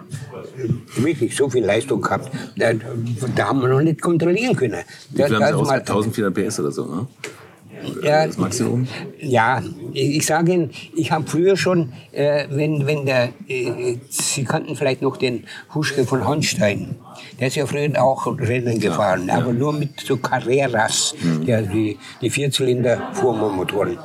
[0.96, 4.82] wirklich so viel Leistung gehabt, da, da haben wir noch nicht kontrollieren können.
[5.10, 7.06] Wie viel haben Sie 1400 PS oder so, ne?
[8.02, 8.86] Ja, das Maximum?
[9.20, 14.76] Ja, ich sage Ihnen, ich habe früher schon, äh, wenn, wenn der, äh, Sie kannten
[14.76, 15.44] vielleicht noch den
[15.74, 16.96] Huschke von Hornstein.
[17.38, 21.46] Der ist ja früher auch Rennen gefahren, ja, aber nur mit so Carreras, mhm.
[21.46, 23.98] der, die, die Vierzylinder-Fuhrmotoren.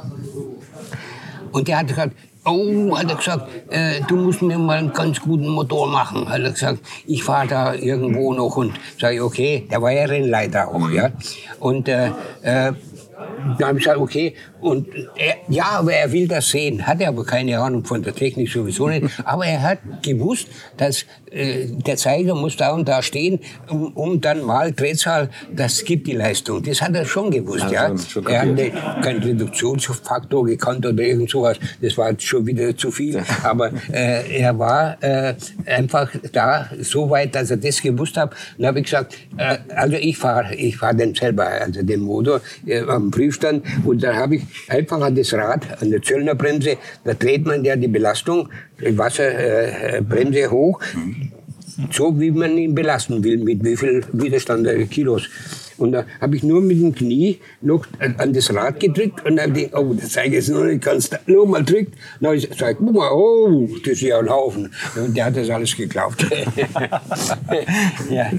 [1.51, 5.21] Und der hat gesagt, Oh, hat er gesagt, äh, du musst mir mal einen ganz
[5.21, 6.27] guten Motor machen.
[6.27, 10.67] Hat er gesagt, ich fahre da irgendwo noch und sage okay, der war ja Rennleiter
[10.67, 10.93] auch, mhm.
[10.93, 11.11] ja.
[11.61, 12.73] Und äh, äh,
[13.59, 16.87] da habe ich gesagt, okay, und er, ja, aber er will das sehen.
[16.87, 19.07] Hatte aber keine Ahnung von der Technik sowieso nicht.
[19.25, 20.47] Aber er hat gewusst,
[20.77, 23.39] dass äh, der Zeiger muss da und da stehen,
[23.69, 26.63] um, um dann mal Drehzahl, das gibt die Leistung.
[26.63, 27.89] Das hat er schon gewusst, ja.
[27.89, 27.97] ja.
[27.97, 31.57] Schon er hat nicht, keinen Reduktionsfaktor gekannt oder irgend sowas.
[31.81, 33.21] Das war schon wieder zu viel.
[33.43, 35.33] Aber äh, er war äh,
[35.65, 38.33] einfach da so weit, dass er das gewusst hat.
[38.57, 42.41] Und habe ich gesagt, äh, also ich fahre ich fahr den selber, also den Motor
[42.65, 43.63] äh, am Prüfstand.
[43.85, 47.75] Und da habe ich einfach an das Rad, an der Zöllnerbremse, da dreht man ja
[47.75, 48.49] die Belastung,
[48.79, 50.79] die Wasserbremse äh, hoch,
[51.91, 55.29] so wie man ihn belasten will, mit wie viel Widerstand der Kilos.
[55.77, 59.55] Und da habe ich nur mit dem Knie noch an das Rad gedrückt und dann
[59.55, 61.09] denke oh, das zeige ich jetzt noch nicht ganz.
[61.25, 61.95] Nur mal drückt.
[62.21, 64.71] Dann habe ich guck mal, oh, das ist ja ein Haufen.
[64.95, 66.27] Und der hat das alles geglaubt.
[68.09, 68.31] ja.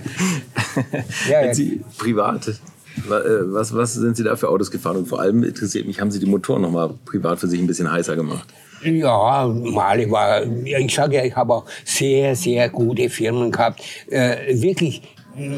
[1.29, 1.55] ja, ja.
[1.55, 2.53] Sie privat äh,
[2.97, 4.99] was, was sind Sie da für Autos gefahren?
[4.99, 7.67] Und vor allem interessiert mich, haben Sie die Motoren noch mal privat für sich ein
[7.67, 8.47] bisschen heißer gemacht?
[8.83, 13.83] Ja, Mali war, ich sage ja, ich habe auch sehr, sehr gute Firmen gehabt.
[14.09, 15.03] Äh, wirklich,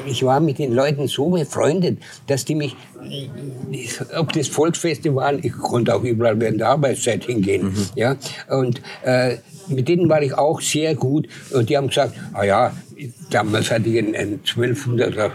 [0.06, 1.98] ich war mit den Leuten so befreundet,
[2.28, 2.76] dass die mich,
[4.16, 7.66] ob das Volksfeste waren, ich konnte auch überall während der Arbeitszeit hingehen.
[7.66, 7.86] Mhm.
[7.94, 8.16] Ja,
[8.48, 9.38] und äh,
[9.68, 11.28] mit denen war ich auch sehr gut.
[11.52, 12.72] Und die haben gesagt, ah ja,
[13.30, 15.30] damals hatte ich einen, einen 1200er,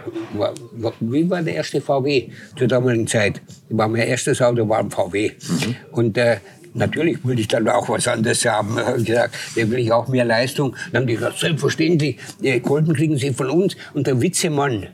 [1.00, 3.42] wie war der erste VW zur damaligen Zeit?
[3.70, 5.32] War mein erstes Auto war ein VW.
[5.32, 5.76] Mhm.
[5.92, 6.38] Und äh,
[6.74, 8.78] natürlich wollte ich dann auch was anderes haben.
[8.78, 10.76] Ich habe gesagt, da will ich auch mehr Leistung.
[10.92, 13.76] Dann haben die gesagt, selbstverständlich, die Kolben kriegen Sie von uns.
[13.94, 14.88] Und der Witzemann,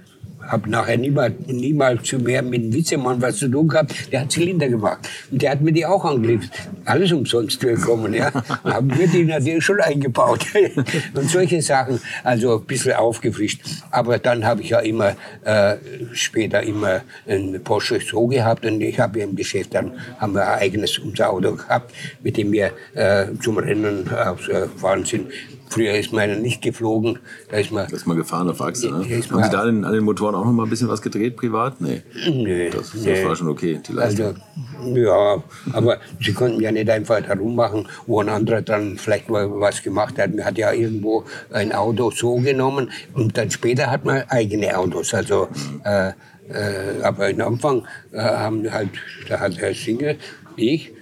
[0.48, 4.12] habe nachher niemals, niemals mehr mit dem Witzemann was zu tun gehabt.
[4.12, 5.08] Der hat Zylinder gemacht.
[5.32, 6.52] Und der hat mir die auch angeliefert.
[6.86, 8.32] Alles umsonst willkommen, ja.
[8.64, 10.46] haben wir die natürlich schon eingebaut.
[11.14, 13.62] und solche Sachen, also ein bisschen aufgefrischt.
[13.92, 15.76] Aber dann habe ich ja immer, äh,
[16.14, 20.60] später immer einen Porsche so gehabt und ich habe im Geschäft dann, haben wir ein
[20.60, 21.94] eigenes unser Auto gehabt,
[22.24, 25.32] mit dem wir äh, zum Rennen äh, gefahren sind.
[25.70, 27.20] Früher ist man nicht geflogen.
[27.50, 28.88] Da ist man, da ist man gefahren auf Achse.
[28.88, 29.04] Ne?
[29.30, 31.36] Haben Sie da an den, an den Motoren auch noch mal ein bisschen was gedreht,
[31.36, 31.80] privat?
[31.82, 32.02] Nee.
[32.30, 32.70] Nee.
[32.70, 33.26] Das, das nee.
[33.26, 34.36] war schon okay, die Leistung.
[34.82, 35.44] Also, ja,
[35.74, 39.84] aber Sie konnten ja nicht einfach da rummachen, wo ein anderer dann vielleicht mal was
[39.84, 40.34] gemacht hat.
[40.36, 45.14] Man hat ja irgendwo ein Auto so genommen und dann später hat man eigene Autos.
[45.14, 45.48] Also,
[45.84, 46.10] äh,
[46.50, 48.90] äh, aber am Anfang äh, haben halt,
[49.28, 50.16] da hat Herr Singer,
[50.56, 50.94] ich,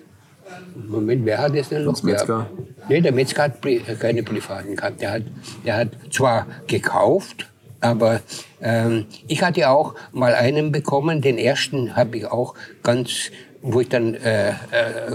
[0.76, 2.02] Moment, wer hat das denn noch?
[2.03, 2.48] Metzger?
[2.90, 3.53] Nee, der Metzger hat
[3.99, 5.02] keine privaten gehabt.
[5.02, 5.24] Der hat,
[5.66, 7.48] der hat zwar gekauft,
[7.81, 8.22] aber
[8.61, 11.22] ähm, ich hatte auch mal einen bekommen.
[11.22, 13.31] Den ersten habe ich auch ganz,
[13.61, 14.53] wo ich dann äh, äh,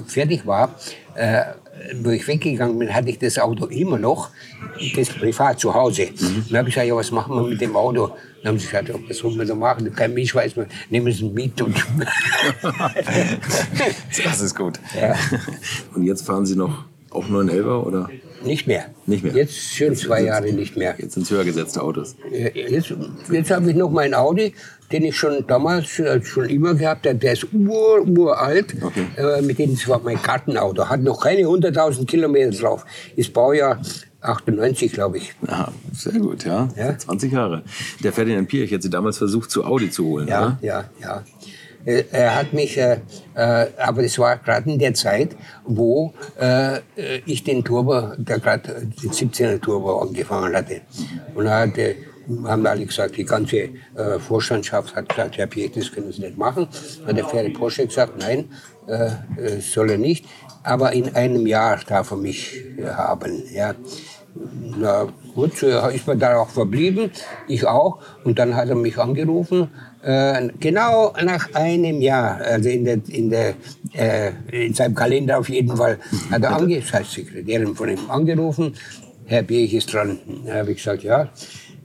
[0.07, 0.75] fertig war,
[1.15, 1.43] äh,
[2.03, 4.31] wo ich weggegangen bin, hatte ich das Auto immer noch,
[4.97, 6.09] das privat zu Hause.
[6.13, 6.45] Mhm.
[6.49, 8.13] Dann habe ich gesagt, ja, was machen wir mit dem Auto?
[8.43, 9.93] Dann haben sie gesagt, was sollen wir da machen?
[9.95, 11.61] Kein Mensch weiß, wir nehmen Sie mit.
[11.61, 11.77] Und
[14.25, 14.79] das ist gut.
[14.99, 15.15] Ja.
[15.95, 18.09] Und jetzt fahren Sie noch auch 911 oder?
[18.43, 18.87] Nicht mehr.
[19.07, 19.35] Nicht mehr.
[19.35, 20.95] Jetzt schon zwei Jahre nicht mehr.
[20.99, 22.17] Jetzt sind es höher gesetzte Autos.
[22.33, 22.95] Jetzt,
[23.31, 24.55] jetzt habe ich noch meinen Audi,
[24.93, 27.19] den ich schon damals äh, schon immer gehabt habe.
[27.19, 28.75] Der ist ur, uralt.
[28.81, 29.07] Okay.
[29.17, 30.89] Äh, mit dem war mein Kartenauto.
[30.89, 32.87] Hat noch keine 100.000 Kilometer drauf.
[33.17, 33.81] Ist Baujahr
[34.23, 35.35] 98, glaube ich.
[35.47, 36.69] Aha, sehr gut, ja.
[36.77, 36.97] ja.
[36.97, 37.63] 20 Jahre.
[38.03, 40.59] Der Ferdinand Pirch hat sie damals versucht, zu Audi zu holen, ja, oder?
[40.63, 41.25] Ja, ja.
[41.85, 43.01] Äh, er hat mich, äh,
[43.35, 46.81] äh, aber das war gerade in der Zeit, wo äh,
[47.27, 50.83] ich den Turbo, der gerade den 17er Turbo angefangen hatte.
[51.35, 51.97] Und er hatte,
[52.45, 56.37] haben alle gesagt, die ganze äh, Vorstandschaft hat gesagt, Herr Piet, das können Sie nicht
[56.37, 56.69] machen.
[57.07, 58.51] Hat der Ferry Porsche gesagt, nein,
[58.87, 60.27] äh, soll er nicht.
[60.63, 63.43] Aber in einem Jahr darf er mich haben.
[63.51, 63.75] Ja.
[64.79, 67.11] Na gut, ist man da auch verblieben,
[67.49, 68.01] ich auch.
[68.25, 69.71] Und dann hat er mich angerufen
[70.03, 73.55] genau nach einem Jahr, also in, der, in, der,
[73.93, 75.99] äh, in seinem Kalender auf jeden Fall,
[76.31, 78.75] hat er ange Sekretärin von ihm angerufen.
[79.27, 80.19] Herr Birch ist dran.
[80.47, 81.29] Da habe ich gesagt, ja.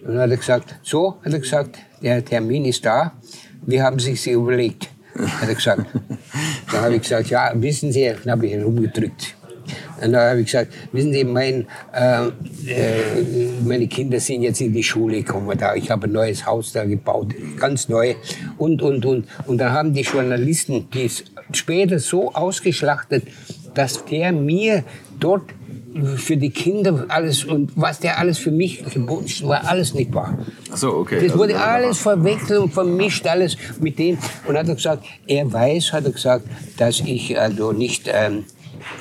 [0.03, 3.13] Und dann hat er gesagt, so, hat er gesagt, der Termin ist da.
[3.65, 4.89] Wie haben Sie sich überlegt?
[5.15, 5.85] Hat er gesagt.
[6.71, 9.35] Dann habe ich gesagt, ja, wissen Sie, dann habe ich ihn rumgedrückt.
[10.01, 12.31] Und da habe ich gesagt, wissen Sie, mein, äh, äh,
[13.63, 15.75] meine Kinder sind jetzt in die Schule gekommen da.
[15.75, 18.15] Ich habe ein neues Haus da gebaut, ganz neu.
[18.57, 19.27] Und, und, und.
[19.47, 21.09] Und dann haben die Journalisten die
[21.51, 23.23] später so ausgeschlachtet,
[23.73, 24.83] dass der mir
[25.19, 25.43] dort
[26.17, 30.13] für die Kinder alles und was der alles für mich geboten hat, war alles nicht
[30.13, 30.37] wahr.
[30.71, 31.15] Ach so, okay.
[31.15, 34.17] Das also wurde alles verwechselt und vermischt, alles mit dem.
[34.45, 36.45] Und hat er gesagt, er weiß, hat er gesagt,
[36.77, 38.43] dass ich also nicht ähm,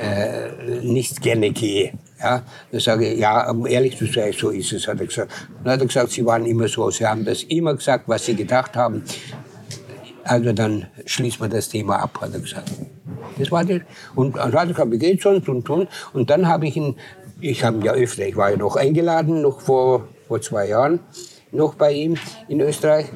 [0.01, 1.93] äh, nicht gerne gehe.
[2.19, 5.33] Ja, dann sage ich, ja, um ehrlich zu sein, so ist es, hat er gesagt.
[5.63, 8.35] Dann hat er gesagt, Sie waren immer so, Sie haben das immer gesagt, was Sie
[8.35, 9.03] gedacht haben.
[10.25, 12.71] Also dann schließt man das Thema ab, hat er gesagt.
[13.39, 13.81] Das war das.
[14.15, 15.89] Und dann hat er gesagt, wie geht's sonst und und.
[16.13, 16.97] Und dann habe ich ihn,
[17.41, 21.01] ich habe ihn ja öfter, ich war ja noch eingeladen, noch vor, vor zwei Jahren
[21.55, 22.17] noch bei ihm
[22.49, 23.07] in Österreich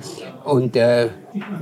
[0.45, 1.09] und äh,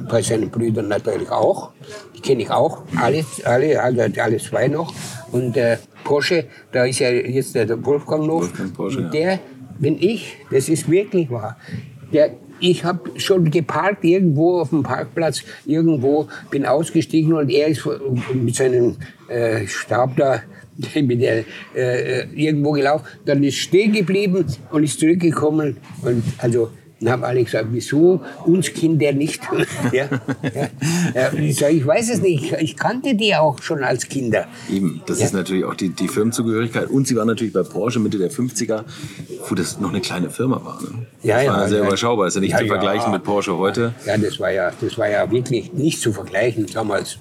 [0.08, 1.72] bei seinen Brüdern natürlich auch.
[2.14, 4.92] Die kenne ich auch, alle, alle, alle, alle zwei noch.
[5.32, 8.42] Und äh, Porsche, da ist ja jetzt der, Wolfgang noch.
[8.42, 9.08] Wolfgang Porsche, ja.
[9.08, 9.38] Der,
[9.78, 11.56] wenn ich, das ist wirklich wahr,
[12.12, 12.30] der,
[12.60, 17.86] ich habe schon geparkt irgendwo auf dem Parkplatz, irgendwo, bin ausgestiegen und er ist
[18.32, 18.96] mit seinem
[19.28, 20.42] äh, Stab da
[20.94, 21.44] mit der,
[21.74, 27.44] äh, irgendwo gelaufen, dann ist stehen geblieben und ist zurückgekommen und also dann haben alle
[27.44, 29.42] gesagt, wieso uns Kinder nicht?
[29.92, 30.08] ja,
[30.42, 30.68] ja,
[31.14, 31.32] ja.
[31.34, 32.52] Ich sage, ich weiß es nicht.
[32.58, 34.46] Ich kannte die auch schon als Kinder.
[34.72, 35.26] Eben, das Ja.
[35.26, 36.88] ist natürlich auch die, die Firmenzugehörigkeit.
[36.88, 38.84] Und sie war natürlich bei Porsche Mitte der 50er,
[39.46, 40.80] wo das noch eine kleine Firma war.
[40.80, 41.06] Ne?
[41.22, 41.86] Ja, das ja, war sehr ja.
[41.86, 42.28] überschaubar.
[42.28, 42.68] Ist ja nicht Ja, zu ja.
[42.72, 43.92] vergleichen mit Porsche heute.
[44.06, 47.18] Ja, das war ja, das war ja wirklich nicht zu vergleichen damals,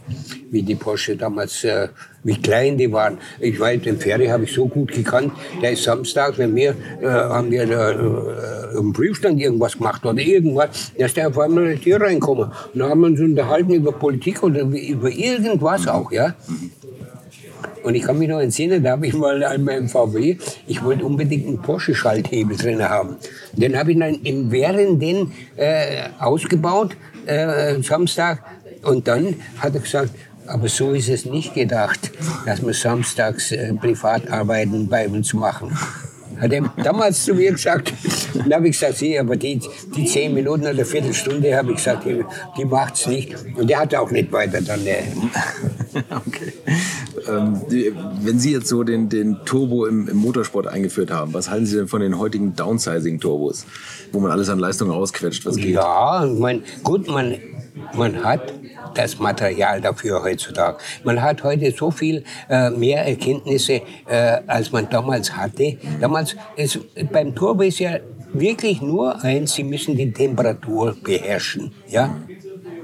[0.51, 1.89] wie die Porsche damals, äh,
[2.25, 3.19] wie klein die waren.
[3.39, 5.31] Ich weiß, den Ferry habe ich so gut gekannt.
[5.61, 10.19] Der ist Samstag, wenn wir, äh, haben wir da, äh, im Prüfstand irgendwas gemacht oder
[10.19, 12.45] irgendwas, da ist der auf einmal hier reingekommen.
[12.73, 16.33] Und dann haben wir uns unterhalten über Politik oder über irgendwas auch, ja.
[17.83, 21.05] Und ich kann mich noch entsinnen, da habe ich mal einmal im VW, ich wollte
[21.05, 23.17] unbedingt einen Porsche-Schalthebel drin haben.
[23.53, 26.97] Den habe ich dann im Währenden äh, ausgebaut,
[27.27, 28.43] äh, Samstag.
[28.81, 30.09] Und dann hat er gesagt,
[30.47, 32.11] aber so ist es nicht gedacht,
[32.45, 35.71] dass wir samstags äh, Privatarbeiten bei uns machen.
[36.39, 37.93] Hat er damals zu mir gesagt.
[38.33, 39.57] Dann habe ich gesagt, Sie, aber die,
[39.95, 42.25] die zehn Minuten oder Viertelstunde, habe ich gesagt, die,
[42.57, 43.33] die macht's nicht.
[43.55, 44.85] Und der hat auch nicht weiter dann.
[44.85, 45.03] Äh,
[46.27, 46.51] okay.
[47.29, 51.49] Ähm, die- wenn Sie jetzt so den, den Turbo im, im Motorsport eingeführt haben, was
[51.49, 53.65] halten Sie denn von den heutigen Downsizing-Turbos,
[54.11, 55.75] wo man alles an Leistung rausquetscht, was geht?
[55.75, 57.35] Ja, ich mein, gut, man,
[57.93, 58.53] man hat
[58.93, 60.77] das Material dafür heutzutage.
[61.03, 65.77] Man hat heute so viel äh, mehr Erkenntnisse, äh, als man damals hatte.
[65.99, 66.79] Damals, ist,
[67.11, 67.99] beim Turbo ist ja
[68.33, 71.71] wirklich nur eins, Sie müssen die Temperatur beherrschen.
[71.87, 72.15] Ja?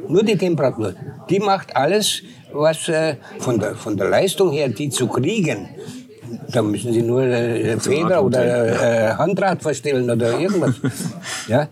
[0.07, 0.93] Nur die Temperatur.
[1.30, 5.69] Die macht alles, was äh, von, der, von der Leistung her, die zu kriegen,
[6.51, 10.76] da müssen Sie nur äh, Feder oder äh, Handrad verstellen oder irgendwas.
[11.47, 11.68] ja?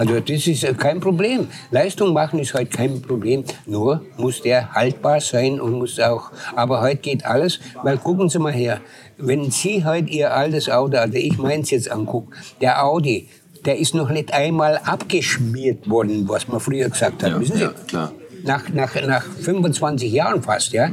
[0.00, 1.48] Also das ist äh, kein Problem.
[1.70, 3.44] Leistung machen ist heute kein Problem.
[3.66, 6.30] Nur muss der haltbar sein und muss auch.
[6.56, 8.80] Aber heute geht alles, weil gucken Sie mal her,
[9.18, 12.32] wenn Sie heute Ihr altes Auto, also ich meins jetzt angucken,
[12.62, 13.28] der Audi,
[13.66, 17.32] der ist noch nicht einmal abgeschmiert worden, was man früher gesagt hat.
[17.32, 17.62] Ja, wissen Sie?
[17.64, 18.12] ja, klar.
[18.42, 20.88] Nach, nach, nach 25 Jahren fast, ja.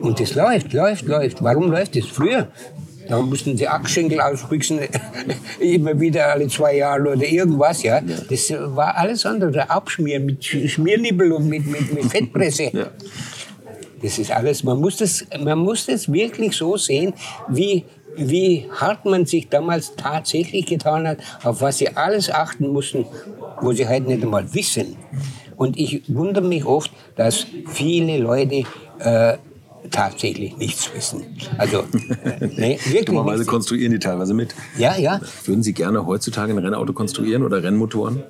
[0.00, 1.44] Und das läuft, läuft, läuft.
[1.44, 2.06] Warum läuft das?
[2.06, 2.48] Früher,
[3.08, 4.80] da mussten sie Achsschenkel ausbüchsen,
[5.60, 8.00] immer wieder alle zwei Jahre oder irgendwas, ja.
[8.00, 9.68] Das war alles andere.
[9.70, 12.70] Abschmieren mit Schmiernibbel und mit, mit, mit Fettpresse.
[12.72, 12.86] Ja.
[14.02, 17.14] Das ist alles, man muss das, man muss das wirklich so sehen,
[17.48, 17.84] wie,
[18.16, 23.06] wie hart man sich damals tatsächlich getan hat, auf was sie alles achten mussten,
[23.60, 24.96] wo sie heute nicht einmal wissen.
[25.56, 28.64] Und ich wundere mich oft, dass viele Leute
[28.98, 29.38] äh,
[29.90, 31.24] tatsächlich nichts wissen.
[31.58, 31.84] Also,
[32.24, 33.46] äh, nee, wirklich nichts.
[33.46, 34.54] konstruieren die teilweise mit.
[34.78, 35.20] Ja, ja.
[35.44, 38.22] Würden Sie gerne heutzutage ein Rennauto konstruieren oder Rennmotoren?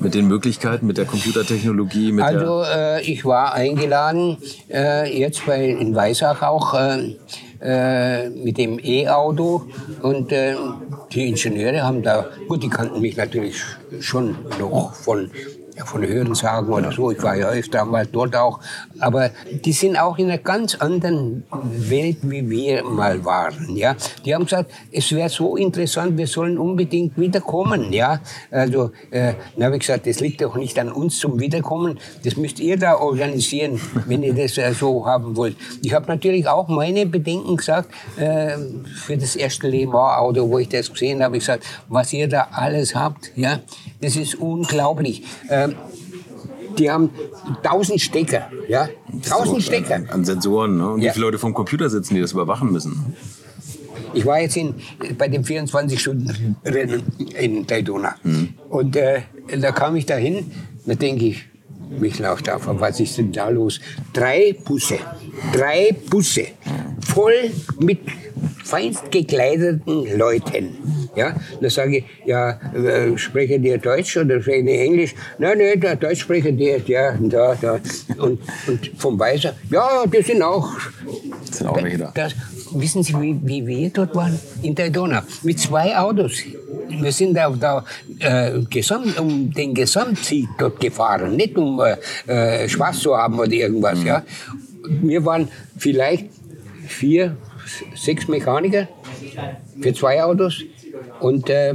[0.00, 4.36] Mit den Möglichkeiten, mit der Computertechnologie, mit Also äh, ich war eingeladen,
[4.70, 7.16] äh, jetzt bei, in Weissach auch, äh,
[7.60, 9.66] äh, mit dem E-Auto.
[10.02, 10.54] Und äh,
[11.12, 13.56] die Ingenieure haben da, gut, die kannten mich natürlich
[14.00, 15.30] schon noch von
[15.84, 17.10] von Hörensagen oder so.
[17.10, 18.60] Ich war ja öfter mal dort auch.
[19.00, 19.30] Aber
[19.64, 23.76] die sind auch in einer ganz anderen Welt, wie wir mal waren.
[23.76, 23.96] Ja?
[24.24, 27.92] Die haben gesagt, es wäre so interessant, wir sollen unbedingt wiederkommen.
[27.92, 28.20] Ja?
[28.50, 31.98] Also, äh, habe ich gesagt, das liegt doch nicht an uns zum Wiederkommen.
[32.24, 35.56] Das müsst ihr da organisieren, wenn ihr das äh, so haben wollt.
[35.82, 38.56] Ich habe natürlich auch meine Bedenken gesagt äh,
[38.96, 41.36] für das erste Le Mans-Auto, wo ich das gesehen habe.
[41.36, 43.60] Ich gesagt, was ihr da alles habt, ja,
[44.00, 45.24] das ist unglaublich.
[46.78, 47.10] Die haben
[47.62, 48.88] tausend Stecker, ja,
[49.28, 49.94] tausend Stecker.
[49.96, 50.76] an, an Sensoren.
[50.76, 50.88] Ne?
[50.90, 51.08] Und Ja.
[51.10, 53.16] wie viele Leute vom Computer sitzen, die das überwachen müssen?
[54.14, 54.74] Ich war jetzt in,
[55.18, 57.02] bei dem 24-Stunden-Rennen
[57.38, 58.14] in Daytona.
[58.68, 59.20] Und äh,
[59.60, 60.50] da kam ich dahin,
[60.86, 61.44] da denke ich,
[61.88, 63.80] mich läuft auf, was ist denn da los?
[64.12, 64.98] Drei Busse,
[65.52, 66.46] drei Busse,
[67.00, 67.50] voll
[67.80, 68.00] mit
[68.64, 70.76] feinst gekleideten Leuten.
[71.16, 75.14] Ja, da sage ich, ja, äh, sprechen die Deutsch oder sprechen die Englisch?
[75.38, 77.80] Nein, nein, der Deutsch sprechen die, ja, da, da.
[78.18, 80.70] Und, und vom Weißer, ja, die sind auch
[81.46, 82.12] Das sind auch welche da.
[82.14, 82.34] das,
[82.72, 84.38] wissen Sie, wie, wie wir dort waren?
[84.62, 85.24] In Daytona.
[85.42, 86.42] Mit zwei Autos.
[86.88, 87.84] Wir sind da, da
[88.18, 91.36] äh, gesamt, um den Gesamtsieg dort gefahren.
[91.36, 94.02] Nicht um äh, äh, Spaß zu haben oder irgendwas.
[94.02, 94.22] Ja.
[94.88, 96.26] wir waren vielleicht
[96.86, 97.36] vier,
[97.94, 98.88] sechs Mechaniker
[99.80, 100.62] für zwei Autos
[101.20, 101.74] und äh,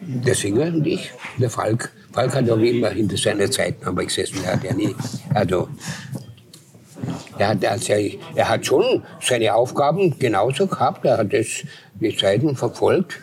[0.00, 1.90] der Singer und ich, der Falk.
[2.12, 4.38] Falk hat auch immer hinter seiner Zeit gesessen.
[4.44, 4.94] Er hat ja nie,
[5.34, 5.68] also,
[7.38, 7.92] er hat, also,
[8.34, 11.04] er hat schon seine Aufgaben genauso gehabt.
[11.04, 11.64] Er hat das,
[12.00, 13.18] die Zeiten verfolgt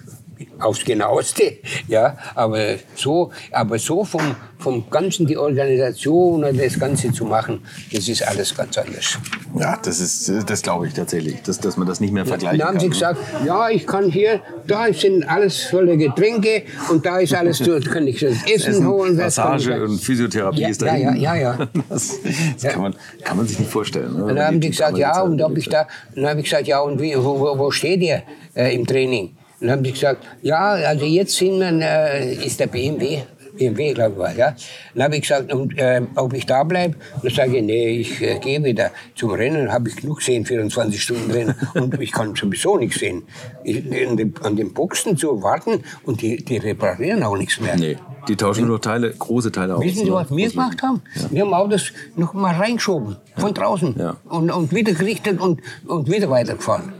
[0.59, 1.57] aufs Genaueste,
[1.87, 7.61] ja, aber so, aber so vom, vom Ganzen die Organisation und das Ganze zu machen,
[7.91, 9.17] das ist alles ganz anders.
[9.59, 12.67] Ja, das ist, das glaube ich tatsächlich, dass, dass man das nicht mehr vergleichen kann.
[12.67, 17.19] Dann haben sie gesagt, ja, ich kann hier, da sind alles volle Getränke und da
[17.19, 19.15] ist alles, da kann ich das Essen, Essen holen.
[19.17, 20.95] Massage und Physiotherapie ja, ist da.
[20.95, 21.67] Ja, ja, ja, ja.
[21.89, 22.19] Das,
[22.59, 24.13] das kann, man, kann man sich nicht vorstellen.
[24.13, 24.33] Ne?
[24.33, 27.01] Dann haben die gesagt, ja, und habe ich da, dann habe ich gesagt, ja, und
[27.01, 28.23] wie, wo, wo steht ihr
[28.55, 29.35] äh, im Training?
[29.63, 33.19] Dann haben sie gesagt, ja, also jetzt sind wir, äh, ist der BMW,
[33.55, 34.55] BMW, glaube ich, ja.
[34.93, 36.95] Dann habe ich gesagt, und, äh, ob ich da bleibe.
[37.21, 41.01] Dann sage ich, nee, ich äh, gehe wieder zum Rennen, habe ich genug gesehen, 24
[41.01, 41.55] Stunden Rennen.
[41.75, 43.23] und ich kann sowieso nichts sehen.
[43.63, 47.77] Ich, den, an den Boxen zu warten und die, die reparieren auch nichts mehr.
[47.77, 47.97] Nee.
[48.27, 49.83] Die tauschen nur Teile, große Teile aus.
[49.83, 51.01] Wissen Sie, was wir gemacht haben?
[51.15, 51.31] Ja.
[51.31, 53.95] Wir haben Autos noch mal reingeschoben, von draußen.
[53.97, 54.17] Ja.
[54.25, 56.93] Und, und wieder gerichtet und, und wieder weitergefahren.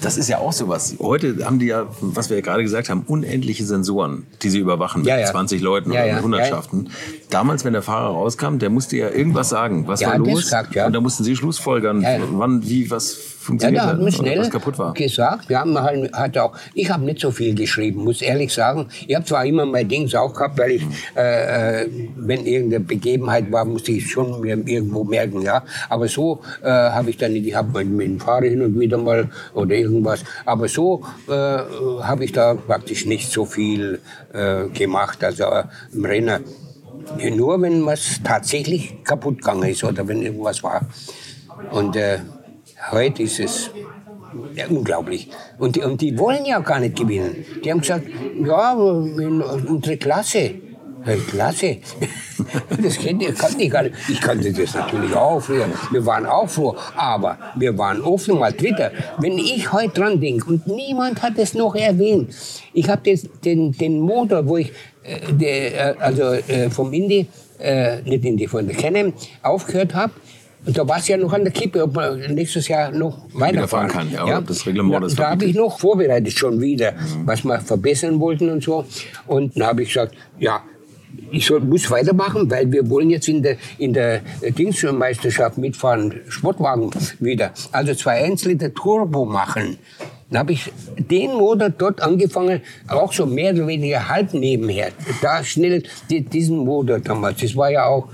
[0.00, 0.96] Das ist ja auch sowas.
[1.00, 5.02] Heute haben die ja, was wir ja gerade gesagt haben, unendliche Sensoren, die sie überwachen
[5.02, 5.26] mit ja, ja.
[5.26, 6.90] 20 Leuten ja, oder mit Hundertschaften.
[7.30, 9.86] Damals, wenn der Fahrer rauskam, der musste ja irgendwas sagen.
[9.88, 10.48] Was war los?
[10.48, 14.38] Sagt, Und da mussten sie Schlussfolgern, wann, wie, was funktioniert ja, da hat, man schnell
[14.38, 14.92] was kaputt war.
[14.92, 15.48] gesagt.
[15.48, 18.86] Wir haben halt, hat auch, ich habe nicht so viel geschrieben, muss ehrlich sagen.
[19.06, 20.82] Ich habe zwar immer mein Dings auch gehabt, weil ich,
[21.16, 25.62] äh, äh, wenn irgendeine Begebenheit war, musste ich schon mir irgendwo merken, ja.
[25.88, 29.28] Aber so äh, habe ich dann ich habe mit dem Fahrer hin und wieder mal
[29.54, 30.24] oder irgendwas.
[30.44, 34.00] Aber so äh, habe ich da praktisch nicht so viel
[34.32, 36.44] äh, gemacht, also äh, im Rennen.
[37.36, 40.80] Nur wenn was tatsächlich kaputt gegangen ist oder wenn irgendwas war.
[41.70, 42.18] Und äh,
[42.90, 43.70] Heute ist es
[44.54, 45.28] ja, unglaublich.
[45.58, 47.44] Und und die wollen ja gar nicht gewinnen.
[47.64, 48.06] Die haben gesagt,
[48.44, 50.54] ja, unsere Klasse.
[51.06, 51.76] Hey, Klasse.
[52.82, 53.94] Das kennt ihr, kann ich gar nicht.
[54.08, 55.68] Ich kannte das natürlich auch früher.
[55.92, 56.74] Wir waren auch froh.
[56.96, 58.90] Aber wir waren oft mal Dritter.
[59.18, 62.34] Wenn ich heute dran denke, und niemand hat es noch erwähnt,
[62.72, 63.02] ich habe
[63.44, 64.72] den, den Motor, wo ich,
[65.04, 67.28] äh, der, äh, also äh, vom Indy,
[67.60, 69.12] äh, nicht Indy, von der Canon,
[69.44, 70.12] aufgehört habe,
[70.66, 73.86] und da war es ja noch an der Kippe, ob man nächstes Jahr noch weiterfahren
[73.86, 74.10] kann.
[74.10, 74.40] Ja, ja.
[74.40, 77.24] das Reglement ist Da habe ich noch vorbereitet schon wieder, mhm.
[77.24, 78.84] was wir verbessern wollten und so.
[79.28, 80.64] Und dann habe ich gesagt, ja,
[81.30, 86.90] ich soll, muss weitermachen, weil wir wollen jetzt in der, in der Dingsmeisterschaft mitfahren, Sportwagen
[87.20, 87.52] wieder.
[87.72, 89.78] Also zwei 1 Liter Turbo machen.
[90.30, 94.88] Dann habe ich den Motor dort angefangen, auch so mehr oder weniger halb nebenher.
[95.22, 97.40] Da schnell diesen Motor damals.
[97.40, 98.08] Das war ja auch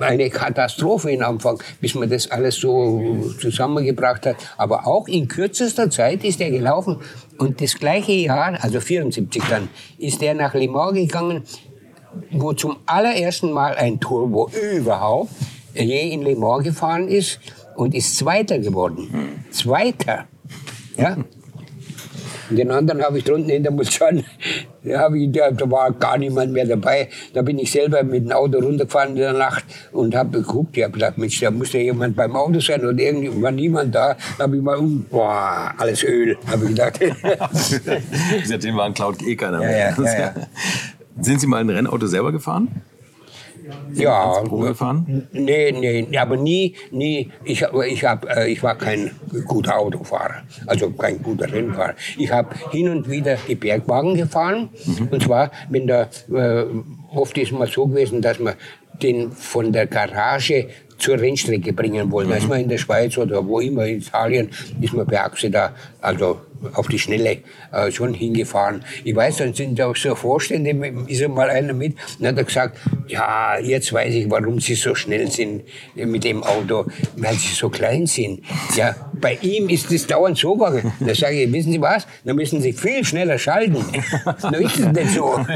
[0.00, 4.36] eine Katastrophe im Anfang, bis man das alles so zusammengebracht hat.
[4.56, 6.98] Aber auch in kürzester Zeit ist er gelaufen.
[7.38, 9.68] Und das gleiche Jahr, also 74 dann,
[9.98, 11.42] ist er nach Le Mans gegangen,
[12.32, 15.30] wo zum allerersten Mal ein Turbo überhaupt
[15.74, 17.40] je in Le Mans gefahren ist
[17.76, 19.44] und ist Zweiter geworden.
[19.50, 20.26] Zweiter.
[20.96, 21.16] Ja,
[22.50, 24.22] und den anderen habe ich drunten in der Mulchan,
[24.84, 27.08] da, da war gar niemand mehr dabei.
[27.32, 30.76] Da bin ich selber mit dem Auto runtergefahren in der Nacht und habe geguckt.
[30.76, 33.94] Ich habe gedacht, Mensch, da muss ja jemand beim Auto sein und irgendwie war niemand
[33.94, 34.16] da.
[34.36, 37.00] Da habe ich mal um, boah, alles Öl, habe ich gedacht.
[38.44, 39.94] Seitdem war ein Cloud eh keiner mehr.
[39.96, 40.34] Ja, ja, ja,
[41.20, 42.82] Sind Sie mal ein Rennauto selber gefahren?
[43.94, 45.28] Ja, gefahren?
[45.32, 47.30] Nee, nee, aber nie, nie.
[47.44, 49.10] Ich, ich, hab, äh, ich war kein
[49.46, 51.94] guter Autofahrer, also kein guter Rennfahrer.
[52.18, 54.68] Ich habe hin und wieder die Bergwagen gefahren.
[54.84, 55.08] Mhm.
[55.10, 56.64] Und zwar, wenn da, äh,
[57.14, 58.54] oft ist es mal so gewesen, dass man
[59.02, 60.68] den von der Garage
[60.98, 62.28] zur Rennstrecke bringen wollen.
[62.28, 62.32] Mhm.
[62.32, 64.50] Da ist man in der Schweiz oder wo immer, in Italien,
[64.80, 66.40] ist man per Achse da, also
[66.74, 67.38] auf die Schnelle
[67.72, 68.84] äh, schon hingefahren.
[69.04, 70.70] Ich weiß, dann sind auch so Vorstände,
[71.08, 72.78] ist mal einer mit, und hat er gesagt,
[73.08, 75.64] ja, jetzt weiß ich, warum Sie so schnell sind
[75.94, 76.86] mit dem Auto,
[77.16, 78.40] weil Sie so klein sind.
[78.76, 80.54] Ja, bei ihm ist das dauernd so.
[80.54, 83.84] Da sage ich, wissen Sie was, da müssen Sie viel schneller schalten.
[84.24, 85.24] da ist es nicht so.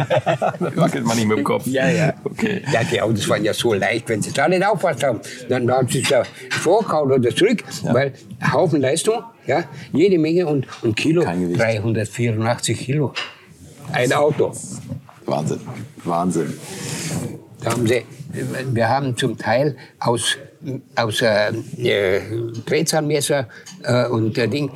[0.59, 1.67] Wackelt man nicht mit dem Kopf.
[1.67, 2.15] Ja, ja.
[2.25, 2.63] Okay.
[2.73, 5.89] Ja, die Autos waren ja so leicht, wenn Sie da nicht aufpasst haben, dann haben
[5.89, 7.95] Sie es da vorgehauen oder zurück, ja.
[7.95, 8.13] weil
[8.53, 13.13] Haufen Leistung, ja, jede Menge und, und Kilo, 384 Kilo.
[13.93, 14.53] Ein Auto.
[15.25, 15.61] Wahnsinn,
[16.05, 16.55] Wahnsinn.
[17.63, 18.05] Da haben sie,
[18.73, 20.37] wir haben zum Teil aus,
[20.95, 22.21] aus äh,
[22.67, 23.49] Drehzahlmesser
[23.83, 24.71] äh, und äh, Ding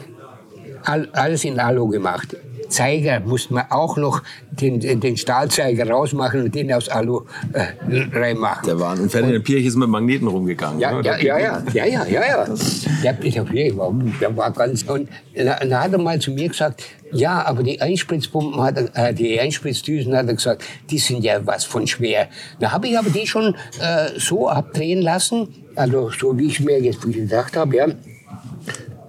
[0.85, 2.36] all, alles in Alu gemacht.
[2.73, 7.23] Zeiger musste man auch noch den, den Stahlzeiger rausmachen und den aus Alu
[7.53, 7.66] äh,
[8.12, 8.66] reinmachen.
[8.66, 8.99] Der war.
[8.99, 10.81] Und Ferdinand Pirch ist mit Magneten rumgegangen.
[10.81, 12.55] Ja, ja, ja, ja, ja, ja, ja, ja.
[13.03, 16.82] Der, der, war, der war ganz, und dann hat er mal zu mir gesagt,
[17.12, 21.47] ja, aber die Einspritzpumpen hat er, äh, die Einspritzdüsen hat er gesagt, die sind ja
[21.47, 22.28] was von schwer.
[22.59, 26.81] Da habe ich aber die schon äh, so abdrehen lassen, also so wie ich mir
[26.81, 27.86] jetzt gedacht habe, ja.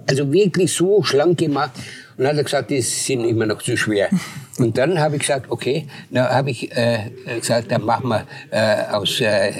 [0.07, 1.71] Also wirklich so schlank gemacht.
[2.17, 4.09] Und dann hat er gesagt, die sind immer noch zu schwer.
[4.59, 7.09] Und dann habe ich gesagt, okay, dann habe ich äh,
[7.39, 9.53] gesagt, dann machen wir äh, aus äh, äh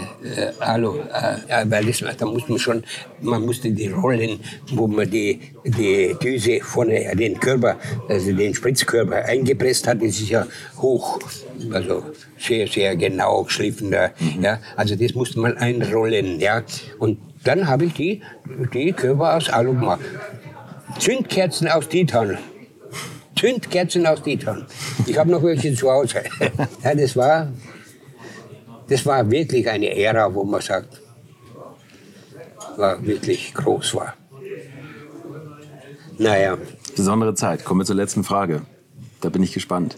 [0.60, 2.84] Alu, äh, weil das, da muss man schon,
[3.22, 4.40] man musste die Rollen,
[4.72, 7.78] wo man die, die Düse vorne, den Körper,
[8.08, 10.46] also den Spritzkörper eingepresst hat, das ist ja
[10.78, 11.20] hoch,
[11.72, 12.04] also
[12.38, 13.90] sehr, sehr genau geschliffen.
[13.90, 14.44] Mhm.
[14.44, 16.62] Ja, also das musste man einrollen, ja.
[17.00, 18.22] Und dann habe ich die,
[18.74, 20.02] die Körper aus Alu gemacht.
[21.00, 22.38] Zündkerzen aus Titan.
[23.38, 24.66] Zündkerzen aus Titan.
[25.06, 26.24] Ich habe noch welche zu Hause.
[26.84, 27.52] ja, das war,
[28.88, 31.02] das war wirklich eine Ära, wo man sagt,
[32.78, 34.14] war wirklich groß war.
[36.18, 36.58] Naja.
[36.96, 37.66] Besondere Zeit.
[37.66, 38.62] Kommen wir zur letzten Frage.
[39.22, 39.98] Da bin ich gespannt.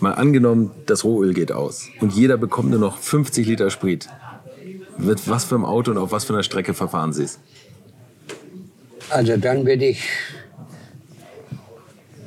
[0.00, 4.08] Mal angenommen, das Rohöl geht aus und jeder bekommt nur noch 50 Liter Sprit.
[4.98, 7.38] Mit was für einem Auto und auf was für einer Strecke verfahren Sie es?
[9.10, 10.02] Also dann würde ich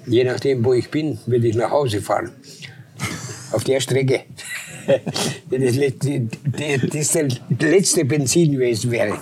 [0.10, 2.32] je nachdem, wo ich bin, will ich nach Hause fahren.
[3.52, 4.22] Auf der Strecke.
[5.50, 5.76] das,
[6.92, 9.18] das der letzte Benzin gewesen wäre.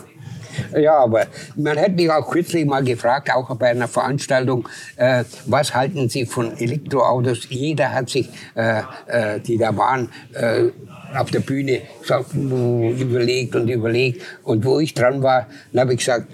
[0.76, 5.76] Ja, aber man hat mich auch kürzlich mal gefragt, auch bei einer Veranstaltung, äh, was
[5.76, 7.48] halten Sie von Elektroautos?
[7.50, 10.70] Jeder hat sich, äh, äh, die da waren, äh,
[11.16, 14.24] auf der Bühne gesagt, überlegt und überlegt.
[14.44, 16.28] Und wo ich dran war, habe ich gesagt,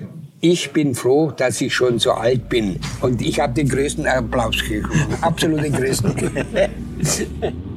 [0.43, 2.77] ich bin froh, dass ich schon so alt bin.
[2.99, 4.89] Und ich habe den größten Applaus gekriegt.
[5.21, 6.13] Absolut den größten.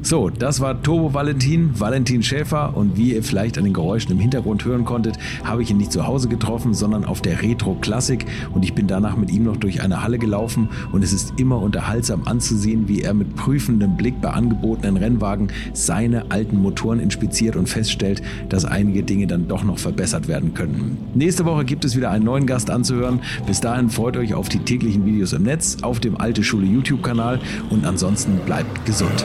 [0.00, 4.20] So, das war Turbo Valentin, Valentin Schäfer und wie ihr vielleicht an den Geräuschen im
[4.20, 8.24] Hintergrund hören konntet, habe ich ihn nicht zu Hause getroffen, sondern auf der Retro Klassik
[8.54, 11.60] und ich bin danach mit ihm noch durch eine Halle gelaufen und es ist immer
[11.60, 17.68] unterhaltsam anzusehen, wie er mit prüfendem Blick bei angebotenen Rennwagen seine alten Motoren inspiziert und
[17.68, 20.96] feststellt, dass einige Dinge dann doch noch verbessert werden könnten.
[21.14, 23.20] Nächste Woche gibt es wieder einen neuen Gast anzuhören.
[23.46, 27.02] Bis dahin freut euch auf die täglichen Videos im Netz, auf dem Alte Schule YouTube
[27.02, 29.24] Kanal und ansonsten bleibt gesund.